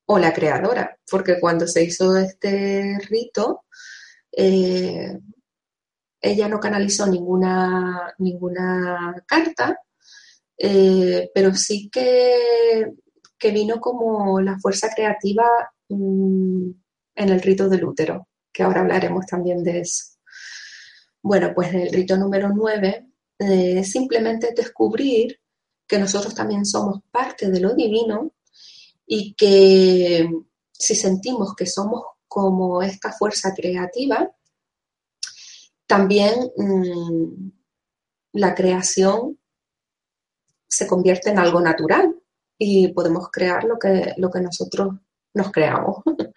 o 0.07 0.19
la 0.19 0.33
creadora, 0.33 0.97
porque 1.09 1.39
cuando 1.39 1.65
se 1.65 1.85
hizo 1.85 2.17
este 2.17 2.97
rito, 3.09 3.63
ella 4.33 5.17
no 6.49 6.59
canalizó 6.59 7.07
ninguna, 7.07 8.13
ninguna 8.17 9.15
carta, 9.25 9.79
eh, 10.57 11.31
pero 11.33 11.55
sí 11.55 11.89
que, 11.89 12.91
que, 13.37 13.51
vino 13.51 13.79
como 13.79 14.41
la 14.41 14.59
fuerza 14.59 14.89
creativa 14.93 15.45
mm, 15.89 16.69
en 17.15 17.29
el 17.29 17.41
rito 17.41 17.69
del 17.69 17.85
útero, 17.85 18.27
que 18.51 18.63
ahora 18.63 18.81
hablaremos 18.81 19.25
también 19.25 19.63
de 19.63 19.81
eso. 19.81 20.15
Bueno, 21.21 21.53
pues 21.55 21.73
el 21.73 21.91
rito 21.91 22.17
número 22.17 22.49
9 22.53 23.07
eh, 23.39 23.83
simplemente 23.83 24.53
descubrir 24.55 25.39
que 25.87 25.99
nosotros 25.99 26.33
también 26.33 26.65
somos 26.65 27.01
parte 27.11 27.49
de 27.49 27.59
lo 27.59 27.73
divino 27.73 28.33
y 29.05 29.33
que 29.35 30.29
si 30.71 30.95
sentimos 30.95 31.55
que 31.55 31.65
somos 31.65 32.03
como 32.27 32.81
esta 32.81 33.11
fuerza 33.11 33.53
creativa, 33.53 34.29
también 35.87 36.51
mm, 36.57 37.51
la 38.33 38.53
creación 38.55 39.37
se 40.67 40.87
convierte 40.87 41.29
en 41.29 41.39
algo 41.39 41.61
natural 41.61 42.15
y 42.57 42.89
podemos 42.89 43.29
crear 43.31 43.63
lo 43.63 43.77
que, 43.77 44.13
lo 44.17 44.29
que 44.29 44.41
nosotros 44.41 44.95
nos 45.35 45.51
creamos. 45.51 45.97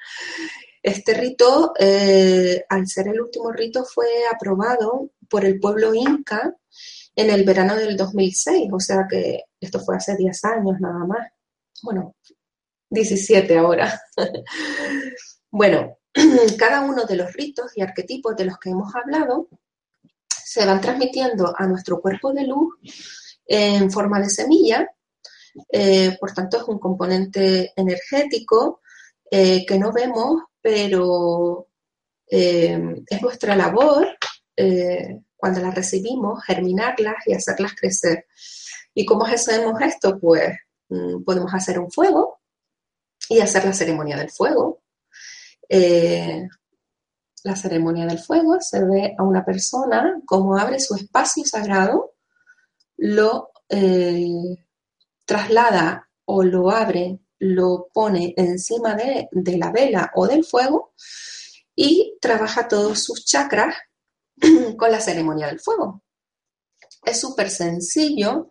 Este 0.81 1.13
rito, 1.13 1.73
eh, 1.79 2.65
al 2.69 2.87
ser 2.87 3.09
el 3.09 3.21
último 3.21 3.51
rito, 3.51 3.85
fue 3.85 4.07
aprobado 4.33 5.11
por 5.29 5.45
el 5.45 5.59
pueblo 5.59 5.93
inca 5.93 6.55
en 7.17 7.31
el 7.31 7.45
verano 7.45 7.75
del 7.75 7.97
2006, 7.97 8.71
o 8.73 8.79
sea 8.79 9.07
que 9.11 9.43
esto 9.61 9.81
fue 9.81 9.97
hace 9.97 10.17
10 10.17 10.45
años 10.45 10.77
nada 10.81 11.05
más. 11.05 11.29
Bueno, 11.83 12.15
17 12.91 13.59
ahora. 13.59 14.01
bueno, 15.51 15.99
cada 16.59 16.81
uno 16.83 17.05
de 17.05 17.17
los 17.17 17.33
ritos 17.33 17.73
y 17.77 17.83
arquetipos 17.83 18.37
de 18.37 18.45
los 18.47 18.59
que 18.59 18.71
hemos 18.71 18.95
hablado 18.95 19.49
se 20.29 20.65
van 20.65 20.81
transmitiendo 20.81 21.53
a 21.59 21.67
nuestro 21.67 22.01
cuerpo 22.01 22.33
de 22.33 22.47
luz 22.47 22.77
en 23.47 23.91
forma 23.91 24.21
de 24.21 24.31
semilla, 24.31 24.89
eh, 25.71 26.17
por 26.21 26.33
tanto 26.33 26.59
es 26.59 26.63
un 26.65 26.79
componente 26.79 27.73
energético 27.77 28.81
eh, 29.31 29.65
que 29.67 29.79
no 29.79 29.93
vemos, 29.93 30.43
pero 30.61 31.69
eh, 32.31 33.03
es 33.07 33.23
nuestra 33.23 33.57
labor 33.57 34.09
cuando 35.37 35.61
las 35.61 35.73
recibimos, 35.73 36.43
germinarlas 36.45 37.15
y 37.27 37.33
hacerlas 37.33 37.73
crecer. 37.75 38.27
¿Y 38.93 39.07
cómo 39.07 39.25
hacemos 39.25 39.81
esto? 39.81 40.19
Pues 40.19 40.53
mm, 40.89 41.23
podemos 41.23 41.55
hacer 41.55 41.79
un 41.79 41.93
fuego 41.93 42.41
y 43.29 43.39
hacer 43.39 43.65
la 43.65 43.73
ceremonia 43.73 44.17
del 44.17 44.31
fuego. 44.31 44.83
la 47.45 47.55
ceremonia 47.55 48.07
del 48.07 48.19
fuego 48.19 48.61
se 48.61 48.85
ve 48.85 49.15
a 49.17 49.23
una 49.23 49.45
persona 49.45 50.21
como 50.27 50.59
abre 50.59 50.81
su 50.81 50.97
espacio 50.97 51.45
sagrado 51.45 52.15
lo 52.99 53.53
eh, 53.69 54.67
traslada 55.25 56.11
o 56.25 56.43
lo 56.43 56.71
abre, 56.71 57.21
lo 57.41 57.89
pone 57.93 58.35
encima 58.37 58.95
de, 58.95 59.29
la 59.57 59.71
vela 59.71 60.11
o 60.15 60.27
del 60.27 60.45
fuego 60.45 60.93
y 61.75 62.17
trabaja 62.21 62.69
todos 62.69 63.03
sus 63.03 63.25
chakras 63.25 63.75
con 64.77 64.91
la 64.91 65.01
ceremonia 65.01 65.47
del 65.47 65.61
fuego. 65.61 66.03
Es 67.05 67.21
súper 67.21 67.51
sencillo. 67.51 68.51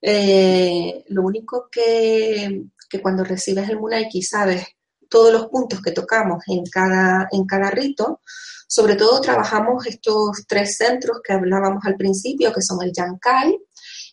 Eh, 0.00 1.04
lo 1.08 1.22
único 1.22 1.68
que, 1.70 2.64
cuando 3.02 3.24
recibes 3.24 3.68
el 3.68 3.78
Munaiki 3.78 4.22
sabes 4.22 4.66
todos 5.08 5.32
los 5.32 5.46
puntos 5.46 5.80
que 5.80 5.92
tocamos 5.92 6.42
en 6.48 6.64
cada, 6.64 7.28
en 7.30 7.44
cada 7.46 7.70
rito, 7.70 8.20
sobre 8.66 8.96
todo 8.96 9.20
trabajamos 9.20 9.86
estos 9.86 10.44
tres 10.48 10.76
centros 10.76 11.20
que 11.22 11.32
hablábamos 11.32 11.84
al 11.84 11.96
principio, 11.96 12.52
que 12.52 12.62
son 12.62 12.82
el 12.82 12.92
Yankai, 12.92 13.58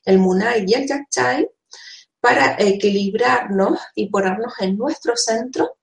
el 0.05 0.19
Munai 0.19 0.65
y 0.67 0.73
el 0.73 0.87
Yachai, 0.87 1.49
para 2.21 2.55
equilibrarnos 2.59 3.79
y 3.95 4.09
ponernos 4.09 4.53
en 4.59 4.77
nuestro 4.77 5.17
centro, 5.17 5.77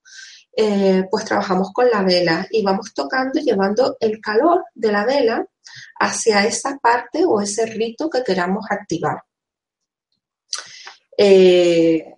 eh, 0.55 1.05
pues 1.11 1.25
trabajamos 1.25 1.71
con 1.73 1.89
la 1.89 2.01
vela 2.01 2.47
y 2.49 2.63
vamos 2.63 2.93
tocando 2.93 3.39
y 3.39 3.43
llevando 3.43 3.97
el 3.99 4.19
calor 4.19 4.65
de 4.73 4.91
la 4.91 5.05
vela 5.05 5.45
hacia 5.99 6.45
esa 6.45 6.77
parte 6.77 7.23
o 7.25 7.41
ese 7.41 7.65
rito 7.65 8.09
que 8.09 8.23
queramos 8.23 8.65
activar. 8.69 9.21
Eh, 11.17 12.15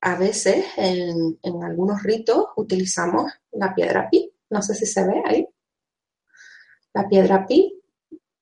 a 0.00 0.14
veces 0.16 0.64
en, 0.76 1.38
en, 1.42 1.64
algunos 1.64 2.02
ritos 2.02 2.46
utilizamos 2.56 3.30
la 3.52 3.74
piedra 3.74 4.08
pi. 4.08 4.32
No 4.50 4.62
sé 4.62 4.74
si 4.74 4.86
se 4.86 5.04
ve 5.06 5.22
ahí. 5.26 5.46
La 6.94 7.06
piedra 7.08 7.46
pi 7.46 7.76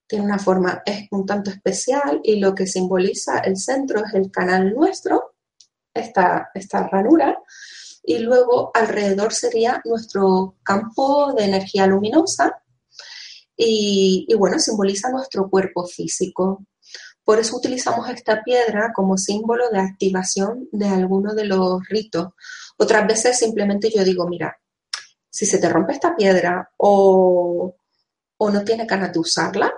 tiene 0.07 0.25
una 0.25 0.39
forma 0.39 0.83
es 0.85 1.09
un 1.11 1.27
tanto 1.27 1.51
especial 1.51 2.21
y 2.23 2.37
lo 2.37 2.55
que 2.55 2.67
simboliza 2.67 3.39
el 3.39 3.57
centro 3.57 4.05
es 4.05 4.15
el 4.15 4.31
canal 4.31 4.75
nuestro, 4.75 5.35
esta, 5.93 6.51
esta 6.55 6.87
ranura, 6.89 7.39
y 8.03 8.19
luego 8.19 8.71
alrededor 8.75 9.33
sería 9.33 9.81
nuestro 9.85 10.57
campo 10.63 11.33
de 11.33 11.45
energía 11.45 11.87
luminosa 11.87 12.63
y, 13.57 14.27
bueno, 14.37 14.59
simboliza 14.59 15.11
nuestro 15.11 15.49
cuerpo 15.49 15.87
físico. 15.87 16.67
Por 17.23 17.39
eso 17.39 17.57
utilizamos 17.57 18.09
esta 18.11 18.43
piedra 18.43 18.93
como 18.93 19.17
símbolo 19.17 19.71
de 19.71 19.79
activación 19.79 20.69
de 20.73 20.87
alguno 20.87 21.35
de 21.35 21.47
los 21.47 21.81
ritos. 21.89 22.35
Otras 22.77 23.07
veces 23.07 23.39
simplemente 23.39 23.91
yo 23.95 24.05
digo, 24.05 24.29
mira, 24.29 24.59
si 25.31 25.47
se 25.47 25.59
te 25.59 25.69
rompe 25.69 25.95
esta 25.95 26.15
piedra 26.15 26.71
o, 26.77 27.75
o 28.37 28.51
no 28.51 28.65
tienes 28.65 28.87
ganas 28.87 29.13
de 29.13 29.21
usarla, 29.21 29.73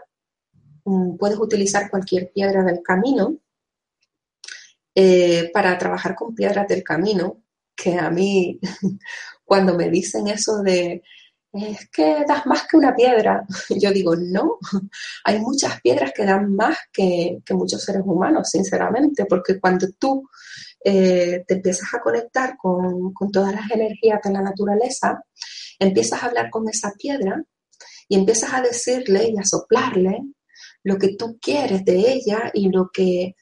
puedes 1.18 1.39
utilizar 1.39 1.91
cualquier 1.91 2.30
piedra 2.32 2.62
del 2.62 2.82
camino 2.82 3.37
eh, 4.95 5.51
para 5.53 5.76
trabajar 5.76 6.14
con 6.14 6.34
piedras 6.34 6.68
del 6.68 6.82
camino, 6.82 7.43
que 7.74 7.99
a 7.99 8.11
mí 8.11 8.59
cuando 9.45 9.74
me 9.74 9.91
dicen 9.91 10.28
eso 10.28 10.62
de 10.62 11.03
es 11.53 11.89
que 11.91 12.24
das 12.28 12.45
más 12.47 12.66
que 12.68 12.76
una 12.76 12.95
piedra, 12.95 13.45
yo 13.80 13.91
digo 13.91 14.14
no, 14.16 14.59
hay 15.24 15.41
muchas 15.41 15.80
piedras 15.80 16.12
que 16.14 16.24
dan 16.24 16.55
más 16.55 16.76
que, 16.93 17.39
muchos 17.51 17.82
seres 17.82 18.03
humanos, 18.05 18.49
sinceramente, 18.51 19.24
porque 19.26 19.59
cuando 19.59 19.89
tú 19.99 20.28
eh, 20.84 21.45
te 21.47 21.55
empiezas 21.55 21.95
a 21.95 22.01
conectar 22.01 22.57
con, 22.57 23.12
con 23.12 23.30
todas 23.30 23.55
las 23.55 23.70
energías 23.70 24.20
de 24.22 24.32
la 24.32 24.43
naturaleza, 24.43 25.22
empiezas 25.78 26.22
a 26.22 26.26
hablar 26.26 26.51
con 26.51 26.68
esa 26.68 26.93
piedra 26.93 27.43
y 28.09 28.16
empiezas 28.16 28.53
a 28.55 28.62
decirle 28.62 29.30
y 29.30 29.39
a 29.39 29.45
soplarle 29.45 30.22
lo 30.87 30.99
que 30.99 31.16
tú 31.16 31.37
quieres 31.41 31.84
de 31.84 32.12
ella 32.12 32.51
y 32.55 32.68
lo 32.70 32.91
que 32.93 33.34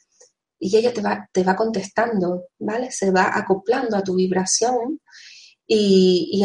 y 0.58 0.78
ella 0.78 0.94
te 0.94 1.02
va, 1.02 1.28
te 1.30 1.44
va 1.44 1.54
contestando, 1.54 2.46
¿vale? 2.58 2.90
Se 2.90 3.10
va 3.10 3.36
acoplando 3.36 3.98
a 3.98 4.02
tu 4.02 4.14
vibración 4.14 4.98
y, 5.66 6.40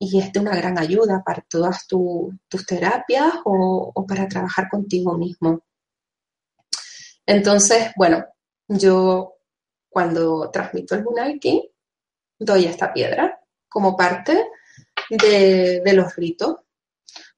y, 0.00 0.18
es 0.18 0.32
de 0.32 0.40
una 0.40 0.56
gran 0.56 0.76
ayuda 0.76 1.22
para 1.24 1.44
todas 1.48 1.86
tus 1.86 2.66
terapias 2.66 3.32
o, 3.44 4.04
para 4.08 4.26
trabajar 4.26 4.68
contigo 4.68 5.16
mismo. 5.16 5.62
Entonces, 7.24 7.92
bueno, 7.96 8.24
yo 8.66 9.34
cuando 9.88 10.50
transmito 10.50 10.96
el 10.96 11.04
Munaiki, 11.04 11.70
doy 12.40 12.64
esta 12.64 12.92
piedra 12.92 13.40
como 13.68 13.96
parte 13.96 14.48
de, 15.10 15.80
de 15.84 15.92
los 15.92 16.16
ritos 16.16 16.56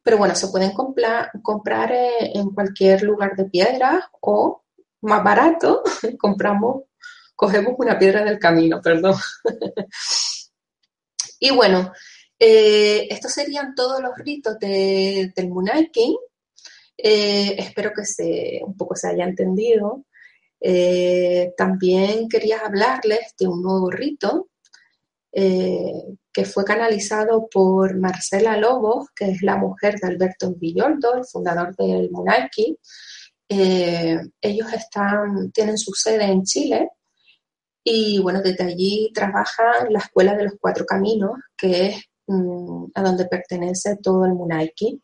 pero 0.02 0.18
bueno, 0.18 0.34
se 0.34 0.48
pueden 0.48 0.72
comprar, 0.72 1.30
comprar 1.42 1.92
en 1.92 2.50
cualquier 2.50 3.02
lugar 3.02 3.36
de 3.36 3.44
piedra 3.44 4.10
o 4.20 4.64
más 5.02 5.22
barato, 5.22 5.82
compramos, 6.18 6.84
cogemos 7.36 7.74
una 7.78 7.98
piedra 7.98 8.24
del 8.24 8.38
camino, 8.38 8.80
perdón. 8.82 9.14
y 11.40 11.50
bueno, 11.50 11.92
eh, 12.38 13.06
estos 13.10 13.32
serían 13.32 13.74
todos 13.74 14.00
los 14.00 14.16
ritos 14.16 14.58
del 14.58 15.48
Munaikin. 15.48 16.16
Eh, 16.96 17.54
espero 17.58 17.92
que 17.94 18.04
se, 18.04 18.60
un 18.64 18.76
poco 18.76 18.96
se 18.96 19.08
haya 19.08 19.24
entendido. 19.24 20.06
Eh, 20.60 21.52
también 21.56 22.28
quería 22.28 22.60
hablarles 22.60 23.34
de 23.38 23.48
un 23.48 23.62
nuevo 23.62 23.90
rito 23.90 24.48
que 26.32 26.44
fue 26.44 26.64
canalizado 26.64 27.48
por 27.50 27.98
Marcela 27.98 28.56
Lobos, 28.56 29.08
que 29.14 29.30
es 29.30 29.42
la 29.42 29.56
mujer 29.56 29.98
de 30.00 30.08
Alberto 30.08 30.54
Villoldo, 30.54 31.14
el 31.14 31.24
fundador 31.24 31.74
del 31.76 32.10
Munaiki. 32.10 32.78
ellos 33.48 34.72
están, 34.72 35.52
tienen 35.52 35.76
su 35.76 35.92
sede 35.92 36.24
en 36.24 36.42
Chile 36.44 36.90
y 37.84 38.18
bueno, 38.20 38.40
desde 38.40 38.64
allí 38.64 39.10
trabajan 39.12 39.92
la 39.92 39.98
Escuela 39.98 40.34
de 40.34 40.44
los 40.44 40.54
Cuatro 40.60 40.86
Caminos, 40.86 41.32
que 41.56 41.86
es 41.88 42.04
Mm, 42.26 42.86
a 42.94 43.02
donde 43.02 43.26
pertenece 43.26 43.96
todo 43.96 44.24
el 44.24 44.34
Munaiki. 44.34 45.02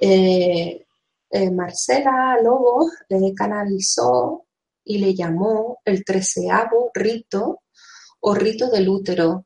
Eh, 0.00 0.86
eh, 1.30 1.50
Marcela 1.50 2.38
Lobo 2.42 2.90
le 3.08 3.34
canalizó 3.34 4.46
y 4.84 4.98
le 4.98 5.14
llamó 5.14 5.78
el 5.84 6.04
treceavo 6.04 6.90
rito 6.94 7.62
o 8.20 8.34
rito 8.34 8.70
del 8.70 8.88
útero, 8.88 9.45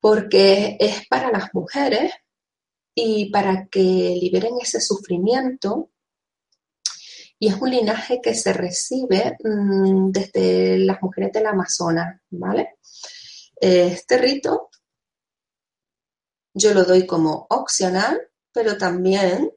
porque 0.00 0.76
es 0.80 1.06
para 1.08 1.30
las 1.30 1.54
mujeres 1.54 2.12
y 2.94 3.30
para 3.30 3.66
que 3.68 3.80
liberen 3.80 4.54
ese 4.60 4.80
sufrimiento. 4.80 5.90
Y 7.40 7.48
es 7.48 7.54
un 7.60 7.70
linaje 7.70 8.20
que 8.20 8.34
se 8.34 8.52
recibe 8.52 9.36
mm, 9.44 10.10
desde 10.10 10.78
las 10.78 11.00
mujeres 11.00 11.32
del 11.32 11.46
Amazonas, 11.46 12.20
¿vale? 12.30 12.76
Este 13.60 14.18
rito 14.18 14.68
yo 16.58 16.74
lo 16.74 16.84
doy 16.84 17.06
como 17.06 17.46
opcional, 17.50 18.20
pero 18.52 18.76
también 18.76 19.50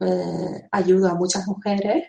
eh, 0.00 0.68
ayudo 0.70 1.08
a 1.08 1.14
muchas 1.14 1.46
mujeres. 1.46 2.08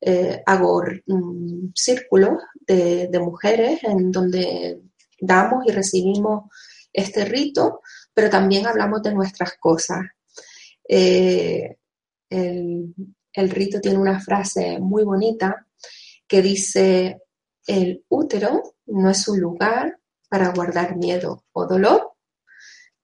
Eh, 0.00 0.42
hago 0.44 0.82
mm, 1.06 1.72
círculos 1.74 2.42
de, 2.66 3.08
mujeres 3.20 3.82
en 3.84 4.12
donde 4.12 4.82
damos 5.18 5.64
y 5.66 5.72
recibimos 5.72 6.50
este 6.94 7.26
rito, 7.26 7.82
pero 8.14 8.30
también 8.30 8.66
hablamos 8.66 9.02
de 9.02 9.12
nuestras 9.12 9.58
cosas. 9.58 10.00
Eh, 10.88 11.76
el, 12.30 12.94
el 13.32 13.50
rito 13.50 13.80
tiene 13.80 13.98
una 13.98 14.20
frase 14.20 14.78
muy 14.78 15.04
bonita 15.04 15.66
que 16.26 16.40
dice, 16.40 17.20
el 17.66 18.04
útero 18.08 18.62
no 18.86 19.10
es 19.10 19.28
un 19.28 19.40
lugar 19.40 19.98
para 20.28 20.52
guardar 20.52 20.96
miedo 20.96 21.44
o 21.52 21.66
dolor, 21.66 22.12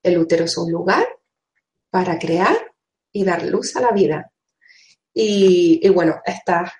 el 0.02 0.18
útero 0.18 0.44
es 0.44 0.56
un 0.56 0.70
lugar 0.70 1.06
para 1.90 2.18
crear 2.18 2.56
y 3.12 3.24
dar 3.24 3.44
luz 3.44 3.76
a 3.76 3.80
la 3.80 3.90
vida. 3.90 4.32
Y, 5.12 5.88
bueno, 5.90 6.20
estas 6.24 6.72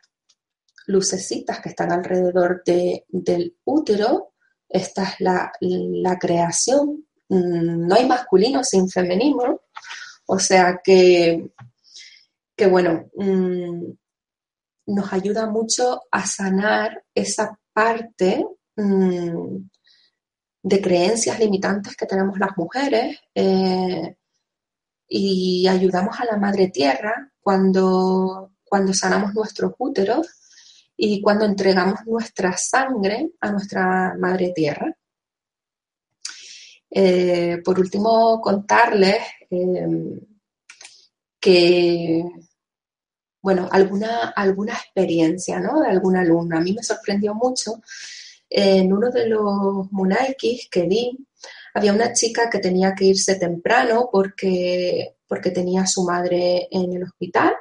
lucecitas 0.86 1.60
que 1.60 1.70
están 1.70 1.92
alrededor 1.92 2.62
del 2.64 3.56
útero, 3.64 4.29
esta 4.70 5.04
es 5.04 5.20
la, 5.20 6.18
creación. 6.18 7.04
Mm, 7.28 7.86
no 7.86 7.94
hay 7.94 8.06
masculino 8.06 8.62
sin 8.64 8.88
femenino. 8.88 9.60
O 10.26 10.38
sea 10.38 10.80
que, 10.82 11.50
que 12.56 12.66
bueno, 12.66 13.10
mm, 13.16 13.84
nos 14.86 15.12
ayuda 15.12 15.46
mucho 15.46 16.02
a 16.10 16.26
sanar 16.26 17.04
esa 17.14 17.58
parte 17.72 18.46
mm, 18.76 19.56
de 20.62 20.80
creencias 20.80 21.38
limitantes 21.38 21.96
que 21.96 22.06
tenemos 22.06 22.38
las 22.38 22.56
mujeres 22.56 23.18
eh, 23.34 24.16
y 25.08 25.66
ayudamos 25.66 26.20
a 26.20 26.26
la 26.26 26.36
madre 26.36 26.68
tierra 26.68 27.32
cuando, 27.40 28.52
cuando 28.64 28.94
sanamos 28.94 29.34
nuestros 29.34 29.72
úteros 29.78 30.39
y 31.02 31.22
cuando 31.22 31.46
entregamos 31.46 32.00
nuestra 32.04 32.54
sangre 32.58 33.30
a 33.40 33.50
nuestra 33.50 34.14
madre 34.18 34.52
tierra. 34.54 34.94
Eh, 36.90 37.56
por 37.64 37.80
último, 37.80 38.38
contarles 38.42 39.22
em, 39.48 40.20
que, 41.40 42.22
bueno, 43.40 43.66
alguna, 43.72 44.28
alguna 44.36 44.74
experiencia 44.74 45.58
¿no? 45.58 45.80
de 45.80 45.88
alguna 45.88 46.20
alumna. 46.20 46.58
A 46.58 46.60
mí 46.60 46.74
me 46.74 46.82
sorprendió 46.82 47.34
mucho 47.34 47.80
en 48.50 48.92
uno 48.92 49.10
de 49.10 49.26
los 49.26 49.90
munaikis 49.92 50.68
que 50.70 50.82
vi, 50.82 51.16
había 51.72 51.94
una 51.94 52.12
chica 52.12 52.50
que 52.50 52.58
tenía 52.58 52.94
que 52.94 53.06
irse 53.06 53.36
temprano 53.36 54.10
porque, 54.12 55.16
porque 55.26 55.50
tenía 55.50 55.82
a 55.82 55.86
su 55.86 56.04
madre 56.04 56.68
en 56.70 56.92
el 56.92 57.04
hospital 57.04 57.54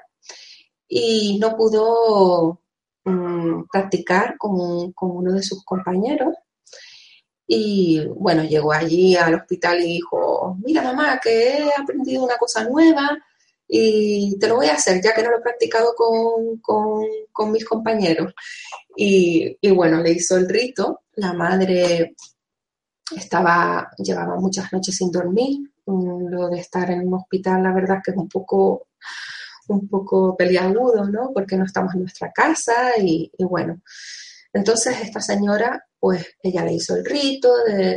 y 0.89 1.37
no 1.39 1.55
pudo 1.55 2.63
mm, 3.09 3.67
practicar 3.71 4.37
con, 4.37 4.91
con 4.93 5.11
uno 5.11 5.33
de 5.33 5.43
sus 5.43 5.63
compañeros. 5.63 6.35
Y 7.47 8.05
bueno, 8.15 8.43
llegó 8.43 8.71
allí 8.71 9.15
al 9.15 9.33
hospital 9.35 9.81
y 9.81 9.93
dijo, 9.93 10.57
mira 10.63 10.83
mamá, 10.83 11.19
que 11.21 11.57
he 11.57 11.69
aprendido 11.75 12.23
una 12.23 12.37
cosa 12.37 12.63
nueva 12.63 13.17
y 13.71 14.35
te 14.39 14.47
lo 14.47 14.55
voy 14.55 14.65
a 14.65 14.73
hacer 14.73 14.99
ya 15.01 15.13
que 15.13 15.21
no 15.21 15.29
lo 15.29 15.37
he 15.37 15.41
practicado 15.41 15.93
con, 15.95 17.51
mis 17.51 17.65
compañeros. 17.65 18.33
Y, 18.95 19.57
bueno, 19.71 20.01
le 20.01 20.11
hizo 20.11 20.37
el 20.37 20.49
rito, 20.49 21.01
la 21.13 21.33
madre 21.33 22.15
estaba, 23.15 23.91
llevaba 23.97 24.35
muchas 24.37 24.73
noches 24.73 24.95
sin 24.97 25.11
dormir, 25.11 25.59
mm, 25.85 26.27
lo 26.29 26.49
de 26.49 26.59
estar 26.59 26.89
en 26.89 27.07
un 27.07 27.13
hospital 27.13 27.63
la 27.63 27.73
verdad 27.73 27.99
que 28.03 28.11
es 28.11 28.17
un 28.17 28.27
poco 28.27 28.87
un 29.69 29.87
poco 29.87 30.35
peliagudo, 30.35 31.05
¿no? 31.09 31.31
Porque 31.33 31.55
no 31.55 31.65
estamos 31.65 31.93
en 31.93 32.01
nuestra 32.01 32.31
casa 32.31 32.97
y, 32.99 33.31
bueno. 33.39 33.81
Entonces 34.51 34.97
esta 35.03 35.21
señora, 35.21 35.85
pues 35.99 36.25
ella 36.41 36.65
le 36.65 36.73
hizo 36.73 36.95
el 36.95 37.05
rito 37.05 37.53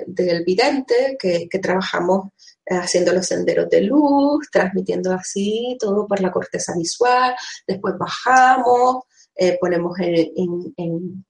del 0.07 0.45
vidente, 0.45 1.17
que, 1.19 1.49
trabajamos 1.61 2.29
eh, 2.67 2.75
haciendo 2.77 3.13
los 3.13 3.27
senderos 3.27 3.71
de 3.71 3.81
luz, 3.83 4.49
transmitiendo 4.53 5.13
así 5.13 5.77
todo 5.81 6.07
por 6.07 6.21
la 6.21 6.31
corteza 6.31 6.75
visual, 6.77 7.35
después 7.67 7.95
bajamos, 7.99 9.05
eh, 9.35 9.57
ponemos 9.59 9.99
en, 9.99 10.75
en, 10.77 11.25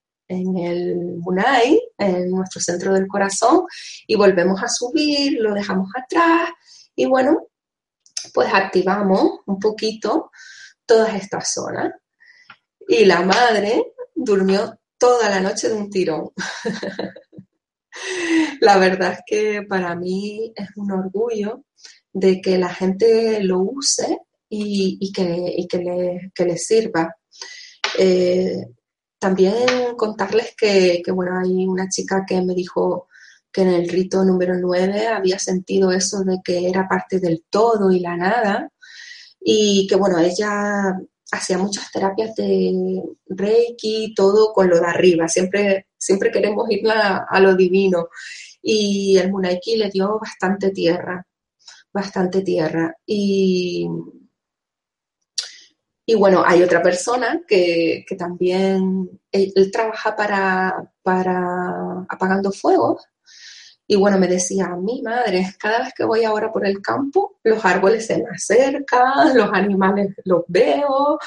el 0.57 0.97
Munai, 1.19 1.79
en 1.99 2.31
nuestro 2.31 2.61
centro 2.61 2.95
del 2.95 3.07
corazón, 3.07 3.65
y 4.07 4.17
volvemos 4.17 4.63
a 4.63 4.69
subir, 4.69 5.39
lo 5.41 5.53
dejamos 5.53 5.91
atrás, 5.95 6.49
y 6.97 7.05
bueno, 7.05 7.49
pues 8.33 8.53
activamos 8.53 9.41
un 9.47 9.59
poquito 9.59 10.31
todas 10.87 11.15
estas 11.15 11.53
zonas. 11.53 11.93
Y 12.89 13.05
la 13.05 13.23
madre 13.23 13.95
durmió 14.15 14.79
toda 14.99 15.31
la 15.31 15.41
noche 15.41 15.69
de 15.69 15.75
un 15.75 15.91
tirón. 15.91 16.31
La 18.61 18.79
verdad 18.79 19.13
es 19.13 19.21
que 19.27 19.63
para 19.69 19.95
mí 19.95 20.53
es 20.55 20.69
un 20.77 20.93
orgullo 20.93 21.65
de 22.13 22.41
que 22.41 22.59
la 22.59 22.73
gente 22.73 23.43
lo 23.43 23.59
use 23.59 24.19
y, 24.49 25.13
que, 25.13 25.67
que, 26.35 26.45
le, 26.45 26.59
sirva. 26.59 27.17
Eh, 27.99 28.67
también 29.19 29.97
contarles 29.97 30.55
que, 30.57 31.03
bueno, 31.13 31.39
hay 31.39 31.67
una 31.67 31.89
chica 31.89 32.25
que 32.27 32.43
me 32.43 32.55
dijo 32.55 33.09
que 33.53 33.63
en 33.63 33.69
el 33.69 33.89
rito 33.89 34.25
número 34.25 34.55
9 34.59 35.09
había 35.09 35.39
sentido 35.39 35.93
eso 35.93 36.25
de 36.25 36.39
que 36.43 36.69
era 36.69 36.89
parte 36.89 37.21
del 37.21 37.45
todo 37.51 37.91
y 37.91 38.01
la 38.01 38.17
nada, 38.17 38.73
y 39.41 39.87
que 39.89 39.97
bueno, 39.97 40.19
ella 40.19 40.97
hacía 41.33 41.59
muchas 41.59 41.91
terapias 41.91 42.35
de 42.37 43.03
Reiki, 43.27 44.15
todo 44.15 44.53
con 44.53 44.69
lo 44.69 44.79
de 44.79 44.87
arriba, 44.87 45.29
siempre, 45.29 45.89
siempre 45.97 46.31
queremos 46.31 46.71
ir 46.71 46.89
a, 46.91 47.41
lo 47.41 47.55
divino. 47.57 48.09
Y 48.63 49.17
el 49.19 49.31
Munaiki 49.33 49.77
le 49.77 49.91
dio 49.91 50.19
bastante 50.21 50.71
tierra, 50.71 51.27
bastante 51.93 52.43
tierra. 52.43 52.95
Y, 53.07 53.89
y 56.07 56.15
bueno, 56.15 56.45
hay 56.47 56.63
otra 56.63 56.83
persona 56.83 57.41
que, 57.49 58.05
también, 58.19 59.21
él, 59.33 59.71
trabaja 59.73 60.15
para, 60.15 60.93
para 61.03 62.05
apagando 62.09 62.53
fuegos 62.53 63.03
y 63.93 63.97
bueno, 63.97 64.19
me 64.19 64.27
decía, 64.27 64.69
mi 64.69 65.03
madre, 65.03 65.55
cada 65.59 65.81
vez 65.81 65.93
que 65.95 66.05
voy 66.05 66.25
ahora 66.25 66.51
por 66.51 66.67
el 66.67 66.81
campo, 66.81 67.37
los 67.43 67.63
árboles 67.63 68.07
se 68.07 68.17
me 68.23 68.31
acercan, 68.31 69.37
los 69.37 69.51
animales 69.53 70.15
los 70.25 70.45
veo. 70.49 71.19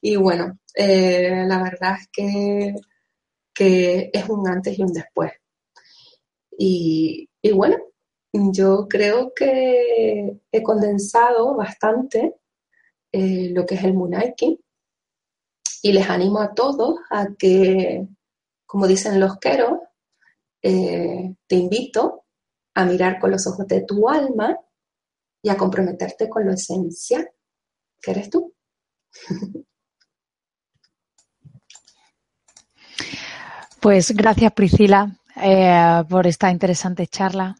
Y 0.00 0.14
bueno, 0.14 0.56
eh, 0.76 1.42
la 1.44 1.60
verdad 1.60 1.96
es 2.00 2.08
que, 2.12 2.74
que, 3.52 4.10
es 4.12 4.28
un 4.28 4.48
antes 4.48 4.78
y 4.78 4.82
un 4.82 4.92
después. 4.92 5.32
Y, 6.56 7.28
bueno, 7.52 7.78
yo 8.32 8.86
creo 8.88 9.32
que 9.34 10.38
he 10.52 10.62
condensado 10.62 11.56
bastante 11.56 12.36
eh, 13.10 13.50
lo 13.52 13.66
que 13.66 13.74
es 13.74 13.82
el 13.82 13.94
Munaiki 13.94 14.60
y 15.82 15.92
les 15.92 16.08
animo 16.08 16.38
a 16.38 16.54
todos 16.54 16.96
a 17.10 17.26
que, 17.36 18.06
como 18.66 18.86
dicen 18.86 19.18
los 19.18 19.36
queros, 19.38 19.80
eh, 20.66 21.34
te 21.46 21.56
invito 21.56 22.24
a 22.74 22.86
mirar 22.86 23.20
con 23.20 23.30
los 23.30 23.46
ojos 23.46 23.66
de 23.68 23.82
tu 23.82 24.08
alma 24.08 24.58
y 25.42 25.50
a 25.50 25.58
comprometerte 25.58 26.26
con 26.26 26.46
lo 26.46 26.54
esencial, 26.54 27.28
que 28.00 28.10
eres 28.10 28.30
tú. 28.30 28.54
Pues 33.78 34.12
gracias 34.12 34.50
Priscila 34.52 35.14
eh, 35.36 36.02
por 36.08 36.26
esta 36.26 36.50
interesante 36.50 37.06
charla. 37.06 37.54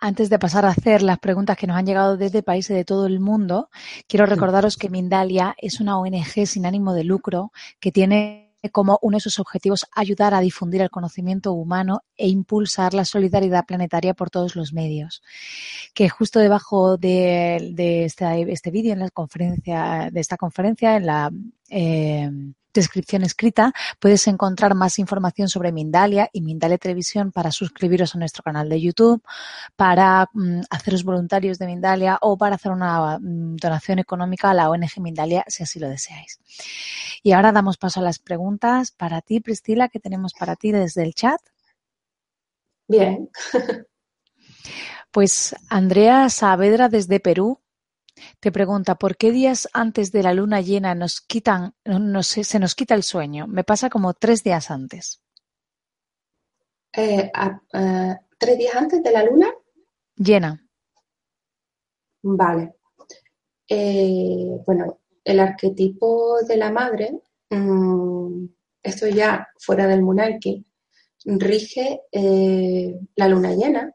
Antes 0.00 0.30
de 0.30 0.38
pasar 0.38 0.64
a 0.64 0.70
hacer 0.70 1.02
las 1.02 1.18
preguntas 1.18 1.58
que 1.58 1.66
nos 1.66 1.76
han 1.76 1.84
llegado 1.84 2.16
desde 2.16 2.42
países 2.42 2.74
de 2.74 2.86
todo 2.86 3.04
el 3.04 3.20
mundo, 3.20 3.68
quiero 4.06 4.24
recordaros 4.24 4.78
que 4.78 4.88
Mindalia 4.88 5.54
es 5.58 5.80
una 5.80 5.98
ONG 5.98 6.46
sin 6.46 6.64
ánimo 6.64 6.94
de 6.94 7.04
lucro 7.04 7.52
que 7.80 7.92
tiene 7.92 8.47
como 8.72 8.98
uno 9.02 9.16
de 9.16 9.20
sus 9.20 9.38
objetivos 9.38 9.86
ayudar 9.94 10.34
a 10.34 10.40
difundir 10.40 10.82
el 10.82 10.90
conocimiento 10.90 11.52
humano 11.52 12.02
e 12.16 12.28
impulsar 12.28 12.94
la 12.94 13.04
solidaridad 13.04 13.64
planetaria 13.66 14.14
por 14.14 14.30
todos 14.30 14.56
los 14.56 14.72
medios. 14.72 15.22
Que 15.94 16.08
justo 16.08 16.40
debajo 16.40 16.96
de, 16.96 18.04
este, 18.04 18.52
este 18.52 18.70
vídeo, 18.70 18.92
en 18.92 19.00
la 19.00 19.10
conferencia, 19.10 20.10
de 20.12 20.20
esta 20.20 20.36
conferencia, 20.36 20.96
en 20.96 21.06
la 21.06 21.30
eh, 21.70 22.30
descripción 22.78 23.22
escrita 23.22 23.72
puedes 23.98 24.26
encontrar 24.26 24.74
más 24.74 24.98
información 24.98 25.48
sobre 25.48 25.72
Mindalia 25.72 26.30
y 26.32 26.40
Mindalia 26.40 26.78
Televisión 26.78 27.32
para 27.32 27.50
suscribiros 27.50 28.14
a 28.14 28.18
nuestro 28.18 28.42
canal 28.42 28.68
de 28.68 28.80
YouTube, 28.80 29.22
para 29.76 30.28
mm, 30.32 30.60
haceros 30.70 31.04
voluntarios 31.04 31.58
de 31.58 31.66
Mindalia 31.66 32.18
o 32.20 32.36
para 32.36 32.54
hacer 32.54 32.72
una 32.72 33.18
mm, 33.18 33.56
donación 33.56 33.98
económica 33.98 34.50
a 34.50 34.54
la 34.54 34.70
ONG 34.70 35.00
Mindalia 35.00 35.44
si 35.48 35.62
así 35.62 35.78
lo 35.78 35.88
deseáis. 35.88 36.40
Y 37.22 37.32
ahora 37.32 37.52
damos 37.52 37.76
paso 37.76 38.00
a 38.00 38.02
las 38.02 38.18
preguntas 38.18 38.90
para 38.92 39.20
ti, 39.20 39.40
Priscila, 39.40 39.88
que 39.88 40.00
tenemos 40.00 40.32
para 40.32 40.56
ti 40.56 40.72
desde 40.72 41.02
el 41.02 41.14
chat. 41.14 41.40
Bien. 42.86 43.28
Pues 45.10 45.56
Andrea 45.70 46.28
Saavedra 46.28 46.88
desde 46.88 47.18
Perú 47.18 47.60
te 48.40 48.52
pregunta, 48.52 48.96
¿por 48.96 49.16
qué 49.16 49.32
días 49.32 49.68
antes 49.72 50.12
de 50.12 50.22
la 50.22 50.34
luna 50.34 50.60
llena 50.60 50.94
nos 50.94 51.20
quitan, 51.20 51.74
se 52.22 52.58
nos 52.58 52.74
quita 52.74 52.94
el 52.94 53.02
sueño? 53.02 53.46
Me 53.46 53.64
pasa 53.64 53.90
como 53.90 54.14
tres 54.14 54.42
días 54.42 54.70
antes. 54.70 55.22
Eh, 56.92 57.30
¿Tres 58.38 58.58
días 58.58 58.74
antes 58.74 59.02
de 59.02 59.12
la 59.12 59.24
luna? 59.24 59.52
Llena. 60.16 60.64
Vale. 62.22 62.74
Eh, 63.68 64.60
bueno, 64.66 65.00
el 65.24 65.40
arquetipo 65.40 66.38
de 66.42 66.56
la 66.56 66.70
madre, 66.70 67.20
mm, 67.50 68.46
esto 68.82 69.06
ya 69.08 69.46
fuera 69.58 69.86
del 69.86 70.02
Munarki, 70.02 70.64
rige 71.24 72.02
eh, 72.10 72.98
la 73.16 73.28
luna 73.28 73.54
llena 73.54 73.92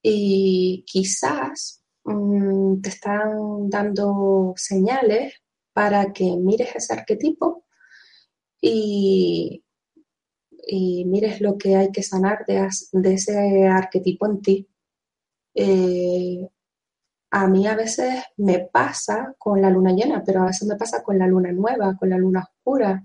y 0.00 0.84
quizás 0.86 1.77
Mm, 2.08 2.80
te 2.80 2.88
están 2.88 3.68
dando 3.68 4.54
señales 4.56 5.34
para 5.72 6.12
que 6.12 6.24
mires 6.36 6.74
ese 6.74 6.94
arquetipo 6.94 7.64
y, 8.60 9.62
mires 11.06 11.40
lo 11.40 11.56
que 11.58 11.76
hay 11.76 11.90
que 11.92 12.02
sanar 12.02 12.44
de, 12.46 12.68
ese 13.14 13.66
arquetipo 13.66 14.26
en 14.26 14.42
ti. 14.42 14.68
Eh, 15.54 16.48
a 17.30 17.46
mí 17.48 17.66
a 17.66 17.74
veces 17.76 18.22
me 18.38 18.60
pasa 18.72 19.34
con 19.38 19.60
la 19.60 19.70
luna 19.70 19.92
llena, 19.92 20.22
pero 20.24 20.42
a 20.42 20.46
veces 20.46 20.66
me 20.68 20.76
pasa 20.76 21.02
con 21.02 21.18
la 21.18 21.26
luna 21.26 21.52
nueva, 21.52 21.96
con 21.98 22.10
la 22.10 22.18
luna 22.18 22.40
oscura, 22.40 23.04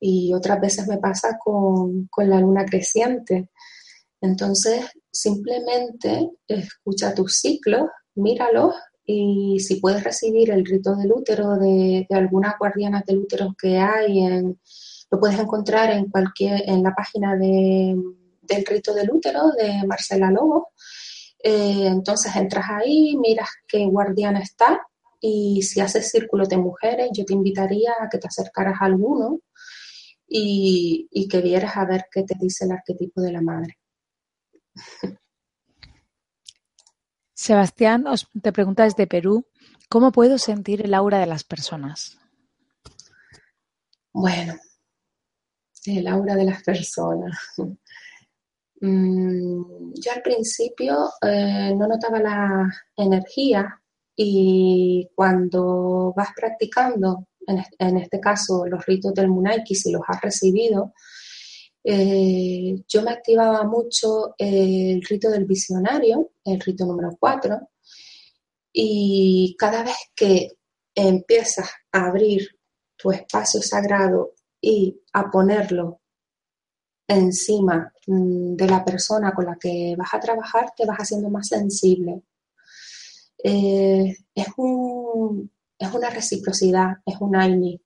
y 0.00 0.32
otras 0.34 0.60
veces 0.60 0.88
me 0.88 0.98
pasa 0.98 1.38
con, 1.38 2.06
con 2.08 2.30
la 2.30 2.40
luna 2.40 2.64
creciente. 2.64 3.50
Entonces, 4.20 4.86
simplemente 5.10 6.30
escucha 6.48 7.14
tus 7.14 7.40
ciclos 7.40 7.88
míralos 8.14 8.74
y 9.06 9.58
si 9.60 9.76
puedes 9.76 10.02
recibir 10.02 10.50
el 10.50 10.64
rito 10.64 10.96
del 10.96 11.12
útero 11.12 11.56
de, 11.56 12.06
de 12.08 12.16
algunas 12.16 12.58
guardianas 12.58 13.04
del 13.04 13.18
útero 13.18 13.54
que 13.60 13.78
hay, 13.78 14.20
en, 14.20 14.58
lo 15.10 15.20
puedes 15.20 15.38
encontrar 15.38 15.90
en 15.90 16.08
cualquier 16.10 16.68
en 16.68 16.82
la 16.82 16.94
página 16.94 17.36
de, 17.36 17.94
del 18.42 18.66
rito 18.66 18.94
del 18.94 19.10
útero 19.10 19.50
de 19.50 19.86
Marcela 19.86 20.30
Lobo. 20.30 20.72
Eh, 21.42 21.86
entonces 21.86 22.34
entras 22.34 22.66
ahí, 22.70 23.16
miras 23.16 23.48
qué 23.68 23.84
guardiana 23.86 24.40
está 24.40 24.80
y 25.20 25.62
si 25.62 25.80
haces 25.80 26.10
círculo 26.10 26.46
de 26.46 26.56
mujeres, 26.56 27.10
yo 27.12 27.24
te 27.24 27.34
invitaría 27.34 27.92
a 28.00 28.08
que 28.08 28.18
te 28.18 28.28
acercaras 28.28 28.80
a 28.80 28.86
alguno 28.86 29.40
y, 30.26 31.08
y 31.10 31.28
que 31.28 31.40
vieras 31.40 31.76
a 31.76 31.84
ver 31.84 32.06
qué 32.10 32.22
te 32.22 32.34
dice 32.38 32.64
el 32.64 32.72
arquetipo 32.72 33.20
de 33.20 33.32
la 33.32 33.42
madre. 33.42 33.78
Sebastián 37.34 38.06
os 38.06 38.28
te 38.42 38.52
pregunta 38.52 38.84
desde 38.84 39.06
Perú, 39.06 39.46
¿cómo 39.88 40.12
puedo 40.12 40.38
sentir 40.38 40.84
el 40.84 40.94
aura 40.94 41.18
de 41.18 41.26
las 41.26 41.44
personas? 41.44 42.18
Bueno, 44.12 44.54
el 45.86 46.06
aura 46.06 46.34
de 46.36 46.44
las 46.44 46.62
personas. 46.62 47.36
Mm, 48.80 49.94
yo 49.94 50.12
al 50.12 50.20
principio 50.20 51.08
eh, 51.22 51.72
no 51.74 51.86
notaba 51.88 52.20
la 52.20 52.70
energía 52.96 53.80
y 54.14 55.08
cuando 55.14 56.12
vas 56.14 56.28
practicando, 56.36 57.28
en, 57.46 57.96
este 57.96 58.20
caso 58.20 58.66
los 58.66 58.84
ritos 58.84 59.14
del 59.14 59.28
Munaiki, 59.28 59.74
si 59.74 59.90
los 59.90 60.02
has 60.06 60.20
recibido, 60.20 60.92
eh, 61.84 62.82
yo 62.88 63.02
me 63.02 63.10
activaba 63.10 63.62
mucho 63.64 64.34
el 64.38 65.02
rito 65.02 65.30
del 65.30 65.44
visionario, 65.44 66.32
el 66.44 66.58
rito 66.60 66.86
número 66.86 67.16
4, 67.20 67.68
y 68.72 69.54
cada 69.58 69.82
vez 69.84 69.96
que 70.16 70.56
empiezas 70.94 71.70
a 71.92 72.06
abrir 72.06 72.48
tu 72.96 73.12
espacio 73.12 73.60
sagrado 73.62 74.32
y 74.60 74.98
a 75.12 75.30
ponerlo 75.30 76.00
encima 77.06 77.92
mm, 78.06 78.54
de 78.56 78.66
la 78.66 78.84
persona 78.84 79.32
con 79.32 79.44
la 79.46 79.56
que 79.56 79.94
vas 79.96 80.14
a 80.14 80.20
trabajar, 80.20 80.72
te 80.76 80.86
vas 80.86 80.98
haciendo 80.98 81.28
más 81.28 81.48
sensible. 81.48 82.22
Eh, 83.42 84.16
es, 84.34 84.46
un, 84.56 85.50
es 85.78 85.92
una 85.92 86.08
reciprocidad, 86.10 86.94
es 87.04 87.16
un 87.20 87.36
AINI. 87.36 87.80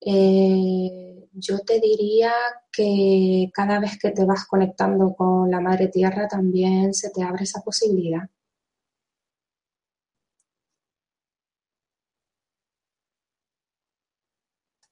Eh, 0.00 1.09
yo 1.40 1.58
te 1.60 1.80
diría 1.80 2.32
que 2.72 3.50
cada 3.54 3.80
vez 3.80 3.98
que 3.98 4.10
te 4.12 4.24
vas 4.24 4.46
conectando 4.46 5.14
con 5.14 5.50
la 5.50 5.60
Madre 5.60 5.88
Tierra 5.88 6.28
también 6.28 6.94
se 6.94 7.10
te 7.10 7.22
abre 7.22 7.44
esa 7.44 7.60
posibilidad. 7.62 8.28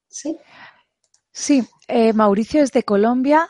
Sí. 0.07 0.37
Sí, 1.33 1.67
eh, 1.87 2.13
Mauricio 2.13 2.63
es 2.63 2.71
de 2.71 2.83
Colombia. 2.83 3.49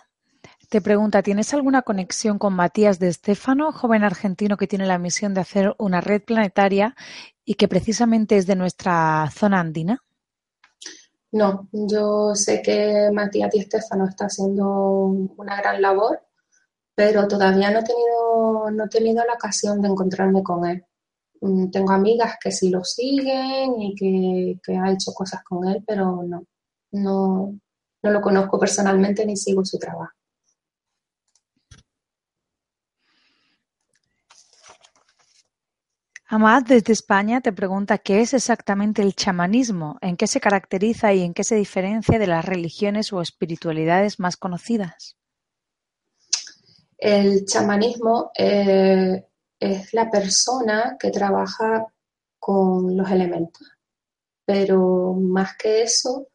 Te 0.70 0.82
pregunta, 0.82 1.24
¿tienes 1.24 1.54
alguna 1.54 1.84
conexión 1.84 2.40
con 2.40 2.54
Matías 2.56 3.00
de 3.00 3.10
Estéfano, 3.10 3.72
joven 3.74 4.04
argentino 4.04 4.58
que 4.58 4.68
tiene 4.68 4.88
la 4.88 5.00
misión 5.00 5.34
de 5.34 5.42
hacer 5.42 5.76
una 5.80 6.02
red 6.02 6.24
planetaria 6.24 6.96
y 7.46 7.56
que 7.56 7.68
precisamente 7.70 8.38
es 8.38 8.48
de 8.48 8.56
nuestra 8.58 9.30
zona 9.32 9.60
andina? 9.62 10.04
No, 11.32 11.68
yo 11.72 12.34
sé 12.34 12.62
que 12.62 13.10
Matías 13.14 13.52
Di 13.52 13.62
Stefano 13.62 14.08
está 14.08 14.26
haciendo 14.26 14.66
una 15.38 15.58
gran 15.58 15.82
labor, 15.82 16.22
pero 16.96 17.28
todavía 17.28 17.72
no 17.72 17.80
he 17.80 17.84
tenido, 17.84 18.72
no 18.72 18.86
he 18.86 18.90
tenido 18.90 19.24
la 19.26 19.34
ocasión 19.36 19.82
de 19.82 19.90
encontrarme 19.90 20.44
con 20.44 20.66
él. 20.66 20.86
Mm, 21.42 21.70
tengo 21.72 21.92
amigas 21.92 22.38
que 22.42 22.52
sí 22.52 22.70
lo 22.70 22.84
siguen 22.84 23.82
y 23.82 23.96
que, 23.96 24.60
que 24.64 24.78
ha 24.78 24.92
hecho 24.92 25.14
cosas 25.14 25.44
con 25.44 25.68
él, 25.68 25.84
pero 25.88 26.24
no, 26.24 26.46
no, 26.92 27.60
no 28.04 28.12
lo 28.12 28.22
conozco 28.22 28.60
personalmente 28.60 29.26
ni 29.26 29.38
sigo 29.38 29.64
su 29.66 29.78
trabajo. 29.78 30.14
Amad 36.32 36.62
desde 36.62 36.94
España 36.94 37.42
te 37.42 37.52
pregunta 37.52 37.98
qué 37.98 38.22
es 38.22 38.36
exactamente 38.36 39.02
el 39.02 39.16
chamanismo, 39.16 39.98
en 40.00 40.16
qué 40.16 40.28
se 40.28 40.40
caracteriza 40.40 41.12
y 41.12 41.24
en 41.24 41.34
qué 41.34 41.44
se 41.44 41.56
diferencia 41.56 42.20
de 42.20 42.28
las 42.28 42.46
religiones 42.46 43.12
o 43.12 43.20
espiritualidades 43.20 44.20
más 44.20 44.38
conocidas. 44.38 45.18
El 47.00 47.46
chamanismo 47.46 48.30
eh, 48.38 49.26
es 49.60 49.92
la 49.96 50.12
persona 50.12 50.98
que 51.00 51.10
trabaja 51.10 51.88
con 52.38 52.96
los 52.96 53.10
elementos, 53.10 53.68
pero 54.46 55.16
más 55.16 55.58
que 55.58 55.82
eso, 55.82 56.28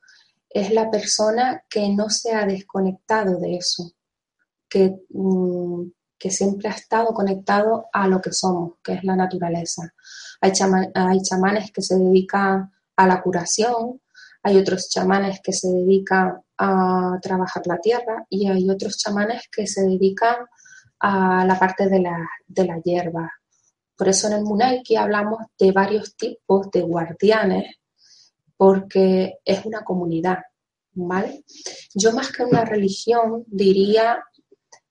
es 0.50 0.72
la 0.72 0.90
persona 0.90 1.62
que 1.70 1.88
no 1.90 2.10
se 2.10 2.34
ha 2.34 2.44
desconectado 2.46 3.38
de 3.38 3.58
eso, 3.58 3.92
que, 4.68 4.92
mm, 5.10 5.84
que 6.24 6.30
siempre 6.30 6.70
ha 6.70 6.72
estado 6.72 7.12
conectado 7.12 7.90
a 7.92 8.08
lo 8.08 8.18
que 8.22 8.32
somos, 8.32 8.78
que 8.82 8.94
es 8.94 9.04
la 9.04 9.14
naturaleza. 9.14 9.92
Hay, 10.40 10.52
chamanes 10.52 11.70
que 11.70 11.82
se 11.82 11.98
dedican 11.98 12.72
a 12.96 13.06
la 13.06 13.20
curación, 13.20 14.00
hay 14.42 14.56
otros 14.56 14.88
chamanes 14.88 15.40
que 15.42 15.52
se 15.52 15.68
dedican 15.68 16.40
a 16.56 17.18
trabajar 17.20 17.66
la 17.66 17.76
tierra 17.76 18.24
y 18.30 18.48
hay 18.48 18.70
otros 18.70 18.96
chamanes 18.96 19.42
que 19.52 19.66
se 19.66 19.82
dedican 19.82 20.46
a 21.00 21.44
la 21.44 21.58
parte 21.58 21.90
de 21.90 22.00
la, 22.00 22.16
de 22.46 22.64
la 22.64 22.78
hierba. 22.78 23.30
Por 23.94 24.08
eso 24.08 24.28
en 24.28 24.32
el 24.32 24.44
Munaiki 24.44 24.96
hablamos 24.96 25.40
de 25.58 25.72
varios 25.72 26.16
tipos 26.16 26.70
de 26.70 26.80
guardianes, 26.80 27.76
porque 28.56 29.40
es 29.44 29.62
una 29.66 29.84
comunidad, 29.84 30.38
¿vale? 30.94 31.44
Yo 31.94 32.12
más 32.12 32.32
que 32.32 32.44
una 32.44 32.64
religión 32.64 33.44
diría 33.46 34.24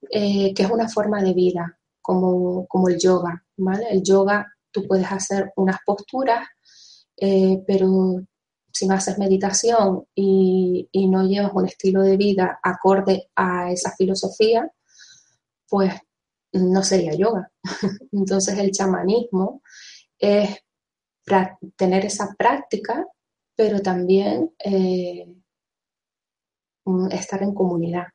eh, 0.10 0.54
que 0.54 0.64
es 0.64 0.70
una 0.70 0.88
forma 0.90 1.22
de 1.22 1.34
vida, 1.34 1.80
como, 2.02 2.68
como, 2.68 2.90
el 2.90 3.00
yoga, 3.00 3.44
¿vale? 3.58 3.88
El 3.90 4.04
yoga 4.04 4.46
tú 4.72 4.86
puedes 4.88 5.12
hacer 5.12 5.52
unas 5.56 5.78
posturas, 5.86 6.48
eh, 7.18 7.64
pero 7.68 8.22
si 8.72 8.88
no 8.88 8.96
haces 8.96 9.18
meditación 9.20 10.06
y, 10.16 10.90
y, 10.92 11.08
no 11.08 11.24
llevas 11.24 11.52
un 11.54 11.68
estilo 11.68 12.02
de 12.02 12.18
vida 12.18 12.60
acorde 12.64 13.30
a 13.36 13.72
esa 13.72 13.92
filosofía, 13.92 14.70
pues 15.70 15.94
no 16.54 16.84
sería 16.84 17.14
yoga. 17.14 17.52
Entonces 18.12 18.58
el 18.58 18.72
chamanismo 18.72 19.62
es 20.20 20.64
tener 21.76 22.06
esa 22.06 22.34
práctica, 22.38 23.06
pero 23.56 23.82
también 23.82 24.54
eh, 24.64 25.26
estar 27.12 27.42
en 27.44 27.54
comunidad. 27.54 28.08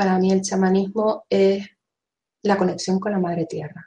Para 0.00 0.18
mí 0.18 0.32
el 0.32 0.40
chamanismo 0.40 1.26
es 1.28 1.68
la 2.42 2.56
conexión 2.56 2.98
con 2.98 3.12
la 3.12 3.18
madre 3.18 3.44
tierra. 3.44 3.86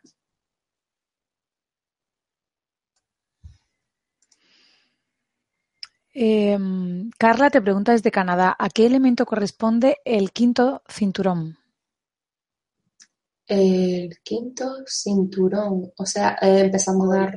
Em, 6.14 7.10
Carla 7.18 7.50
te 7.50 7.64
pregunta 7.64 7.94
desde 7.94 8.12
Canadá, 8.12 8.56
¿a 8.60 8.70
qué 8.70 8.86
elemento 8.86 9.26
corresponde 9.26 9.98
el 10.06 10.32
quinto 10.32 10.84
cinturón? 10.88 11.58
El 13.48 14.20
quinto 14.22 14.86
cinturón, 14.86 15.94
o 15.98 16.06
sea, 16.06 16.38
eh, 16.44 16.60
empezamos 16.66 17.12
a 17.12 17.18
dar... 17.22 17.36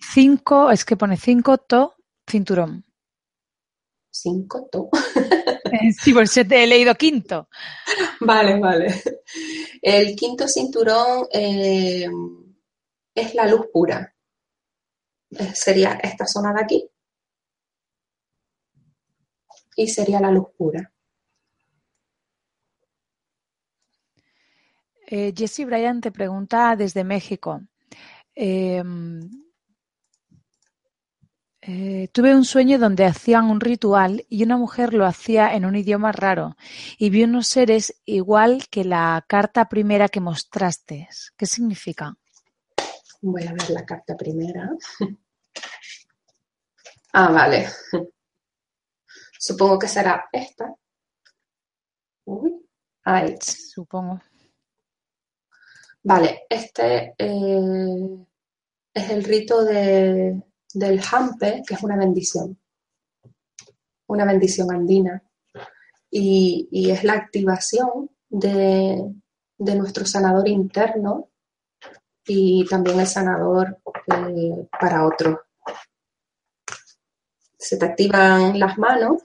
Cinco, 0.00 0.72
es 0.72 0.84
que 0.84 0.96
pone 0.96 1.16
cinco 1.16 1.58
to 1.58 1.94
cinturón. 2.26 2.84
Cinco 4.10 4.68
to. 4.68 4.90
Eh, 5.72 5.92
sí, 6.00 6.12
por 6.12 6.24
eso 6.24 6.44
te 6.44 6.62
he 6.62 6.66
leído 6.66 6.94
quinto. 6.94 7.48
Vale, 8.20 8.58
vale. 8.58 9.02
El 9.80 10.14
quinto 10.14 10.46
cinturón 10.46 11.26
eh, 11.32 12.06
es 13.14 13.34
la 13.34 13.46
luz 13.46 13.66
pura. 13.72 14.14
sería 15.54 15.98
esta 16.02 16.26
zona 16.26 16.52
de 16.52 16.60
aquí. 16.60 16.90
Y 19.76 19.88
sería 19.88 20.20
la 20.20 20.30
luz 20.30 20.48
pura. 20.56 20.92
Eh, 25.06 25.32
Jesse 25.36 25.64
Bryan 25.64 26.00
te 26.00 26.12
pregunta 26.12 26.76
desde 26.76 27.02
México. 27.02 27.62
Em, 28.34 29.28
eh, 31.62 32.08
tuve 32.12 32.34
un 32.34 32.46
sueño 32.46 32.78
donde 32.78 33.04
hacían 33.04 33.50
un 33.50 33.60
ritual 33.60 34.24
y 34.30 34.44
una 34.44 34.56
mujer 34.56 34.94
lo 34.94 35.04
hacía 35.04 35.54
en 35.54 35.66
un 35.66 35.76
idioma 35.76 36.10
raro 36.10 36.56
y 36.96 37.10
vi 37.10 37.24
unos 37.24 37.48
seres 37.48 38.00
igual 38.06 38.66
que 38.70 38.82
la 38.82 39.22
carta 39.28 39.68
primera 39.68 40.08
que 40.08 40.20
mostraste. 40.20 41.08
¿Qué 41.36 41.44
significa? 41.46 42.16
Voy 43.20 43.46
a 43.46 43.52
ver 43.52 43.70
la 43.70 43.84
carta 43.84 44.16
primera. 44.16 44.70
ah, 47.12 47.30
vale. 47.30 47.68
Supongo 49.38 49.78
que 49.78 49.88
será 49.88 50.28
esta. 50.32 50.74
Uy, 52.24 52.66
ahí. 53.04 53.36
Supongo. 53.42 54.20
Vale, 56.02 56.46
este 56.48 57.14
eh, 57.18 58.26
es 58.94 59.10
el 59.10 59.24
rito 59.24 59.62
de, 59.64 60.42
del 60.74 61.00
Hampe, 61.10 61.62
que 61.66 61.74
es 61.74 61.82
una 61.82 61.96
bendición, 61.96 62.58
una 64.06 64.24
bendición 64.24 64.72
andina, 64.72 65.22
y, 66.10 66.90
es 66.90 67.04
la 67.04 67.14
activación 67.14 68.10
de, 68.28 69.14
nuestro 69.58 70.04
sanador 70.06 70.48
interno 70.48 71.30
y 72.26 72.64
también 72.68 73.00
el 73.00 73.06
sanador 73.06 73.78
eh, 74.06 74.68
para 74.80 75.06
otros. 75.06 75.38
Se 77.58 77.76
te 77.76 77.84
activan 77.84 78.58
las 78.58 78.78
manos, 78.78 79.22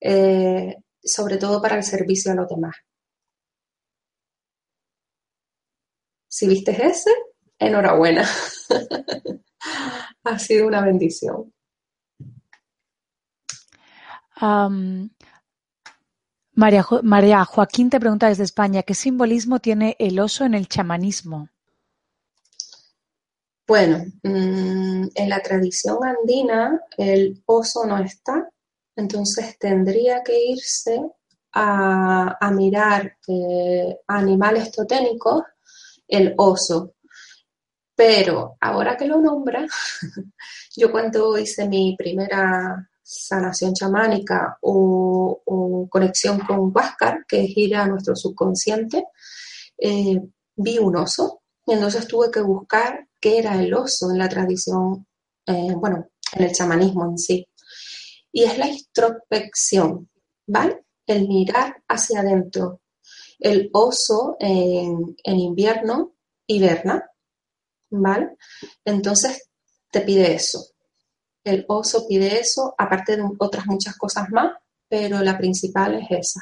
eh, 0.00 0.76
sobre 1.02 1.36
todo 1.36 1.60
para 1.60 1.76
el 1.76 1.84
servicio 1.84 2.32
a 2.32 2.34
los 2.34 2.48
demás. 2.48 2.76
Si 6.28 6.48
viste 6.48 6.70
ese, 6.86 7.10
enhorabuena. 7.58 8.26
ha 10.24 10.38
sido 10.38 10.66
una 10.66 10.82
bendición. 10.82 11.52
María, 16.54 16.86
María, 17.02 17.44
Joaquín 17.44 17.90
te 17.90 18.00
pregunta 18.00 18.28
desde 18.28 18.44
España, 18.44 18.82
¿qué 18.82 18.94
simbolismo 18.94 19.58
tiene 19.60 19.96
el 19.98 20.18
oso 20.18 20.44
en 20.44 20.54
el 20.54 20.66
chamanismo? 20.66 21.48
Bueno, 23.70 24.04
mm, 24.24 25.08
en 25.14 25.28
la 25.28 25.40
tradición 25.42 25.98
andina 26.04 26.80
el 26.96 27.40
oso 27.46 27.86
no 27.86 27.98
está, 27.98 28.50
entonces 28.96 29.56
tendría 29.58 30.24
que 30.24 30.44
irse 30.44 31.00
a, 31.52 32.50
mirar 32.52 33.16
eh, 33.28 33.96
animales 34.08 34.72
toténicos 34.72 35.44
el 36.08 36.34
oso. 36.36 36.94
Pero 38.00 38.56
ahora 38.62 38.96
que 38.96 39.04
lo 39.04 39.20
nombra, 39.20 39.66
yo 40.74 40.90
cuando 40.90 41.36
hice 41.36 41.68
mi 41.68 41.94
primera 41.98 42.88
sanación 43.02 43.74
chamánica 43.74 44.56
o, 44.62 45.86
conexión 45.90 46.38
con 46.38 46.72
Huáscar, 46.74 47.26
que 47.28 47.44
es 47.44 47.50
ir 47.58 47.76
a 47.76 47.86
nuestro 47.86 48.16
subconsciente, 48.16 49.04
eh, 49.76 50.18
vi 50.56 50.78
un 50.78 50.96
oso 50.96 51.42
y 51.66 51.74
entonces 51.74 52.08
tuve 52.08 52.30
que 52.30 52.40
buscar 52.40 53.06
qué 53.20 53.38
era 53.38 53.60
el 53.60 53.74
oso 53.74 54.10
en 54.10 54.16
la 54.16 54.30
tradición, 54.30 55.06
eh, 55.44 55.74
bueno, 55.76 56.08
en 56.32 56.44
el 56.44 56.52
chamanismo 56.52 57.04
en 57.04 57.18
sí. 57.18 57.46
Y 58.32 58.44
es 58.44 58.56
la 58.56 58.68
introspección, 58.68 60.08
¿vale? 60.46 60.86
El 61.06 61.28
mirar 61.28 61.82
hacia 61.86 62.20
adentro, 62.20 62.80
el 63.38 63.68
oso 63.74 64.36
en, 64.40 65.16
invierno 65.22 66.14
hiberna, 66.46 67.09
¿vale? 67.90 68.36
Entonces 68.84 69.50
te 69.90 70.00
pide 70.00 70.34
eso. 70.34 70.64
El 71.44 71.64
oso 71.68 72.06
pide 72.06 72.38
eso, 72.38 72.74
aparte 72.76 73.16
de 73.16 73.24
otras 73.38 73.66
muchas 73.66 73.96
cosas 73.96 74.28
más, 74.30 74.52
pero 74.88 75.20
la 75.20 75.38
principal 75.38 75.94
es 75.94 76.10
esa. 76.10 76.40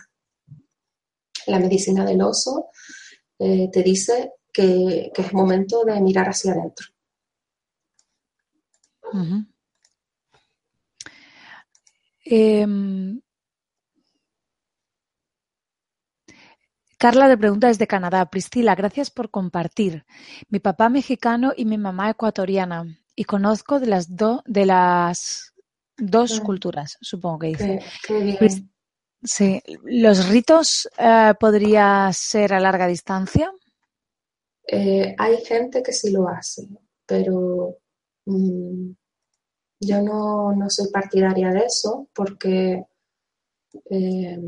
La 1.46 1.58
medicina 1.58 2.04
del 2.04 2.20
oso 2.22 2.68
eh, 3.38 3.68
te 3.72 3.82
dice 3.82 4.32
que, 4.52 5.12
es 5.14 5.32
momento 5.32 5.84
de 5.84 6.00
mirar 6.00 6.28
hacia 6.28 6.52
adentro. 6.52 6.86
Carla 16.98 17.28
le 17.28 17.38
pregunta 17.38 17.68
desde 17.68 17.86
Canadá, 17.86 18.26
Priscila, 18.26 18.74
gracias 18.74 19.10
por 19.10 19.30
compartir. 19.30 20.04
Mi 20.48 20.58
papá 20.58 20.88
mexicano 20.88 21.52
y 21.56 21.64
mi 21.64 21.78
mamá 21.78 22.10
ecuatoriana. 22.10 22.98
Y 23.14 23.24
conozco 23.24 23.78
de 23.78 23.86
las, 23.86 24.08
de 24.16 24.66
las 24.66 25.54
dos 25.96 26.40
culturas, 26.40 26.98
supongo 27.00 27.38
que 27.40 27.46
dice. 27.48 27.80
sí. 29.22 29.62
¿Los 29.84 30.28
ritos 30.28 30.88
eh, 30.98 31.34
podría 31.38 32.10
ser 32.12 32.52
a 32.52 32.60
larga 32.60 32.88
distancia? 32.88 33.52
Eh, 34.66 35.14
hay 35.16 35.36
gente 35.44 35.82
que 35.82 35.92
sí 35.92 36.10
lo 36.10 36.28
hace, 36.28 36.68
pero 37.06 37.78
mm, 38.26 38.90
yo 39.80 40.02
no, 40.02 40.52
no, 40.52 40.68
soy 40.68 40.90
partidaria 40.90 41.50
de 41.50 41.60
eso 41.60 42.08
porque 42.12 42.84
eh, 43.88 44.38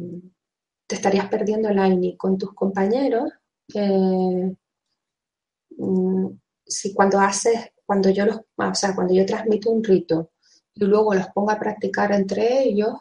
te 0.91 0.97
estarías 0.97 1.29
perdiendo 1.29 1.69
el 1.69 1.79
AINI 1.79 2.17
con 2.17 2.37
tus 2.37 2.53
compañeros. 2.53 3.31
Eh, 3.73 4.57
mm, 5.79 6.27
si 6.67 6.93
cuando 6.93 7.21
haces, 7.21 7.71
cuando 7.87 8.11
yo 8.11 8.27
los, 8.27 8.39
o 8.57 8.75
sea, 8.75 8.93
cuando 8.93 9.15
yo 9.15 9.25
transmito 9.25 9.71
un 9.71 9.85
rito 9.85 10.33
y 10.75 10.85
luego 10.85 11.15
los 11.15 11.29
pongo 11.29 11.53
a 11.53 11.61
practicar 11.61 12.11
entre 12.11 12.65
ellos, 12.65 12.93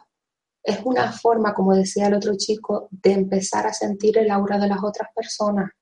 es 0.62 0.78
una 0.84 1.10
forma, 1.10 1.52
como 1.52 1.74
decía 1.74 2.06
el 2.06 2.14
otro 2.14 2.34
chico, 2.36 2.88
de 2.92 3.10
empezar 3.10 3.66
a 3.66 3.72
sentir 3.72 4.18
el 4.18 4.30
aura 4.30 4.56
de 4.56 4.68
las 4.68 4.84
otras 4.84 5.08
personas. 5.12 5.72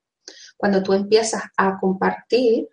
Cuando 0.57 0.81
tú 0.81 0.93
empiezas 0.93 1.43
a 1.57 1.77
compartir, 1.79 2.69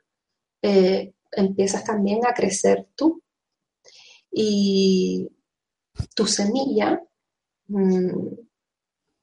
eh, 0.63 1.13
empiezas 1.31 1.85
también 1.85 2.25
a 2.27 2.33
crecer 2.33 2.89
tú. 2.95 3.23
Y 4.31 5.29
tu 6.15 6.27
semilla 6.27 7.03
mm, 7.69 8.46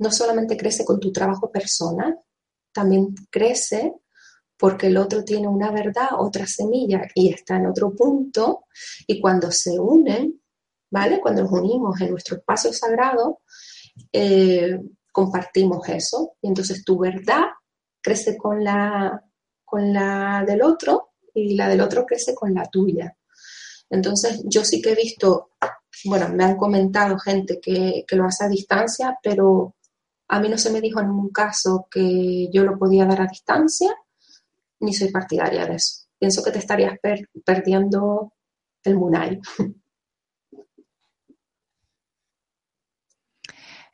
no 0.04 0.12
solamente 0.12 0.58
crece 0.58 0.84
con 0.84 1.00
tu 1.00 1.12
trabajo 1.12 1.50
personal, 1.50 2.20
también 2.74 3.16
crece 3.32 3.94
porque 4.58 4.88
el 4.88 4.98
otro 4.98 5.24
tiene 5.24 5.48
una 5.48 5.72
verdad, 5.72 6.10
otra 6.18 6.46
semilla 6.46 7.08
y 7.16 7.34
está 7.34 7.56
en 7.56 7.68
otro 7.68 7.94
punto 7.96 8.66
y 9.08 9.20
cuando 9.20 9.52
se 9.52 9.80
unen, 9.80 10.42
¿vale? 10.92 11.20
Cuando 11.22 11.44
nos 11.44 11.52
unimos 11.52 12.00
en 12.02 12.12
nuestro 12.12 12.38
espacio 12.38 12.72
sagrado, 12.74 13.42
eh, 14.12 14.80
compartimos 15.12 15.88
eso 15.90 16.36
y 16.42 16.48
entonces 16.48 16.84
tu 16.84 17.00
verdad 17.00 17.44
crece 18.02 18.38
con 18.38 18.64
la, 18.64 19.24
con 19.64 19.94
la 19.94 20.44
del 20.46 20.62
otro 20.62 21.14
y 21.34 21.56
la 21.56 21.70
del 21.70 21.82
otro 21.82 22.06
crece 22.06 22.36
con 22.36 22.54
la 22.54 22.66
tuya. 22.66 23.16
Entonces 23.90 24.42
yo 24.46 24.66
sí 24.66 24.82
que 24.82 24.92
he 24.92 24.96
visto, 24.96 25.52
bueno, 26.06 26.30
me 26.30 26.44
han 26.44 26.58
comentado 26.58 27.18
gente 27.18 27.60
que, 27.62 28.04
que 28.08 28.16
lo 28.16 28.26
hace 28.26 28.46
a 28.46 28.50
distancia, 28.50 29.18
pero 29.22 29.76
a 30.34 30.40
mí 30.40 30.50
no 30.50 30.58
se 30.58 30.72
me 30.72 30.82
dijo 30.82 31.00
en 31.00 31.10
ningún 31.10 31.30
caso 31.30 31.88
que 31.92 32.50
yo 32.52 32.64
lo 32.64 32.80
podía 32.80 33.06
dar 33.06 33.22
a 33.22 33.28
distancia, 33.28 33.94
ni 34.80 34.92
soy 34.92 35.12
partidaria 35.12 35.68
de 35.68 35.76
eso. 35.76 36.08
Pienso 36.18 36.44
que 36.44 36.50
te 36.50 36.58
estarías 36.58 36.98
perdiendo 37.46 38.34
el 38.84 38.96
Munay. 38.96 39.40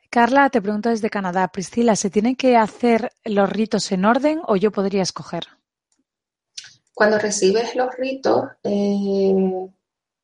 Carla 0.08 0.48
te 0.48 0.62
pregunta 0.62 0.88
desde 0.88 1.10
Canadá, 1.10 1.46
Priscila, 1.48 1.94
¿se 1.94 2.08
tienen 2.08 2.36
que 2.36 2.56
hacer 2.56 3.12
los 3.26 3.50
ritos 3.50 3.92
en 3.92 4.06
orden 4.06 4.40
o 4.46 4.56
yo 4.56 4.72
podría 4.72 5.02
escoger? 5.02 5.44
Cuando 6.94 7.18
recibes 7.18 7.76
los 7.76 7.94
ritos, 7.98 8.44
eh, 8.62 9.34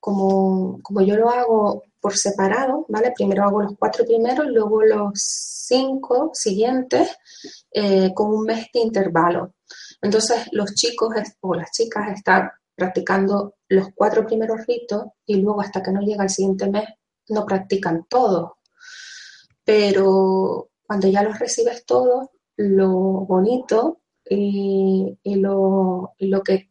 como, 0.06 0.80
como 0.84 1.00
yo 1.00 1.16
lo 1.16 1.28
hago 1.30 1.82
por 2.00 2.16
separado, 2.16 2.86
¿vale? 2.88 3.10
Primero 3.10 3.42
hago 3.42 3.62
los 3.62 3.72
cuatro 3.76 4.04
primeros, 4.04 4.46
luego 4.46 4.80
los 4.84 5.10
cinco 5.16 6.30
siguientes 6.32 7.10
eh, 7.72 8.14
con 8.14 8.32
un 8.32 8.44
mes 8.44 8.68
de 8.72 8.82
intervalo. 8.82 9.54
Entonces 10.00 10.46
los 10.52 10.76
chicos 10.76 11.08
o 11.40 11.54
las 11.56 11.72
chicas 11.72 12.12
están 12.16 12.48
practicando 12.76 13.56
los 13.68 13.88
cuatro 13.96 14.24
primeros 14.24 14.64
ritos 14.68 15.06
y 15.26 15.38
luego 15.40 15.60
hasta 15.60 15.82
que 15.82 15.90
no 15.90 16.00
llega 16.02 16.22
el 16.22 16.30
siguiente 16.30 16.70
mes 16.70 16.88
no 17.30 17.44
practican 17.44 18.06
todos. 18.08 18.52
Pero 19.64 20.68
cuando 20.86 21.08
ya 21.08 21.24
los 21.24 21.36
recibes 21.36 21.84
todos, 21.84 22.28
lo 22.58 22.92
bonito 23.26 24.02
y, 24.24 25.18
lo, 25.24 26.12
lo, 26.16 26.42
que, 26.44 26.70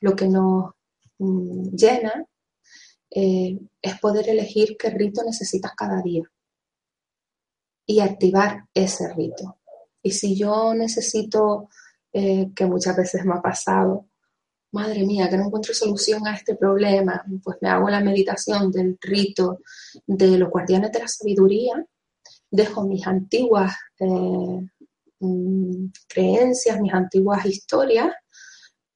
lo 0.00 0.16
que 0.16 0.26
nos 0.26 0.70
mm, 1.18 1.76
llena 1.76 2.26
eh, 3.10 3.58
es 3.82 4.00
poder 4.00 4.28
elegir 4.28 4.76
qué 4.78 4.90
rito 4.90 5.22
necesitas 5.24 5.72
cada 5.76 6.00
día 6.02 6.22
y 7.86 8.00
activar 8.00 8.66
ese 8.72 9.12
rito. 9.14 9.58
Y 10.02 10.12
si 10.12 10.36
yo 10.36 10.74
necesito, 10.74 11.68
eh, 12.12 12.50
que 12.54 12.66
muchas 12.66 12.96
veces 12.96 13.24
me 13.24 13.34
ha 13.34 13.42
pasado, 13.42 14.06
madre 14.72 15.04
mía, 15.04 15.28
que 15.28 15.36
no 15.36 15.46
encuentro 15.46 15.74
solución 15.74 16.26
a 16.26 16.34
este 16.36 16.54
problema, 16.54 17.24
pues 17.42 17.58
me 17.60 17.68
hago 17.68 17.90
la 17.90 18.00
meditación 18.00 18.70
del 18.70 18.96
rito 19.00 19.60
de 20.06 20.38
los 20.38 20.50
guardianes 20.50 20.92
de 20.92 21.00
la 21.00 21.08
sabiduría, 21.08 21.84
dejo 22.50 22.86
mis 22.86 23.06
antiguas 23.06 23.74
eh, 23.98 24.68
mm, 25.20 25.86
creencias, 26.08 26.80
mis 26.80 26.94
antiguas 26.94 27.44
historias, 27.46 28.12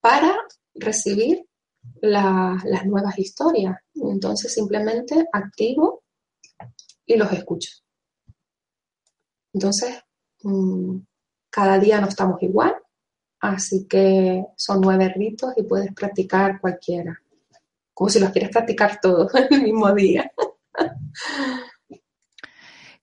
para 0.00 0.36
recibir 0.74 1.44
las 2.00 2.86
nuevas 2.86 3.18
historias. 3.18 3.76
Entonces 3.94 4.52
simplemente 4.52 5.26
activo 5.32 6.02
y 7.06 7.16
los 7.16 7.32
escucho. 7.32 7.70
Entonces, 9.52 10.02
mm, 10.42 10.98
cada 11.50 11.78
día 11.78 12.00
no 12.00 12.08
estamos 12.08 12.42
igual, 12.42 12.74
así 13.40 13.86
que 13.86 14.44
son 14.56 14.80
nueve 14.80 15.12
ritos 15.14 15.52
y 15.56 15.62
puedes 15.62 15.92
practicar 15.94 16.60
cualquiera, 16.60 17.20
como 17.92 18.10
si 18.10 18.18
los 18.18 18.30
quieres 18.30 18.50
practicar 18.50 18.98
todos 19.00 19.32
el 19.50 19.62
mismo 19.62 19.92
día. 19.94 20.30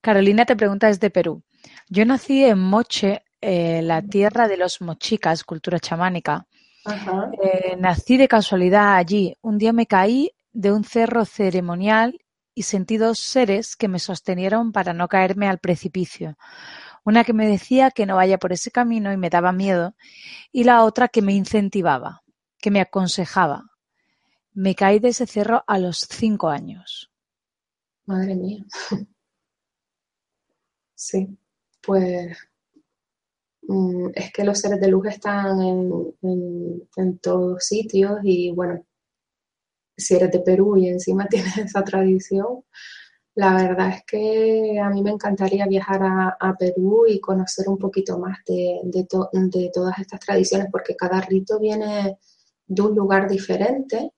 Carolina 0.02 0.44
te 0.44 0.56
pregunta 0.56 0.88
desde 0.88 1.10
Perú. 1.10 1.42
Yo 1.88 2.04
nací 2.04 2.44
en 2.44 2.58
Moche, 2.58 3.22
eh, 3.40 3.80
la 3.82 4.02
tierra 4.02 4.48
de 4.48 4.56
los 4.56 4.80
mochicas, 4.80 5.44
cultura 5.44 5.78
chamánica. 5.78 6.46
Eh, 6.84 7.76
nací 7.78 8.16
de 8.16 8.28
casualidad 8.28 8.96
allí. 8.96 9.36
Un 9.40 9.58
día 9.58 9.72
me 9.72 9.86
caí 9.86 10.32
de 10.52 10.72
un 10.72 10.84
cerro 10.84 11.24
ceremonial 11.24 12.20
y 12.54 12.64
sentí 12.64 12.96
dos 12.96 13.18
seres 13.18 13.76
que 13.76 13.88
me 13.88 13.98
sostenieron 13.98 14.72
para 14.72 14.92
no 14.92 15.08
caerme 15.08 15.48
al 15.48 15.58
precipicio. 15.58 16.36
Una 17.04 17.24
que 17.24 17.32
me 17.32 17.46
decía 17.46 17.90
que 17.90 18.06
no 18.06 18.16
vaya 18.16 18.38
por 18.38 18.52
ese 18.52 18.70
camino 18.70 19.12
y 19.12 19.16
me 19.16 19.30
daba 19.30 19.52
miedo, 19.52 19.94
y 20.52 20.64
la 20.64 20.84
otra 20.84 21.08
que 21.08 21.22
me 21.22 21.32
incentivaba, 21.32 22.22
que 22.58 22.70
me 22.70 22.80
aconsejaba. 22.80 23.64
Me 24.52 24.74
caí 24.74 24.98
de 24.98 25.08
ese 25.08 25.26
cerro 25.26 25.64
a 25.66 25.78
los 25.78 26.06
cinco 26.10 26.48
años. 26.48 27.10
Madre 28.06 28.34
mía. 28.34 28.64
Sí, 30.94 31.36
pues 31.80 32.38
es 34.14 34.32
que 34.32 34.44
los 34.44 34.58
seres 34.58 34.80
de 34.80 34.88
luz 34.88 35.06
están 35.06 35.60
en, 35.60 37.18
todos 37.20 37.64
sitios 37.64 38.18
y 38.24 38.50
bueno, 38.52 38.84
si 39.96 40.14
eres 40.14 40.30
de 40.32 40.40
Perú 40.40 40.76
y 40.76 40.88
encima 40.88 41.26
tienes 41.30 41.56
esa 41.58 41.84
tradición, 41.84 42.64
la 43.34 43.54
verdad 43.54 43.90
es 43.90 44.04
que 44.06 44.78
a 44.78 44.90
mí 44.90 45.02
me 45.02 45.10
encantaría 45.10 45.66
viajar 45.66 46.00
a, 46.02 46.56
Perú 46.58 47.06
y 47.08 47.20
conocer 47.20 47.68
un 47.68 47.78
poquito 47.78 48.18
más 48.18 48.38
de, 48.46 48.80
de, 48.84 49.70
todas 49.72 49.98
estas 49.98 50.20
tradiciones 50.20 50.68
porque 50.70 50.96
cada 50.96 51.20
rito 51.22 51.58
viene 51.58 52.18
de 52.66 52.82
un 52.82 52.94
lugar 52.94 53.28
diferente 53.28 54.12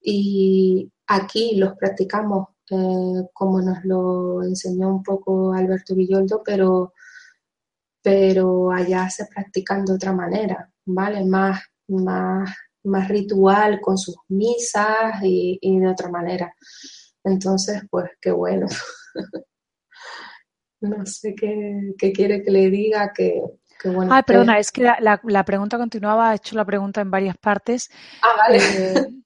y 0.00 0.90
aquí 1.06 1.56
los 1.56 1.76
practicamos 1.76 2.48
eh, 2.70 3.26
como 3.32 3.60
nos 3.60 3.84
lo 3.84 4.42
enseñó 4.42 4.88
un 4.90 5.02
poco 5.02 5.52
Alberto 5.52 5.94
Villoldo, 5.94 6.42
pero 6.44 6.92
pero 8.02 8.70
allá 8.70 9.08
se 9.10 9.26
practican 9.26 9.84
de 9.84 9.94
otra 9.94 10.12
manera, 10.12 10.70
¿vale? 10.86 11.24
Más, 11.24 11.60
más, 11.88 12.50
más 12.84 13.08
ritual 13.08 13.80
con 13.80 13.98
sus 13.98 14.16
misas 14.28 15.20
y, 15.22 15.58
de 15.62 15.88
otra 15.88 16.08
manera. 16.08 16.54
Entonces, 17.24 17.82
pues 17.90 18.10
qué 18.20 18.30
bueno. 18.30 18.66
no 20.80 21.04
sé 21.04 21.34
qué, 21.34 21.94
quiere 22.14 22.42
que 22.42 22.50
le 22.50 22.70
diga, 22.70 23.12
que, 23.12 23.42
bueno. 23.84 24.14
Ah, 24.14 24.22
perdona, 24.22 24.58
es 24.58 24.70
que 24.70 24.82
la, 24.82 25.20
la, 25.22 25.44
pregunta 25.44 25.78
continuaba, 25.78 26.32
he 26.32 26.36
hecho 26.36 26.54
la 26.56 26.64
pregunta 26.64 27.00
en 27.00 27.10
varias 27.10 27.36
partes. 27.36 27.90
Ah, 28.22 28.34
vale. 28.36 28.58
Eh, 28.58 29.06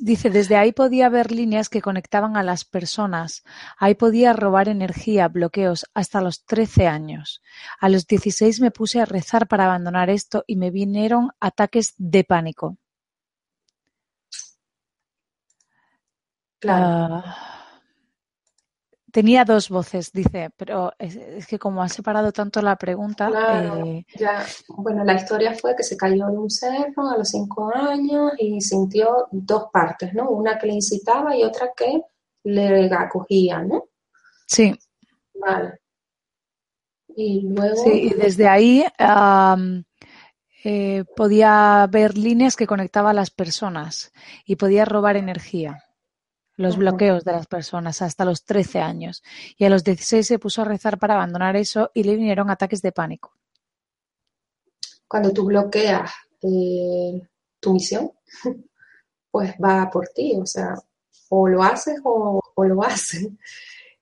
Dice, 0.00 0.30
desde 0.30 0.56
ahí 0.56 0.72
podía 0.72 1.08
ver 1.08 1.30
líneas 1.30 1.68
que 1.68 1.80
conectaban 1.80 2.36
a 2.36 2.42
las 2.42 2.64
personas. 2.64 3.44
Ahí 3.78 3.94
podía 3.94 4.32
robar 4.32 4.68
energía, 4.68 5.28
bloqueos, 5.28 5.86
hasta 5.94 6.20
los 6.20 6.44
trece 6.44 6.88
años. 6.88 7.40
A 7.80 7.88
los 7.88 8.06
dieciséis 8.06 8.60
me 8.60 8.72
puse 8.72 9.00
a 9.00 9.04
rezar 9.04 9.46
para 9.46 9.66
abandonar 9.66 10.10
esto 10.10 10.42
y 10.48 10.56
me 10.56 10.70
vinieron 10.72 11.30
ataques 11.38 11.94
de 11.98 12.24
pánico. 12.24 12.78
Claro. 16.62 16.88
Ah, 16.88 17.53
Tenía 19.14 19.44
dos 19.44 19.68
voces, 19.68 20.10
dice, 20.10 20.50
pero 20.56 20.92
es, 20.98 21.46
que 21.46 21.56
como 21.56 21.80
ha 21.80 21.88
separado 21.88 22.32
tanto 22.32 22.60
la 22.60 22.74
pregunta. 22.74 23.30
Eh, 23.86 24.04
ya, 24.16 24.44
bueno, 24.66 25.04
la 25.04 25.14
historia 25.14 25.54
fue 25.54 25.76
que 25.76 25.84
se 25.84 25.96
cayó 25.96 26.28
en 26.28 26.36
un 26.36 26.50
cerro 26.50 27.08
a 27.08 27.18
los 27.18 27.28
cinco 27.28 27.70
años 27.72 28.32
y 28.40 28.60
sintió 28.60 29.28
dos 29.30 29.66
partes, 29.72 30.12
¿no? 30.14 30.30
Una 30.30 30.58
que 30.58 30.66
le 30.66 30.72
incitaba 30.72 31.36
y 31.36 31.44
otra 31.44 31.70
que 31.76 32.02
le 32.42 32.92
acogía, 32.92 33.62
¿no? 33.62 33.84
Sí. 34.48 34.76
Vale. 35.34 35.78
Y 37.14 37.42
luego. 37.42 37.84
Sí, 37.84 38.10
y 38.10 38.14
desde 38.14 38.48
ahí 38.48 38.84
eh, 40.64 41.04
podía 41.14 41.86
ver 41.88 42.18
líneas 42.18 42.56
que 42.56 42.66
conectaban 42.66 43.12
a 43.12 43.20
las 43.20 43.30
personas 43.30 44.12
y 44.44 44.56
podía 44.56 44.84
robar 44.84 45.16
energía 45.16 45.84
los 46.56 46.76
bloqueos 46.76 47.24
de 47.24 47.32
las 47.32 47.46
personas 47.46 48.02
hasta 48.02 48.24
los 48.24 48.44
13 48.44 48.80
años 48.80 49.22
y 49.56 49.64
a 49.64 49.70
los 49.70 49.84
16 49.84 50.26
se 50.26 50.38
puso 50.38 50.62
a 50.62 50.64
rezar 50.64 50.98
para 50.98 51.14
abandonar 51.14 51.56
eso 51.56 51.90
y 51.94 52.04
le 52.04 52.16
vinieron 52.16 52.50
ataques 52.50 52.80
de 52.82 52.92
pánico. 52.92 53.32
Cuando 55.08 55.32
tú 55.32 55.44
bloqueas 55.44 56.10
eh, 56.42 57.20
tu 57.60 57.72
misión, 57.72 58.12
pues 59.30 59.54
va 59.62 59.90
por 59.90 60.08
ti, 60.08 60.36
o 60.40 60.46
sea, 60.46 60.74
o 61.28 61.48
lo 61.48 61.62
haces 61.62 62.00
o, 62.04 62.40
lo 62.56 62.82
haces. 62.82 63.28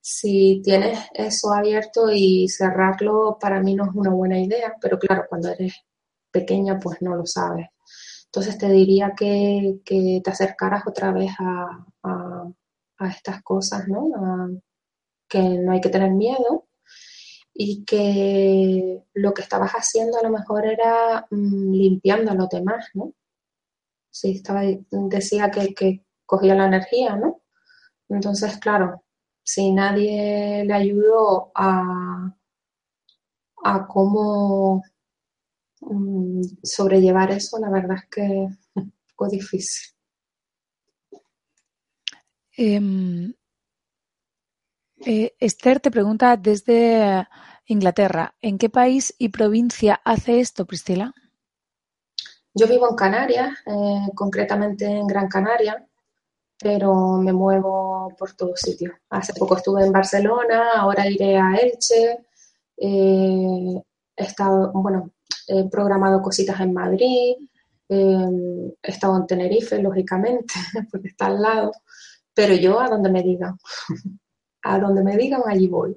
Si 0.00 0.60
tienes 0.64 0.98
eso 1.14 1.52
abierto 1.52 2.10
y 2.12 2.48
cerrarlo, 2.48 3.38
para 3.40 3.60
mí 3.60 3.74
no 3.74 3.84
es 3.84 3.90
una 3.94 4.10
buena 4.10 4.38
idea, 4.38 4.74
pero 4.80 4.98
claro, 4.98 5.26
cuando 5.28 5.48
eres 5.48 5.74
pequeña, 6.30 6.78
pues 6.78 7.00
no 7.00 7.14
lo 7.14 7.24
sabes. 7.24 7.68
Entonces 8.34 8.56
te 8.56 8.66
diría 8.70 9.12
que, 9.14 9.80
te 9.84 10.30
acercaras 10.30 10.86
otra 10.86 11.12
vez 11.12 11.32
a, 11.38 11.84
estas 13.00 13.42
cosas, 13.42 13.86
¿no? 13.88 14.08
que 15.28 15.40
no 15.40 15.72
hay 15.72 15.80
que 15.82 15.90
tener 15.90 16.12
miedo 16.12 16.66
y 17.52 17.84
que 17.84 19.02
lo 19.12 19.34
que 19.34 19.42
estabas 19.42 19.72
haciendo 19.72 20.18
a 20.18 20.22
lo 20.22 20.30
mejor 20.30 20.64
era 20.64 21.26
mm, 21.30 21.72
limpiando 21.72 22.30
a 22.30 22.34
los 22.34 22.48
demás, 22.48 22.88
¿no? 22.94 23.12
Sí, 24.10 24.36
estaba, 24.36 24.62
decía 24.90 25.50
que, 25.50 25.74
que 25.74 26.04
cogía 26.24 26.54
la 26.54 26.66
energía, 26.66 27.16
¿no? 27.16 27.42
Entonces, 28.08 28.56
claro, 28.58 29.04
si 29.42 29.72
nadie 29.72 30.64
le 30.64 30.72
ayudó 30.72 31.52
a, 31.54 32.34
a 33.64 33.86
cómo 33.86 34.82
mm, 35.82 36.42
sobrellevar 36.62 37.30
eso, 37.32 37.58
la 37.58 37.70
verdad 37.70 37.98
es 37.98 38.08
que 38.10 38.22
es 38.22 38.58
un 38.74 38.92
poco 39.10 39.30
difícil. 39.30 39.92
Em, 42.56 43.32
eh, 45.04 45.34
Esther 45.38 45.80
te 45.80 45.90
pregunta 45.90 46.36
desde 46.36 47.26
Inglaterra, 47.66 48.34
¿en 48.42 48.58
qué 48.58 48.68
país 48.68 49.14
y 49.18 49.30
provincia 49.30 50.00
hace 50.04 50.40
esto, 50.40 50.66
Priscila? 50.66 51.14
Yo 52.54 52.66
vivo 52.68 52.88
en 52.90 52.96
Canarias, 52.96 53.58
eh, 53.66 54.10
concretamente 54.14 54.84
en 54.84 55.06
Gran 55.06 55.28
Canaria, 55.28 55.86
pero 56.58 57.16
me 57.16 57.32
muevo 57.32 58.14
por 58.18 58.34
todos 58.34 58.60
sitios. 58.60 58.92
Hace 59.08 59.32
poco 59.34 59.56
estuve 59.56 59.84
en 59.84 59.92
Barcelona, 59.92 60.72
ahora 60.76 61.08
iré 61.08 61.38
a 61.38 61.54
Elche, 61.54 62.26
eh, 62.76 63.82
he 64.16 64.22
estado, 64.22 64.70
bueno, 64.74 65.10
he 65.48 65.68
programado 65.68 66.22
cositas 66.22 66.60
en 66.60 66.72
Madrid, 66.72 67.34
he 67.88 68.74
estado 68.82 69.16
en 69.16 69.26
Tenerife, 69.26 69.80
lógicamente, 69.82 70.54
porque 70.90 71.08
está 71.08 71.26
al 71.26 71.42
lado, 71.42 71.72
pero 72.34 72.54
yo 72.54 72.80
a 72.80 72.88
donde 72.88 73.10
me 73.10 73.22
digan. 73.22 73.56
a 74.62 74.78
donde 74.78 75.02
me 75.02 75.16
digan, 75.16 75.42
allí 75.46 75.68
voy. 75.68 75.96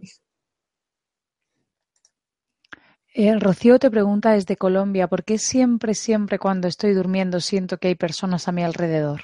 Eh, 3.14 3.34
Rocío 3.40 3.80
te 3.80 3.90
pregunta 3.90 4.34
desde 4.34 4.58
Colombia, 4.58 5.08
¿por 5.08 5.24
qué 5.24 5.38
siempre, 5.38 5.94
siempre 5.94 6.38
cuando 6.38 6.68
estoy 6.68 6.94
durmiendo 6.94 7.40
siento 7.40 7.78
que 7.78 7.88
hay 7.88 7.96
personas 7.96 8.50
a 8.50 8.52
mi 8.52 8.62
alrededor? 8.64 9.22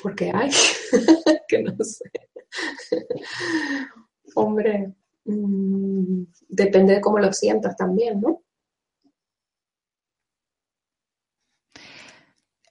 Porque 0.00 0.30
hay, 0.32 0.50
que 1.48 1.62
no 1.62 1.74
sé. 1.82 2.10
Hombre, 4.34 4.94
mm, 5.24 6.22
depende 6.48 6.94
de 6.94 7.00
cómo 7.00 7.18
lo 7.18 7.32
sientas 7.32 7.76
también, 7.76 8.20
¿no? 8.20 8.42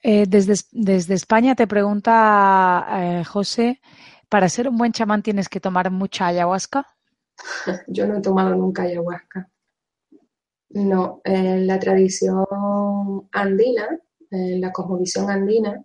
Eh, 0.04 0.26
desde, 0.28 0.56
desde, 0.72 1.14
España 1.14 1.54
te 1.54 1.68
pregunta 1.68 2.88
eh, 2.90 3.24
José, 3.24 3.80
¿para 4.30 4.50
ser 4.50 4.68
un 4.68 4.78
buen 4.78 4.92
chamán 4.92 5.22
tienes 5.22 5.48
que 5.48 5.60
tomar 5.60 5.92
mucha 5.92 6.28
ayahuasca? 6.28 6.88
Yo 7.88 8.08
no 8.08 8.18
he 8.18 8.22
tomado 8.22 8.56
nunca 8.56 8.84
ayahuasca. 8.84 9.48
No, 10.70 11.22
en 11.24 11.68
la 11.68 11.78
tradición 11.78 12.46
andina, 13.32 14.00
en 14.32 14.62
la 14.62 14.72
cosmovisión 14.72 15.30
andina, 15.30 15.84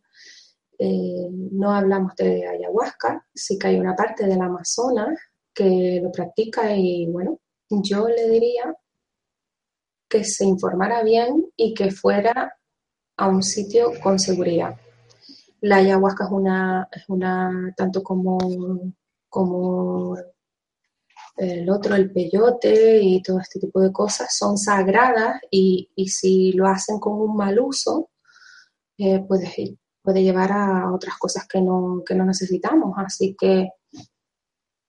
eh, 0.79 1.29
no 1.31 1.73
hablamos 1.73 2.15
de 2.17 2.47
ayahuasca, 2.47 3.27
sí 3.35 3.59
que 3.59 3.69
hay 3.69 3.81
una 3.81 3.97
parte 3.97 4.27
del 4.27 4.41
Amazonas 4.41 5.19
que 5.57 6.01
lo 6.03 6.13
practica 6.13 6.77
y 6.77 7.07
bueno, 7.07 7.41
yo 7.71 8.09
le 8.09 8.29
diría 8.29 8.77
que 10.09 10.23
se 10.23 10.45
informara 10.45 11.03
bien 11.03 11.51
y 11.57 11.73
que 11.73 11.91
fuera 11.91 12.55
a 13.17 13.29
un 13.29 13.43
sitio 13.43 13.93
con 14.03 14.19
seguridad. 14.19 14.77
La 15.63 15.77
ayahuasca 15.77 16.27
es 16.27 16.31
una, 16.31 16.89
es 16.93 17.05
una 17.09 17.73
tanto 17.75 18.03
como, 18.03 18.39
como 19.31 20.17
el 21.37 21.71
otro, 21.71 21.95
el 21.97 22.13
peyote 22.13 23.01
y 23.03 23.23
todo 23.23 23.41
este 23.41 23.59
tipo 23.59 23.81
de 23.81 23.93
cosas, 23.93 24.37
son 24.37 24.59
sagradas 24.59 25.41
y, 25.51 25.89
si 26.07 26.53
lo 26.53 26.67
hacen 26.67 27.01
con 27.01 27.15
un 27.15 27.35
mal 27.35 27.59
uso, 27.59 28.11
eh, 28.99 29.21
puede, 29.27 29.79
puede 30.03 30.23
llevar 30.23 30.53
a 30.53 30.93
otras 30.93 31.17
cosas 31.19 31.47
que 31.49 31.63
no, 31.63 32.03
que 32.07 32.15
no 32.15 32.27
necesitamos. 32.27 32.95
Así 32.99 33.35
que 33.39 33.71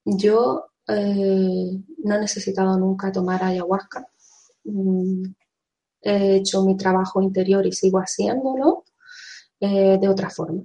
yo 0.07 0.69
eh, 0.87 1.71
no 2.03 2.15
he 2.15 2.19
necesitado 2.19 2.77
nunca 2.77 3.11
tomar 3.11 3.43
ayahuasca. 3.43 4.07
Mm, 4.63 5.23
he 6.01 6.35
hecho 6.37 6.63
mi 6.63 6.77
trabajo 6.77 7.21
interior 7.21 7.65
y 7.65 7.73
sigo 7.73 7.99
haciéndolo 7.99 8.85
eh, 9.59 9.97
de 9.99 10.07
otra 10.07 10.29
forma. 10.29 10.63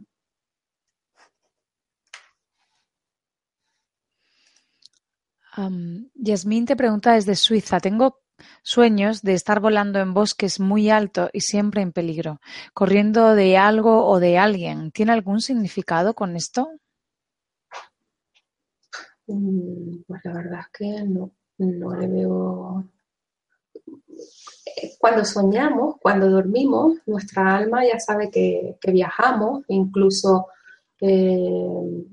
Yasmín 6.15 6.65
te 6.67 6.77
pregunta 6.77 7.13
desde 7.13 7.37
Suiza, 7.37 7.79
tengo 7.81 8.21
sueños 8.63 9.23
de 9.23 9.35
estar 9.35 9.61
volando 9.61 9.99
en 9.99 10.15
bosques 10.15 10.61
muy 10.61 10.89
alto 10.89 11.29
y 11.33 11.41
siempre 11.41 11.83
en 11.83 11.93
peligro, 11.93 12.41
corriendo 12.73 13.35
de 13.35 13.59
algo 13.59 14.07
o 14.07 14.19
de 14.19 14.39
alguien. 14.39 14.93
¿Tiene 14.93 15.13
algún 15.13 15.41
significado 15.41 16.15
con 16.15 16.37
esto? 16.37 16.69
Mm, 19.33 20.03
pues 20.07 20.21
la 20.25 20.33
verdad 20.35 20.61
es 20.61 20.69
que 20.79 21.05
no, 21.05 21.31
no 21.59 21.97
le 21.97 22.07
veo 22.07 22.85
cuando 24.99 25.25
soñamos, 25.25 25.97
cuando 26.01 26.31
dormimos, 26.31 26.99
nuestra 27.07 27.57
alma 27.57 27.85
ya 27.85 27.99
sabe 27.99 28.31
que, 28.31 28.77
viajamos, 28.93 29.65
incluso 29.69 30.47
eh, 31.01 32.07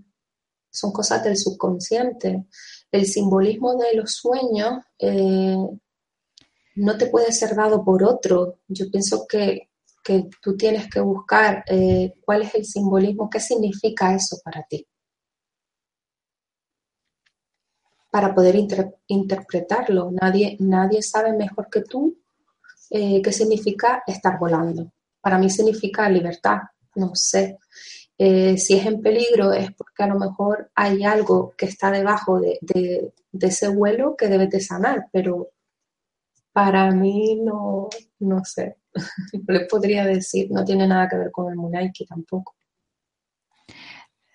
son 0.69 0.91
cosas 0.91 1.23
del 1.23 1.37
subconsciente. 1.37 2.45
El 2.91 3.05
simbolismo 3.05 3.75
de 3.75 3.95
los 3.95 4.13
sueños 4.13 4.83
eh, 4.97 5.57
no 6.75 6.97
te 6.97 7.07
puede 7.07 7.31
ser 7.31 7.55
dado 7.55 7.83
por 7.83 8.03
otro. 8.03 8.59
Yo 8.67 8.89
pienso 8.89 9.25
que, 9.27 9.69
tú 10.41 10.57
tienes 10.57 10.89
que 10.89 11.01
buscar 11.01 11.63
eh, 11.67 12.15
cuál 12.25 12.41
es 12.41 12.55
el 12.55 12.65
simbolismo, 12.65 13.29
qué 13.29 13.39
significa 13.39 14.15
eso 14.15 14.37
para 14.43 14.63
ti. 14.67 14.87
Para 18.11 18.33
poder 18.33 18.55
interpretarlo. 19.07 20.11
Nadie, 20.11 20.57
nadie 20.59 21.01
sabe 21.01 21.33
mejor 21.33 21.69
que 21.69 21.81
tú 21.81 22.17
eh, 22.89 23.21
qué 23.21 23.31
significa 23.31 24.03
estar 24.07 24.39
volando. 24.39 24.91
Para 25.21 25.37
mí 25.37 25.49
significa 25.49 26.09
libertad, 26.09 26.57
no 26.95 27.11
sé. 27.13 27.57
Eh, 28.17 28.57
si 28.57 28.75
es 28.75 28.85
en 28.85 29.01
peligro 29.01 29.53
es 29.53 29.71
porque 29.73 30.03
a 30.03 30.07
lo 30.07 30.19
mejor 30.19 30.71
hay 30.75 31.03
algo 31.03 31.53
que 31.57 31.67
está 31.67 31.91
debajo 31.91 32.39
de, 32.39 33.13
ese 33.31 33.69
vuelo 33.69 34.15
que 34.17 34.27
debes 34.27 34.49
de 34.49 34.59
sanar, 34.59 35.07
pero 35.11 35.49
para 36.51 36.91
mí 36.91 37.39
no, 37.41 37.87
no 38.19 38.43
sé, 38.43 38.77
le 39.47 39.61
podría 39.67 40.05
decir, 40.05 40.51
no 40.51 40.65
tiene 40.65 40.87
nada 40.87 41.07
que 41.07 41.17
ver 41.17 41.31
con 41.31 41.49
el 41.49 41.55
Munaiki 41.55 42.05
tampoco. 42.05 42.55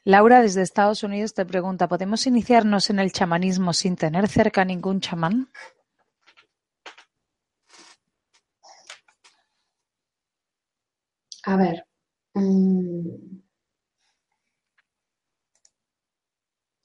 Laura 0.07 0.43
desde 0.43 0.61
Estados 0.61 1.03
Unidos 1.03 1.33
te 1.33 1.47
pregunta, 1.47 1.89
¿podemos 1.89 2.27
iniciarnos 2.27 2.91
en 2.91 2.99
el 2.99 3.11
chamanismo 3.11 3.73
sin 3.73 3.97
tener 3.97 4.29
cerca 4.29 4.63
ningún 4.63 5.01
chamán? 5.01 5.49
A 11.47 11.57
ver. 11.57 11.87
Mm, 12.35 13.41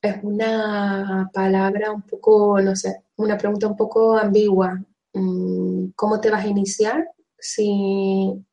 es 0.01 0.23
una 0.23 1.29
palabra 1.33 1.91
un 1.91 2.01
poco, 2.03 2.59
no 2.61 2.75
sé, 2.75 3.03
una 3.17 3.37
pregunta 3.37 3.67
un 3.67 3.75
poco 3.75 4.17
ambigua. 4.17 4.79
Mm, 5.13 5.89
¿Cómo 5.95 6.19
te 6.21 6.29
vas 6.29 6.45
a 6.45 6.47
iniciar 6.47 7.09
si, 7.37 8.45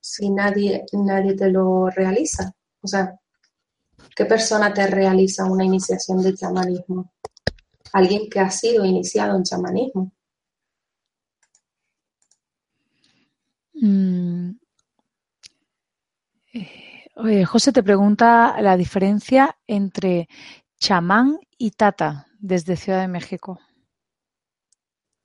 si 0.00 0.30
nadie, 0.30 0.86
nadie 0.92 1.34
te 1.34 1.50
lo 1.50 1.90
realiza? 1.90 2.52
O 2.80 2.86
sea, 2.86 3.18
¿qué 4.14 4.24
persona 4.24 4.72
te 4.72 4.86
realiza 4.86 5.44
una 5.44 5.64
iniciación 5.64 6.22
de 6.22 6.34
chamanismo? 6.34 7.12
Alguien 7.92 8.28
que 8.28 8.40
ha 8.40 8.50
sido 8.50 8.84
iniciado 8.84 9.36
en 9.36 9.44
chamanismo. 9.44 10.12
Mm, 13.74 14.52
José 17.46 17.72
te 17.72 17.82
pregunta 17.82 18.60
la 18.60 18.76
diferencia 18.76 19.56
entre 19.66 20.28
chamán 20.78 21.38
y 21.56 21.70
tata 21.70 22.26
desde 22.38 22.76
Ciudad 22.76 23.00
de 23.00 23.08
México. 23.08 23.58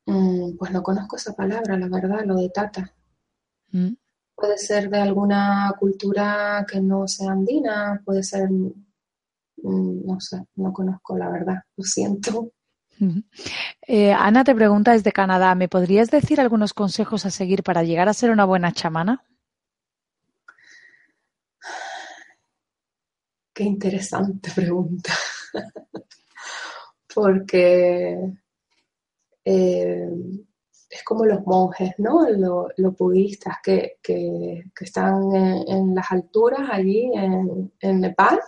Mm, 0.05 0.57
pues 0.57 0.71
no 0.71 0.81
conozco 0.81 1.17
esa 1.17 1.33
palabra, 1.33 1.77
la 1.77 1.87
verdad, 1.87 2.23
lo 2.25 2.35
de 2.35 2.49
tata. 2.49 2.93
Mm. 3.71 3.93
Puede 4.41 4.57
ser 4.57 4.89
de 4.89 4.97
alguna 4.97 5.71
cultura 5.79 6.65
que 6.67 6.81
no 6.81 7.07
sea 7.07 7.31
andina, 7.31 8.01
puede 8.03 8.23
ser, 8.23 8.49
mm, 8.49 10.05
no 10.05 10.19
sé, 10.19 10.43
no 10.55 10.73
conozco 10.73 11.15
la 11.15 11.29
verdad, 11.29 11.61
lo 11.77 11.83
siento. 11.83 12.51
Eh, 13.85 14.11
Ana 14.11 14.43
te 14.43 14.55
pregunta 14.55 14.93
desde 14.93 15.11
Canadá, 15.11 15.53
¿me 15.53 15.69
podrías 15.69 16.09
decir 16.09 16.41
algunos 16.41 16.73
consejos 16.73 17.27
a 17.27 17.29
seguir 17.29 17.61
para 17.61 17.83
llegar 17.83 18.09
a 18.09 18.15
ser 18.15 18.31
una 18.31 18.45
buena 18.45 18.71
chamana? 18.71 19.23
Qué 23.53 23.63
interesante 23.63 24.49
pregunta. 24.55 25.13
Porque 27.13 28.17
eh, 29.45 30.09
es 30.91 31.03
como 31.03 31.25
los 31.25 31.45
monjes, 31.45 31.93
¿no? 31.99 32.27
Los, 32.29 32.97
budistas 32.97 33.55
que, 33.63 33.97
están 34.79 35.33
en, 35.33 35.95
las 35.95 36.11
alturas 36.11 36.69
allí 36.69 37.09
en, 37.13 38.01
Nepal 38.01 38.39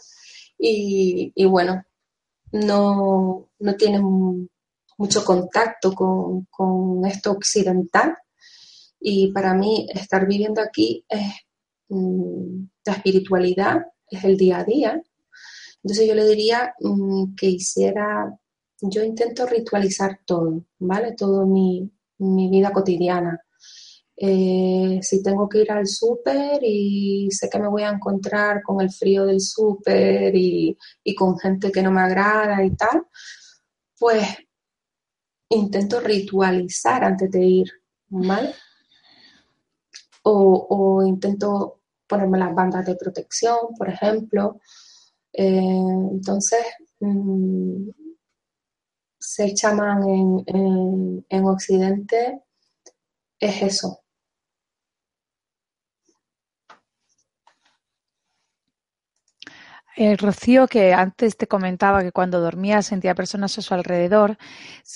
y, 0.58 1.46
bueno, 1.46 1.84
no, 2.52 3.50
tienen 3.78 4.50
mucho 4.98 5.24
contacto 5.24 5.94
con, 5.94 7.06
esto 7.06 7.32
occidental 7.32 8.16
y 9.00 9.32
para 9.32 9.54
mí 9.54 9.88
estar 9.94 10.28
viviendo 10.28 10.62
aquí 10.62 11.06
es 11.08 11.34
mm, 11.90 12.66
la 12.86 12.94
espiritualidad, 12.94 13.82
es 14.10 14.24
el 14.24 14.38
día 14.38 14.60
a 14.60 14.64
día. 14.64 15.02
Entonces 15.84 16.08
yo 16.08 16.16
le 16.16 16.26
diría 16.26 16.74
mm, 16.80 17.36
que 17.36 17.48
hiciera, 17.48 18.38
yo 18.82 19.04
intento 19.04 19.46
ritualizar 19.46 20.20
todo, 20.26 20.66
¿vale? 20.80 21.14
Todo 21.14 21.46
mi, 21.46 21.92
mi 22.24 22.50
vida 22.50 22.72
cotidiana. 22.72 23.40
Eh, 24.16 25.00
si 25.02 25.24
tengo 25.24 25.50
que 25.50 25.62
ir 25.62 25.72
al 25.72 25.88
súper 25.88 26.60
y 26.64 27.30
sé 27.32 27.50
que 27.50 27.60
me 27.60 27.68
voy 27.68 27.84
a 27.84 27.90
encontrar 27.90 28.62
con 28.62 28.80
el 28.80 28.92
frío 28.92 29.26
del 29.26 29.42
súper 29.42 30.34
y, 30.36 30.78
con 31.18 31.38
gente 31.38 31.72
que 31.72 31.82
no 31.82 31.92
me 31.92 32.02
agrada 32.02 32.64
y 32.64 32.76
tal, 32.76 33.08
pues 34.00 34.26
intento 35.50 36.00
ritualizar 36.00 37.04
antes 37.04 37.32
de 37.32 37.44
ir, 37.44 37.72
¿vale? 38.10 38.54
O, 40.24 41.04
intento 41.06 41.82
ponerme 42.08 42.38
las 42.40 42.56
bandas 42.56 42.86
de 42.86 42.96
protección, 42.96 43.58
por 43.78 43.90
ejemplo. 43.90 44.60
Eh, 45.34 45.58
entonces, 46.12 46.64
mm, 47.00 47.90
ser 49.24 49.54
chamán 49.54 50.04
en, 50.48 51.46
Occidente 51.46 52.42
es 53.40 53.62
eso. 53.64 54.00
El 59.96 60.18
Rocío, 60.18 60.68
que 60.68 60.94
antes 60.94 61.38
te 61.38 61.48
comentaba 61.48 62.02
que 62.02 62.12
cuando 62.12 62.42
dormía 62.42 62.82
sentía 62.82 63.14
personas 63.16 63.58
a 63.58 63.62
su 63.62 63.74
alrededor, 63.76 64.38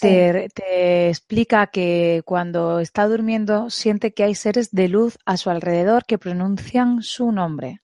te, 0.02 1.10
explica 1.10 1.68
que 1.68 2.24
cuando 2.26 2.80
está 2.80 3.08
durmiendo 3.08 3.70
siente 3.70 4.14
que 4.14 4.24
hay 4.24 4.34
seres 4.36 4.72
de 4.72 4.88
luz 4.90 5.18
a 5.26 5.38
su 5.38 5.52
alrededor 5.52 6.04
que 6.06 6.18
pronuncian 6.18 7.04
su 7.04 7.32
nombre. 7.32 7.82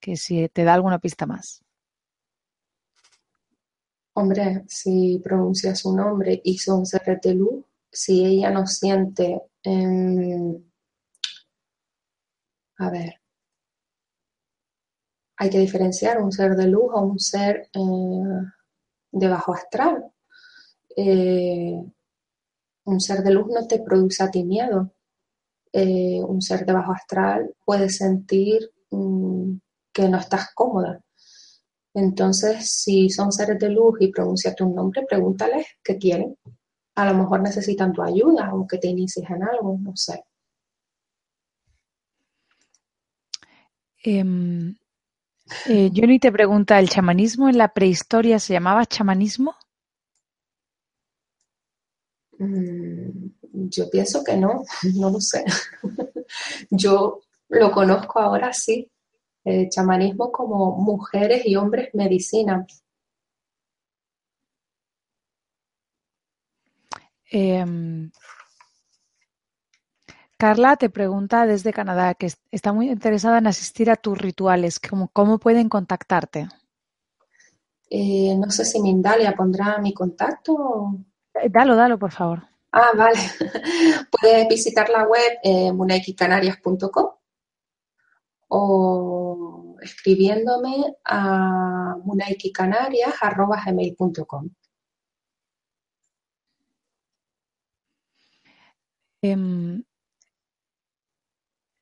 Que 0.00 0.16
si 0.16 0.48
te 0.48 0.64
da 0.64 0.74
alguna 0.74 0.98
pista 0.98 1.24
más. 1.24 1.63
Hombre, 4.16 4.64
si 4.68 5.20
pronuncia 5.22 5.74
su 5.74 5.94
nombre 5.94 6.40
y 6.44 6.58
son 6.58 6.84
de 6.84 7.34
luz, 7.34 7.64
si 7.90 8.24
ella 8.24 8.50
no 8.50 8.66
siente, 8.66 9.42
em, 9.62 10.56
a 12.78 12.90
ver, 12.90 13.20
hay 15.36 15.50
que 15.50 15.58
diferenciar 15.58 16.20
un 16.22 16.32
ser 16.32 16.54
de 16.56 16.66
luz 16.68 16.90
o 16.94 17.00
un 17.02 17.18
ser 17.18 17.68
eh, 17.72 17.80
de 19.12 19.28
bajo 19.28 19.52
astral. 19.54 20.12
Eh, 20.96 21.82
un 22.84 23.00
ser 23.00 23.22
de 23.22 23.30
luz 23.32 23.46
no 23.48 23.66
te 23.66 23.80
produce 23.80 24.22
a 24.22 24.30
ti 24.30 24.44
miedo. 24.44 24.92
Eh, 25.72 26.20
un 26.22 26.40
ser 26.40 26.64
de 26.64 26.72
bajo 26.72 26.92
astral 26.92 27.52
puede 27.64 27.88
sentir 27.88 28.70
mm, 28.90 29.56
que 29.92 30.08
no 30.08 30.18
estás 30.18 30.54
cómoda. 30.54 31.00
Entonces, 31.94 32.68
si 32.70 33.08
son 33.08 33.30
seres 33.30 33.58
de 33.58 33.70
luz 33.70 33.96
y 34.00 34.08
pronuncias 34.08 34.56
tu 34.56 34.68
nombre, 34.68 35.06
pregúntales 35.08 35.66
qué 35.82 35.96
quieren. 35.96 36.36
A 36.96 37.06
lo 37.06 37.18
mejor 37.18 37.40
necesitan 37.40 37.92
tu 37.92 38.02
ayuda 38.02 38.52
o 38.52 38.66
que 38.66 38.78
te 38.78 38.88
inicies 38.88 39.28
en 39.30 39.42
algo, 39.44 39.78
no 39.80 39.94
sé. 39.96 40.24
Em, 44.02 44.76
eh, 45.66 45.90
Johnny 45.94 46.18
te 46.18 46.32
pregunta, 46.32 46.78
¿el 46.78 46.88
chamanismo 46.90 47.48
en 47.48 47.58
la 47.58 47.72
prehistoria 47.72 48.38
se 48.38 48.52
llamaba 48.52 48.86
chamanismo? 48.86 49.54
Mm, 52.38 53.30
yo 53.70 53.88
pienso 53.88 54.22
que 54.24 54.36
no, 54.36 54.64
no 54.96 55.10
lo 55.10 55.20
sé. 55.20 55.44
yo 56.70 57.20
lo 57.48 57.70
conozco 57.70 58.18
ahora 58.20 58.52
sí, 58.52 58.90
el 59.44 59.68
chamanismo 59.68 60.32
como 60.32 60.76
mujeres 60.76 61.42
y 61.44 61.56
hombres 61.56 61.90
medicina. 61.94 62.66
Em, 67.30 68.10
Carla 70.36 70.76
te 70.76 70.90
pregunta 70.90 71.46
desde 71.46 71.72
Canadá 71.72 72.14
que 72.14 72.30
está 72.50 72.72
muy 72.72 72.90
interesada 72.90 73.38
en 73.38 73.46
asistir 73.46 73.90
a 73.90 73.96
tus 73.96 74.18
rituales. 74.18 74.80
¿Cómo, 74.80 75.38
pueden 75.38 75.68
contactarte? 75.68 76.48
Eh, 77.90 78.34
no 78.36 78.50
sé 78.50 78.64
si 78.64 78.80
Mindalia 78.80 79.34
pondrá 79.34 79.78
mi 79.78 79.92
contacto. 79.92 80.96
Eh, 81.34 81.48
dalo, 81.50 81.76
dalo, 81.76 81.98
por 81.98 82.12
favor. 82.12 82.42
Ah, 82.72 82.90
vale. 82.96 83.18
Puedes 84.20 84.48
visitar 84.48 84.88
la 84.90 85.06
web 85.06 85.38
eh, 85.42 85.72
o 88.56 89.76
escribiéndome 89.82 90.94
a 91.04 91.96
munaikicanarias.com. 92.04 94.48
Em, 99.22 99.82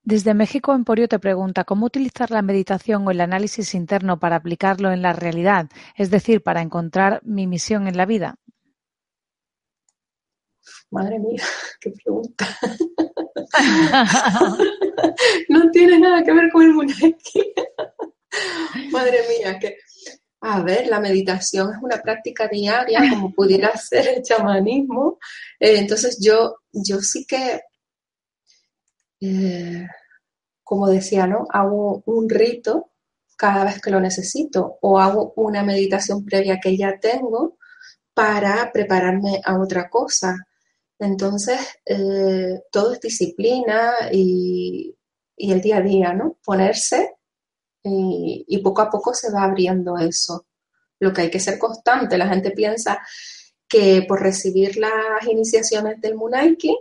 desde 0.05 0.35
México, 0.35 0.73
Emporio 0.73 1.09
te 1.09 1.19
pregunta 1.19 1.65
cómo 1.65 1.87
utilizar 1.87 2.31
la 2.31 2.43
meditación 2.43 3.07
o 3.07 3.11
el 3.11 3.21
análisis 3.21 3.75
interno 3.75 4.19
para 4.19 4.37
aplicarlo 4.37 4.93
en 4.93 5.03
la 5.03 5.13
realidad, 5.13 5.69
es 5.97 6.11
decir, 6.11 6.43
para 6.43 6.63
encontrar 6.63 7.21
mi 7.25 7.47
misión 7.47 7.87
en 7.87 7.97
la 7.99 8.07
vida. 8.07 8.37
Madre 10.91 11.19
mía, 11.19 11.43
qué 11.81 11.91
pregunta. 11.91 12.47
no 15.49 15.71
tiene 15.71 15.99
nada 15.99 16.23
que 16.23 16.33
ver 16.33 16.51
con 16.51 16.63
el 16.63 16.75
muñequi. 16.75 17.53
Madre 18.93 19.19
mía, 19.29 19.59
que... 19.59 19.79
A 20.45 20.61
ver, 20.61 20.89
la 20.89 20.99
meditación 20.99 21.73
es 21.73 21.81
una 21.81 22.03
práctica 22.03 22.49
diaria, 22.49 23.01
como 23.09 23.33
pudiera 23.33 23.77
ser 23.77 24.09
el 24.09 24.23
chamanismo. 24.23 25.19
Eh, 25.61 25.79
entonces 25.79 26.19
yo, 26.21 26.57
yo 26.73 27.01
sí 27.01 27.25
que, 27.27 27.61
eh, 29.21 29.87
como 30.65 30.89
decía, 30.89 31.29
¿no? 31.29 31.47
Hago 31.49 32.03
un 32.07 32.29
rito 32.29 32.91
cada 33.37 33.65
vez 33.65 33.81
que 33.81 33.91
lo 33.91 34.01
necesito 34.01 34.79
o 34.81 34.99
hago 34.99 35.33
una 35.37 35.63
meditación 35.63 36.25
previa 36.25 36.59
que 36.61 36.77
ya 36.77 36.99
tengo 36.99 37.57
para 38.15 38.71
prepararme 38.73 39.41
a 39.45 39.59
otra 39.61 39.89
cosa. 39.89 40.37
Entonces, 41.03 41.59
eh, 41.85 42.61
todo 42.71 42.93
es 42.93 43.01
disciplina 43.01 43.93
y, 44.13 44.97
el 45.37 45.61
día 45.61 45.79
a 45.79 45.81
día, 45.81 46.13
¿no? 46.13 46.39
Ponerse 46.45 47.17
y, 47.83 48.59
poco 48.63 48.83
a 48.83 48.91
poco 48.91 49.13
se 49.13 49.33
va 49.33 49.43
abriendo 49.43 49.99
eso. 49.99 50.47
Lo 51.01 51.13
que 51.13 51.23
hay 51.23 51.31
que 51.31 51.41
ser 51.41 51.59
constante. 51.59 52.17
La 52.17 52.29
gente 52.29 52.53
piensa 52.53 53.01
que 53.69 54.05
por 54.07 54.23
recibir 54.23 54.77
las 54.77 55.27
iniciaciones 55.29 56.01
del 56.01 56.15
Munaiki 56.15 56.79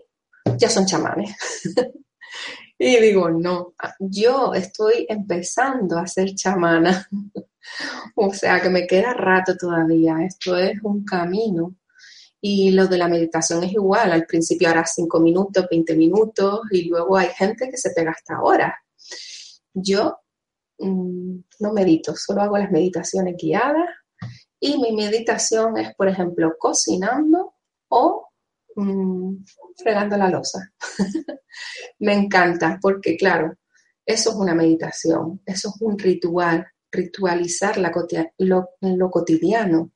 ya 0.56 0.69
son 0.69 0.85
chamanes. 0.85 1.35
y 2.77 2.98
digo, 2.98 3.31
no, 3.31 3.73
yo 3.99 4.53
estoy 4.53 5.07
empezando 5.10 5.98
a 5.98 6.06
ser 6.06 6.35
chamana. 6.35 7.07
o 8.15 8.31
sea 8.31 8.61
que 8.61 8.69
me 8.69 8.85
queda 8.85 9.14
rato 9.14 9.57
todavía. 9.57 10.18
Esto 10.23 10.56
es 10.56 10.80
un 10.84 11.03
camino. 11.03 11.76
Y 12.41 12.72
lo 12.72 12.88
de 12.88 12.97
la 12.97 13.07
meditación 13.07 13.63
es 13.63 13.73
igual, 13.73 14.11
al 14.11 14.26
principio 14.26 14.69
harás 14.69 14.93
5 14.95 15.19
minutos, 15.19 15.68
20 15.69 15.95
minutos 15.95 16.61
y 16.72 16.89
luego 16.89 17.15
hay 17.18 17.30
gente 17.30 17.69
que 17.69 17.77
se 17.77 17.91
pega 17.91 18.11
hasta 18.11 18.41
horas. 18.41 18.73
Yo 19.73 20.18
mm, 20.80 21.38
no 21.59 21.73
medito, 21.73 22.15
solo 22.15 22.41
hago 22.41 22.57
las 22.57 22.72
meditaciones 22.72 23.35
guiadas 23.38 23.89
y 24.59 24.77
mi 24.80 24.91
meditación 24.91 25.77
es, 25.77 25.95
por 25.95 26.07
ejemplo, 26.07 26.55
cocinando 26.57 27.55
o 27.89 28.27
mm, 28.76 29.35
fregando 29.77 30.18
la 30.18 30.30
losa. 30.30 30.72
Me 31.99 32.13
encanta 32.13 32.80
porque, 32.81 33.18
claro, 33.18 33.55
eso 34.05 34.31
es 34.31 34.35
una 34.35 34.55
meditación, 34.55 35.41
eso 35.45 35.69
es 35.69 35.81
un 35.81 35.97
ritual, 35.97 36.68
ritualizar 36.91 37.77
lo, 38.38 38.69
lo, 38.81 39.11
cotidiano. 39.11 39.91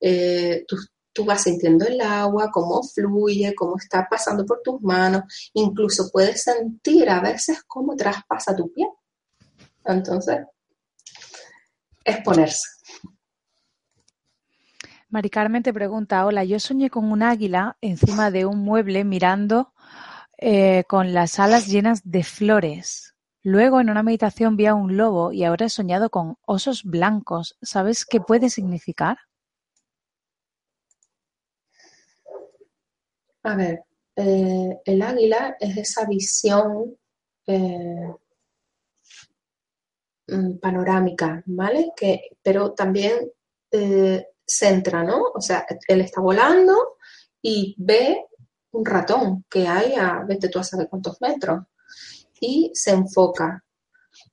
Eh, 0.00 0.64
tus 0.66 0.90
tú 1.18 1.24
vas 1.24 1.42
sintiendo 1.42 1.84
el 1.84 2.00
agua, 2.00 2.48
cómo 2.52 2.80
fluye, 2.80 3.52
cómo 3.52 3.76
está 3.76 4.06
pasando 4.08 4.46
por 4.46 4.62
tus 4.62 4.80
manos, 4.80 5.24
incluso 5.52 6.10
puedes 6.12 6.44
sentir 6.44 7.10
a 7.10 7.18
veces 7.18 7.64
cómo 7.66 7.96
traspasa 7.96 8.54
tu 8.54 8.72
piel. 8.72 8.88
Entonces, 9.84 10.46
es 12.04 12.18
ponerse. 12.18 12.68
Mari 15.08 15.28
Carmen 15.28 15.64
te 15.64 15.72
pregunta, 15.72 16.24
hola, 16.24 16.44
yo 16.44 16.60
soñé 16.60 16.88
con 16.88 17.10
un 17.10 17.24
águila 17.24 17.76
encima 17.80 18.30
de 18.30 18.46
un 18.46 18.60
mueble 18.60 19.02
mirando 19.02 19.72
eh, 20.36 20.84
con 20.86 21.14
las 21.14 21.40
alas 21.40 21.66
llenas 21.66 22.02
de 22.04 22.22
flores. 22.22 23.16
Luego 23.42 23.80
en 23.80 23.90
una 23.90 24.04
meditación 24.04 24.56
vi 24.56 24.66
a 24.66 24.76
un 24.76 24.96
lobo 24.96 25.32
y 25.32 25.42
ahora 25.42 25.66
he 25.66 25.70
soñado 25.70 26.10
con 26.10 26.36
osos 26.46 26.84
blancos. 26.84 27.56
¿Sabes 27.60 28.04
qué 28.04 28.20
puede 28.20 28.50
significar? 28.50 29.16
A 33.48 33.56
ver, 33.56 33.82
eh, 34.14 34.78
el 34.84 35.00
águila 35.00 35.56
es 35.58 35.74
esa 35.78 36.04
visión 36.04 36.94
eh, 37.46 38.14
mm, 40.26 40.58
panorámica, 40.58 41.42
¿vale? 41.46 41.92
Que, 41.96 42.36
pero 42.42 42.74
también 42.74 43.32
centra, 44.46 45.02
¿no? 45.02 45.22
O 45.34 45.40
sea, 45.40 45.64
él 45.88 46.00
está 46.02 46.20
volando 46.20 46.98
y 47.40 47.74
ve 47.78 48.26
un 48.72 48.84
ratón 48.84 49.46
que 49.48 49.66
hay 49.66 49.94
a, 49.94 50.24
vete 50.28 50.50
tú 50.50 50.58
a 50.58 50.64
saber 50.64 50.88
cuántos 50.90 51.18
metros, 51.22 51.64
y 52.40 52.70
se 52.74 52.90
enfoca. 52.90 53.64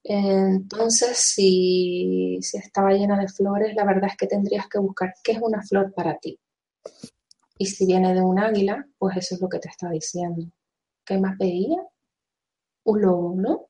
Entonces, 0.03 1.17
si, 1.17 2.37
si 2.41 2.57
estaba 2.57 2.91
llena 2.91 3.17
de 3.17 3.29
flores, 3.29 3.73
la 3.75 3.85
verdad 3.85 4.09
es 4.11 4.17
que 4.17 4.27
tendrías 4.27 4.67
que 4.67 4.79
buscar 4.79 5.13
qué 5.23 5.33
es 5.33 5.39
una 5.41 5.61
flor 5.63 5.93
para 5.93 6.17
ti. 6.17 6.37
Y 7.57 7.67
si 7.67 7.85
viene 7.85 8.13
de 8.13 8.21
un 8.21 8.39
águila, 8.39 8.85
pues 8.97 9.17
eso 9.17 9.35
es 9.35 9.41
lo 9.41 9.49
que 9.49 9.59
te 9.59 9.69
está 9.69 9.89
diciendo. 9.89 10.45
¿Qué 11.05 11.17
más 11.19 11.37
veía? 11.37 11.77
Un 12.83 13.01
lobo, 13.01 13.35
¿no? 13.35 13.67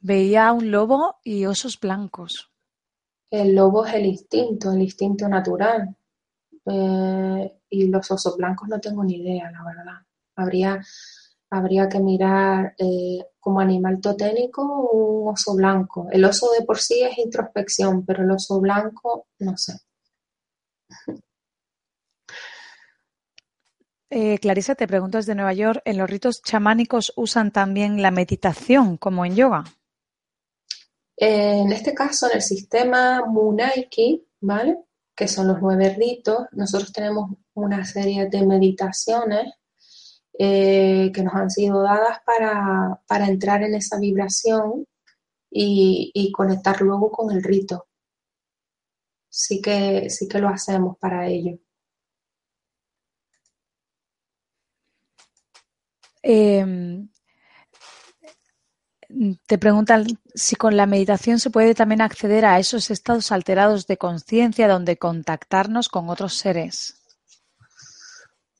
Veía 0.00 0.52
un 0.52 0.70
lobo 0.70 1.16
y 1.22 1.46
osos 1.46 1.78
blancos. 1.78 2.50
El 3.30 3.54
lobo 3.54 3.86
es 3.86 3.94
el 3.94 4.06
instinto, 4.06 4.72
el 4.72 4.82
instinto 4.82 5.28
natural. 5.28 5.96
Eh, 6.66 7.60
y 7.70 7.86
los 7.88 8.10
osos 8.10 8.36
blancos 8.36 8.68
no 8.68 8.80
tengo 8.80 9.04
ni 9.04 9.16
idea, 9.16 9.50
la 9.50 9.64
verdad. 9.64 10.02
Habría, 10.36 10.80
habría 11.50 11.88
que 11.88 12.00
mirar 12.00 12.74
eh, 12.78 13.24
como 13.38 13.60
animal 13.60 14.00
toténico 14.00 14.62
un 14.90 15.28
oso 15.32 15.54
blanco. 15.54 16.08
El 16.10 16.24
oso 16.24 16.50
de 16.58 16.64
por 16.64 16.78
sí 16.78 17.02
es 17.02 17.18
introspección, 17.18 18.04
pero 18.04 18.22
el 18.24 18.30
oso 18.30 18.60
blanco, 18.60 19.26
no 19.38 19.56
sé. 19.56 19.74
Eh, 24.08 24.38
Clarisa, 24.38 24.76
te 24.76 24.86
pregunto 24.86 25.18
desde 25.18 25.34
Nueva 25.34 25.52
York, 25.52 25.82
¿en 25.84 25.98
los 25.98 26.08
ritos 26.08 26.40
chamánicos 26.42 27.12
usan 27.16 27.50
también 27.50 28.00
la 28.02 28.12
meditación 28.12 28.96
como 28.96 29.24
en 29.24 29.34
yoga? 29.34 29.64
En 31.16 31.72
este 31.72 31.94
caso, 31.94 32.26
en 32.26 32.36
el 32.36 32.42
sistema 32.42 33.24
Munaiki, 33.26 34.24
¿vale? 34.40 34.78
Que 35.14 35.26
son 35.26 35.48
los 35.48 35.60
nueve 35.60 35.94
ritos, 35.98 36.46
nosotros 36.52 36.92
tenemos 36.92 37.30
una 37.54 37.84
serie 37.84 38.28
de 38.28 38.46
meditaciones 38.46 39.54
eh, 40.38 41.10
que 41.14 41.22
nos 41.22 41.34
han 41.34 41.50
sido 41.50 41.82
dadas 41.82 42.18
para, 42.26 43.26
entrar 43.26 43.62
en 43.62 43.74
esa 43.74 43.98
vibración 43.98 44.86
y, 45.50 46.30
conectar 46.32 46.80
luego 46.82 47.10
con 47.10 47.34
el 47.34 47.42
rito. 47.42 47.86
Sí 49.30 49.60
que, 49.62 50.10
sí 50.10 50.28
que 50.28 50.38
lo 50.38 50.48
hacemos 50.48 50.98
para 50.98 51.26
ello. 51.26 51.58
Eh, 56.28 57.06
te 59.46 59.58
preguntan 59.58 60.06
si 60.34 60.56
con 60.56 60.76
la 60.76 60.86
meditación 60.86 61.38
se 61.38 61.50
puede 61.50 61.74
también 61.74 62.00
acceder 62.00 62.44
a 62.44 62.58
esos 62.58 62.90
estados 62.90 63.30
alterados 63.30 63.86
de 63.86 63.96
conciencia 63.96 64.66
donde 64.66 64.98
contactarnos 64.98 65.88
con 65.88 66.08
otros 66.08 66.34
seres. 66.34 67.00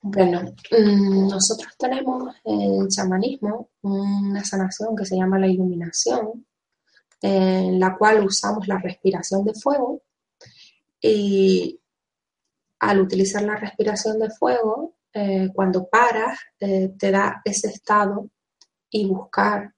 Bueno, 0.01 0.43
mm, 0.43 1.28
nosotros 1.28 1.74
tenemos 1.76 2.32
en 2.44 2.86
chamanismo 2.88 3.70
una 3.82 4.44
sanación 4.44 4.94
que 4.94 5.05
se 5.05 5.16
llama 5.16 5.40
la 5.40 5.48
iluminación, 5.48 6.47
en 7.20 7.80
la 7.80 7.97
cual 7.97 8.24
usamos 8.24 8.68
la 8.68 8.78
respiración 8.78 9.44
de 9.44 9.55
fuego 9.55 10.02
y 11.01 11.80
al 12.78 13.01
utilizar 13.01 13.43
la 13.43 13.56
respiración 13.56 14.20
de 14.20 14.30
fuego, 14.30 14.95
eh, 15.18 15.48
cuando 15.55 15.88
paras, 15.88 16.38
eh, 16.60 16.93
te 16.98 17.10
da 17.10 17.40
ese 17.43 17.68
estado 17.68 18.28
y 18.90 19.06
buscar 19.06 19.72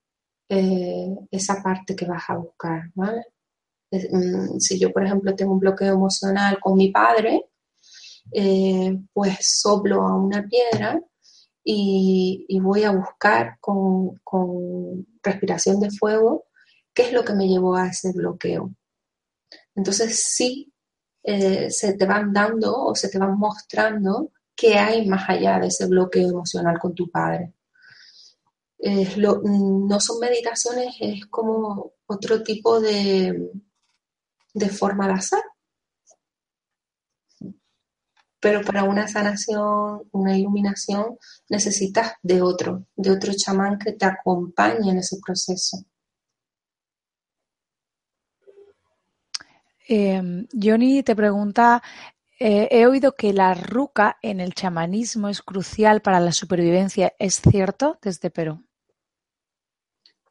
eh, 0.49 1.15
esa 1.31 1.63
parte 1.63 1.95
que 1.95 2.07
vas 2.07 2.25
a 2.29 2.37
buscar. 2.37 2.91
Mm, 2.97 4.59
si 4.59 4.81
yo, 4.81 4.93
por 4.93 5.05
ejemplo, 5.05 5.37
tengo 5.37 5.53
un 5.53 5.61
bloqueo 5.61 5.95
emocional 5.95 6.59
con 6.61 6.77
mi 6.77 6.91
padre, 6.91 7.45
pues 9.13 9.61
soplo 9.63 10.03
a 10.03 10.17
una 10.17 10.43
piedra 10.47 11.01
y, 11.65 12.59
voy 12.61 12.83
a 12.85 12.91
buscar 12.91 13.59
con, 13.61 14.21
respiración 15.23 15.79
de 15.81 15.91
fuego 15.91 16.47
qué 16.93 17.03
es 17.03 17.13
lo 17.13 17.25
que 17.25 17.35
me 17.35 17.47
llevó 17.47 17.77
a 17.77 17.89
ese 17.89 18.13
bloqueo. 18.13 18.73
Entonces 19.77 20.21
sí 20.35 20.73
eh, 21.23 21.71
se 21.71 21.95
te 21.95 22.07
van 22.07 22.33
dando 22.33 22.75
o 22.75 22.95
se 22.95 23.09
te 23.09 23.19
van 23.19 23.39
mostrando 23.39 24.33
qué 24.59 24.75
hay 24.75 25.07
más 25.07 25.29
allá 25.31 25.59
de 25.61 25.69
ese 25.69 25.87
bloqueo 25.87 26.29
emocional 26.29 26.79
con 26.79 26.95
tu 26.95 27.11
padre 27.11 27.55
no 28.79 30.01
son 30.01 30.21
meditaciones, 30.21 30.95
es 31.01 31.27
como 31.27 31.93
otro 32.07 32.43
tipo 32.43 32.81
de, 32.81 33.51
de 34.55 34.69
forma 34.69 35.07
de 35.09 35.15
hacer. 35.15 35.41
Pero 38.41 38.63
para 38.63 38.85
una 38.85 39.09
sanación, 39.09 40.09
una 40.13 40.39
iluminación, 40.39 41.19
necesitas 41.49 42.13
de 42.23 42.41
otro, 42.41 42.87
de 42.95 43.11
otro 43.11 43.33
chamán 43.37 43.79
que 43.79 43.93
te 43.93 44.05
acompañe 44.05 44.93
en 44.93 44.99
ese 44.99 45.17
proceso. 45.25 45.79
Eh, 49.89 50.47
Johnny 50.53 51.03
te 51.03 51.17
pregunta, 51.17 51.83
eh, 52.39 52.69
he 52.71 52.87
oído 52.87 53.15
que 53.15 53.33
la 53.33 53.55
ruca 53.55 54.19
en 54.23 54.41
el 54.41 54.55
chamanismo 54.55 55.29
es 55.29 55.43
crucial 55.43 56.03
para 56.03 56.21
la 56.21 56.33
supervivencia. 56.33 57.15
¿Es 57.19 57.41
cierto 57.41 57.99
desde 58.01 58.31
Perú? 58.31 58.65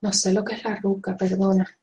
No 0.02 0.14
sé 0.14 0.32
lo 0.32 0.44
que 0.44 0.56
es 0.56 0.64
la 0.64 0.76
ruca, 0.76 1.18
perdona. 1.18 1.78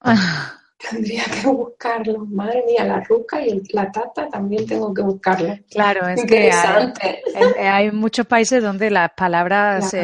Ah. 0.00 0.56
Tendría 0.88 1.24
que 1.24 1.46
buscarlo. 1.48 2.24
Madre 2.26 2.64
mía, 2.66 2.84
la 2.84 3.00
ruca 3.00 3.44
y 3.44 3.62
la 3.72 3.92
tata 3.92 4.28
también 4.28 4.66
tengo 4.66 4.94
que 4.94 5.02
buscarlo. 5.02 5.54
Claro, 5.68 6.08
es 6.08 6.24
que 6.24 6.50
hay, 6.50 7.90
muchos 7.90 8.26
países 8.26 8.62
donde 8.62 8.90
las 8.90 9.10
palabras 9.12 9.94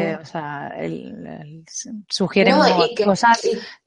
sugieren 2.07 2.55
cosas 3.03 3.41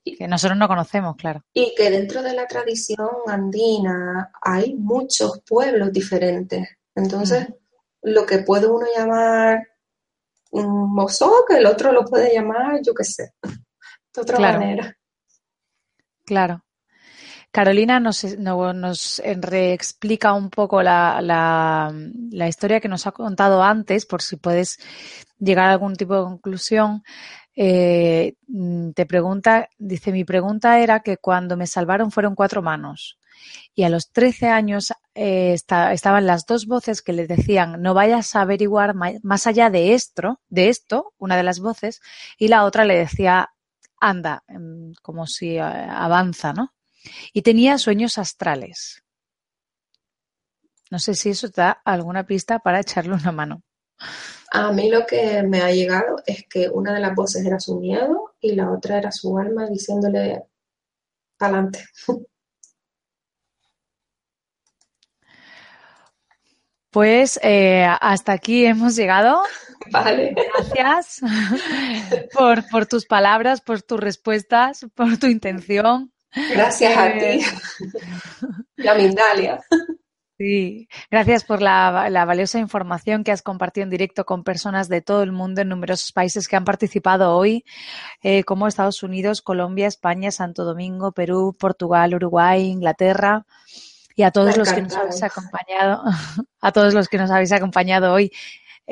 que 0.04 0.26
nosotros 0.26 0.58
no 0.58 0.66
conocemos, 0.66 1.16
claro. 1.16 1.44
Y 1.54 1.74
que 1.76 1.90
dentro 1.90 2.22
de 2.22 2.34
la 2.34 2.46
tradición 2.46 3.08
andina 3.26 4.32
hay 4.42 4.74
muchos 4.74 5.42
pueblos 5.48 5.92
diferentes. 5.92 6.68
Entonces, 6.94 7.46
lo 8.02 8.26
que 8.26 8.38
puede 8.38 8.66
uno 8.66 8.86
llamar 8.96 9.68
un 10.52 10.92
mozo 10.92 11.44
que 11.46 11.58
el 11.58 11.66
otro 11.66 11.92
lo 11.92 12.04
puede 12.04 12.34
llamar, 12.34 12.80
yo 12.82 12.92
qué 12.94 13.04
sé, 13.04 13.34
de 13.42 14.20
otra 14.20 14.40
manera. 14.40 14.96
Claro. 16.24 16.64
Carolina 17.50 17.98
nos, 17.98 18.24
reexplica 19.40 20.32
un 20.32 20.50
poco 20.50 20.82
la, 20.82 21.92
historia 22.48 22.80
que 22.80 22.88
nos 22.88 23.06
ha 23.06 23.12
contado 23.12 23.62
antes, 23.62 24.06
por 24.06 24.22
si 24.22 24.36
puedes 24.36 24.78
llegar 25.38 25.68
a 25.68 25.72
algún 25.72 25.96
tipo 25.96 26.14
de 26.16 26.22
conclusión. 26.22 27.02
Eh, 27.56 28.34
te 28.94 29.06
pregunta, 29.06 29.68
dice, 29.78 30.12
mi 30.12 30.24
pregunta 30.24 30.78
era 30.78 31.00
que 31.00 31.16
cuando 31.16 31.56
me 31.56 31.66
salvaron 31.66 32.10
fueron 32.10 32.34
cuatro 32.34 32.62
manos 32.62 33.18
y 33.74 33.82
a 33.84 33.88
los 33.88 34.10
13 34.12 34.48
años 34.48 34.92
eh, 35.14 35.54
estaban 35.54 36.26
las 36.26 36.46
dos 36.46 36.66
voces 36.66 37.02
que 37.02 37.12
le 37.12 37.26
decían 37.26 37.80
no 37.82 37.94
vayas 37.94 38.36
a 38.36 38.42
averiguar 38.42 38.94
más 38.94 39.46
allá 39.46 39.70
de 39.70 39.94
esto, 39.94 40.40
de 40.48 40.68
esto, 40.68 41.12
una 41.18 41.36
de 41.36 41.42
las 41.42 41.60
voces, 41.60 42.00
y 42.38 42.48
la 42.48 42.64
otra 42.64 42.84
le 42.84 42.98
decía 42.98 43.50
anda, 44.00 44.42
em, 44.48 44.92
como 45.02 45.26
si 45.26 45.56
eh, 45.56 45.60
avanza, 45.60 46.52
¿no? 46.52 46.72
Y 47.32 47.42
tenía 47.42 47.78
sueños 47.78 48.18
astrales. 48.18 49.02
No 50.90 50.98
sé 50.98 51.14
si 51.14 51.30
eso 51.30 51.48
te 51.50 51.60
da 51.60 51.80
alguna 51.84 52.26
pista 52.26 52.58
para 52.58 52.80
echarle 52.80 53.14
una 53.14 53.32
mano. 53.32 53.62
A 54.52 54.72
mí 54.72 54.90
lo 54.90 55.06
que 55.06 55.42
me 55.44 55.60
ha 55.60 55.70
llegado 55.70 56.16
es 56.26 56.44
que 56.48 56.68
una 56.68 56.92
de 56.92 57.00
las 57.00 57.14
voces 57.14 57.46
era 57.46 57.60
su 57.60 57.78
miedo 57.78 58.34
y 58.40 58.56
la 58.56 58.70
otra 58.72 58.98
era 58.98 59.12
su 59.12 59.38
alma 59.38 59.68
diciéndole 59.68 60.42
adelante. 61.38 61.84
Pues 66.90 67.38
eh, 67.44 67.86
hasta 68.00 68.32
aquí 68.32 68.66
hemos 68.66 68.96
llegado. 68.96 69.42
Vale. 69.92 70.34
Gracias 70.74 71.20
por, 72.32 72.68
por, 72.68 72.86
tus 72.86 73.06
palabras, 73.06 73.60
por 73.60 73.80
tus 73.82 74.00
respuestas, 74.00 74.86
por 74.94 75.16
tu 75.18 75.28
intención. 75.28 76.12
Gracias 76.32 76.96
a 76.96 77.12
ti. 77.12 77.40
La 78.76 78.94
Mindalia. 78.94 79.60
Sí, 80.40 80.88
gracias 81.10 81.44
por 81.44 81.60
la, 81.60 82.08
la, 82.08 82.24
valiosa 82.24 82.58
información 82.58 83.24
que 83.24 83.30
has 83.30 83.42
compartido 83.42 83.84
en 83.84 83.90
directo 83.90 84.24
con 84.24 84.42
personas 84.42 84.88
de 84.88 85.02
todo 85.02 85.22
el 85.22 85.32
mundo 85.32 85.60
en 85.60 85.68
numerosos 85.68 86.12
países 86.12 86.48
que 86.48 86.56
han 86.56 86.64
participado 86.64 87.36
hoy, 87.36 87.62
eh, 88.22 88.42
como 88.44 88.66
Estados 88.66 89.02
Unidos, 89.02 89.42
Colombia, 89.42 89.86
España, 89.86 90.30
Santo 90.30 90.64
Domingo, 90.64 91.12
Perú, 91.12 91.54
Portugal, 91.58 92.14
Uruguay, 92.14 92.62
Inglaterra 92.62 93.44
y 94.16 94.22
a 94.22 94.30
todos 94.30 94.56
los 94.56 94.72
que 94.72 94.80
nos 94.80 94.96
habéis 94.96 95.22
acompañado, 95.22 96.04
a 96.62 96.72
todos 96.72 96.94
los 96.94 97.08
que 97.08 97.18
nos 97.18 97.30
habéis 97.30 97.52
acompañado 97.52 98.10
hoy. 98.10 98.32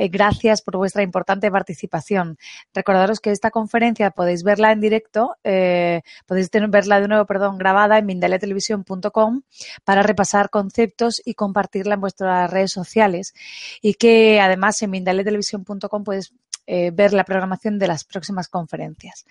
Eh, 0.01 0.07
gracias 0.07 0.63
por 0.63 0.77
vuestra 0.77 1.03
importante 1.03 1.51
participación. 1.51 2.39
Recordaros 2.73 3.19
que 3.19 3.33
esta 3.33 3.51
conferencia 3.51 4.13
podéis 4.13 4.45
verla 4.45 4.71
en 4.71 4.81
directo, 4.81 5.35
eh, 5.43 6.03
podéis 6.25 6.51
verla 6.53 7.01
de 7.01 7.09
nuevo, 7.09 7.27
perdón, 7.27 7.59
grabada 7.59 7.99
en 7.99 8.07
mindaliatelevisión.com 8.07 9.43
para 9.83 10.05
repasar 10.05 10.51
conceptos 10.51 11.21
y 11.25 11.35
compartirla 11.35 11.95
en 11.95 12.01
vuestras 12.01 12.49
redes 12.49 12.71
sociales. 12.71 13.35
Y 13.83 13.95
que 13.95 14.41
además 14.41 14.81
en 14.83 14.91
mindaliatelevisión.com 14.93 16.05
puedes 16.05 16.33
eh, 16.69 16.93
ver 16.93 17.13
la 17.13 17.25
programación 17.25 17.81
de 17.81 17.89
las 17.89 18.05
próximas 18.05 18.47
conferencias. 18.47 19.27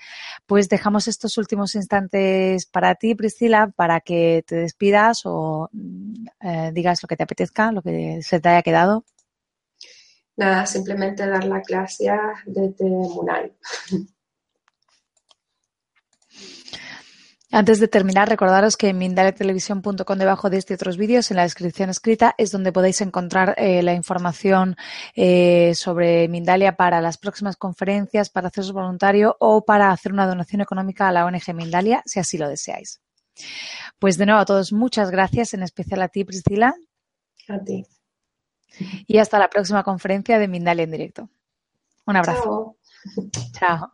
Pues 0.45 0.68
dejamos 0.68 1.07
estos 1.07 1.38
últimos 1.38 1.76
instantes 1.76 2.65
para 2.65 2.95
ti, 2.95 3.15
Priscila, 3.15 3.72
para 3.73 4.02
que 4.02 4.44
te 4.45 4.56
despidas 4.56 5.22
o 5.23 5.69
eh, 6.41 6.72
digas 6.73 7.02
lo 7.02 7.07
que 7.07 7.15
te 7.15 7.23
apetezca, 7.23 7.72
lo 7.72 7.81
que 7.81 8.22
se 8.22 8.41
te 8.41 8.49
haya 8.49 8.64
quedado. 8.64 9.06
Nada, 10.38 10.68
simplemente 10.68 11.27
dar 11.27 11.43
las 11.45 11.65
gracias 11.68 12.19
desde 12.45 12.85
Munay. 12.85 13.51
Antes 17.49 17.80
de 17.80 17.88
terminar, 17.88 18.30
recordaros 18.30 18.77
que 18.77 18.89
en 18.89 18.99
mindaletelevisión.com 18.99 20.18
debajo 20.18 20.49
de 20.49 20.57
este 20.57 20.73
y 20.73 20.76
otros 20.76 20.97
vídeos, 20.97 21.31
en 21.31 21.38
la 21.38 21.43
descripción 21.43 21.89
escrita, 21.89 22.35
es 22.38 22.51
donde 22.51 22.72
podéis 22.72 23.01
encontrar 23.01 23.55
eh, 23.57 23.81
la 23.81 23.93
información 23.93 24.76
eh, 25.15 25.73
sobre 25.73 26.27
Mindalia 26.27 26.76
para 26.76 27.01
las 27.01 27.18
próximas 27.18 27.55
conferencias, 27.55 28.30
para 28.30 28.49
haceros 28.49 28.73
voluntario 28.73 29.38
o 29.39 29.65
para 29.65 29.91
hacer 29.91 30.11
una 30.11 30.27
donación 30.27 30.61
económica 30.61 31.07
a 31.07 31.11
la 31.11 31.26
ONG 31.26 31.55
Mindalia, 31.55 32.03
si 32.05 32.19
así 32.19 32.38
lo 32.38 32.47
deseáis. 32.47 33.01
Pues 33.97 34.18
de 34.18 34.26
nuevo 34.27 34.41
a 34.41 34.45
todos, 34.45 34.73
muchas 34.73 35.09
gracias, 35.09 35.53
en 35.55 35.64
especial 35.64 36.01
a 36.03 36.09
ti, 36.09 36.26
Priscila. 36.26 36.76
A 37.47 37.59
ti. 37.59 37.85
Y 39.07 39.18
hasta 39.18 39.39
la 39.39 39.49
próxima 39.49 39.84
conferencia 39.84 40.39
de 40.39 40.48
Mindalia 40.48 40.84
en 40.84 40.91
directo. 40.91 41.30
Un 42.06 42.15
abrazo. 42.15 42.77
Chao. 43.53 43.80
Chao. 43.80 43.91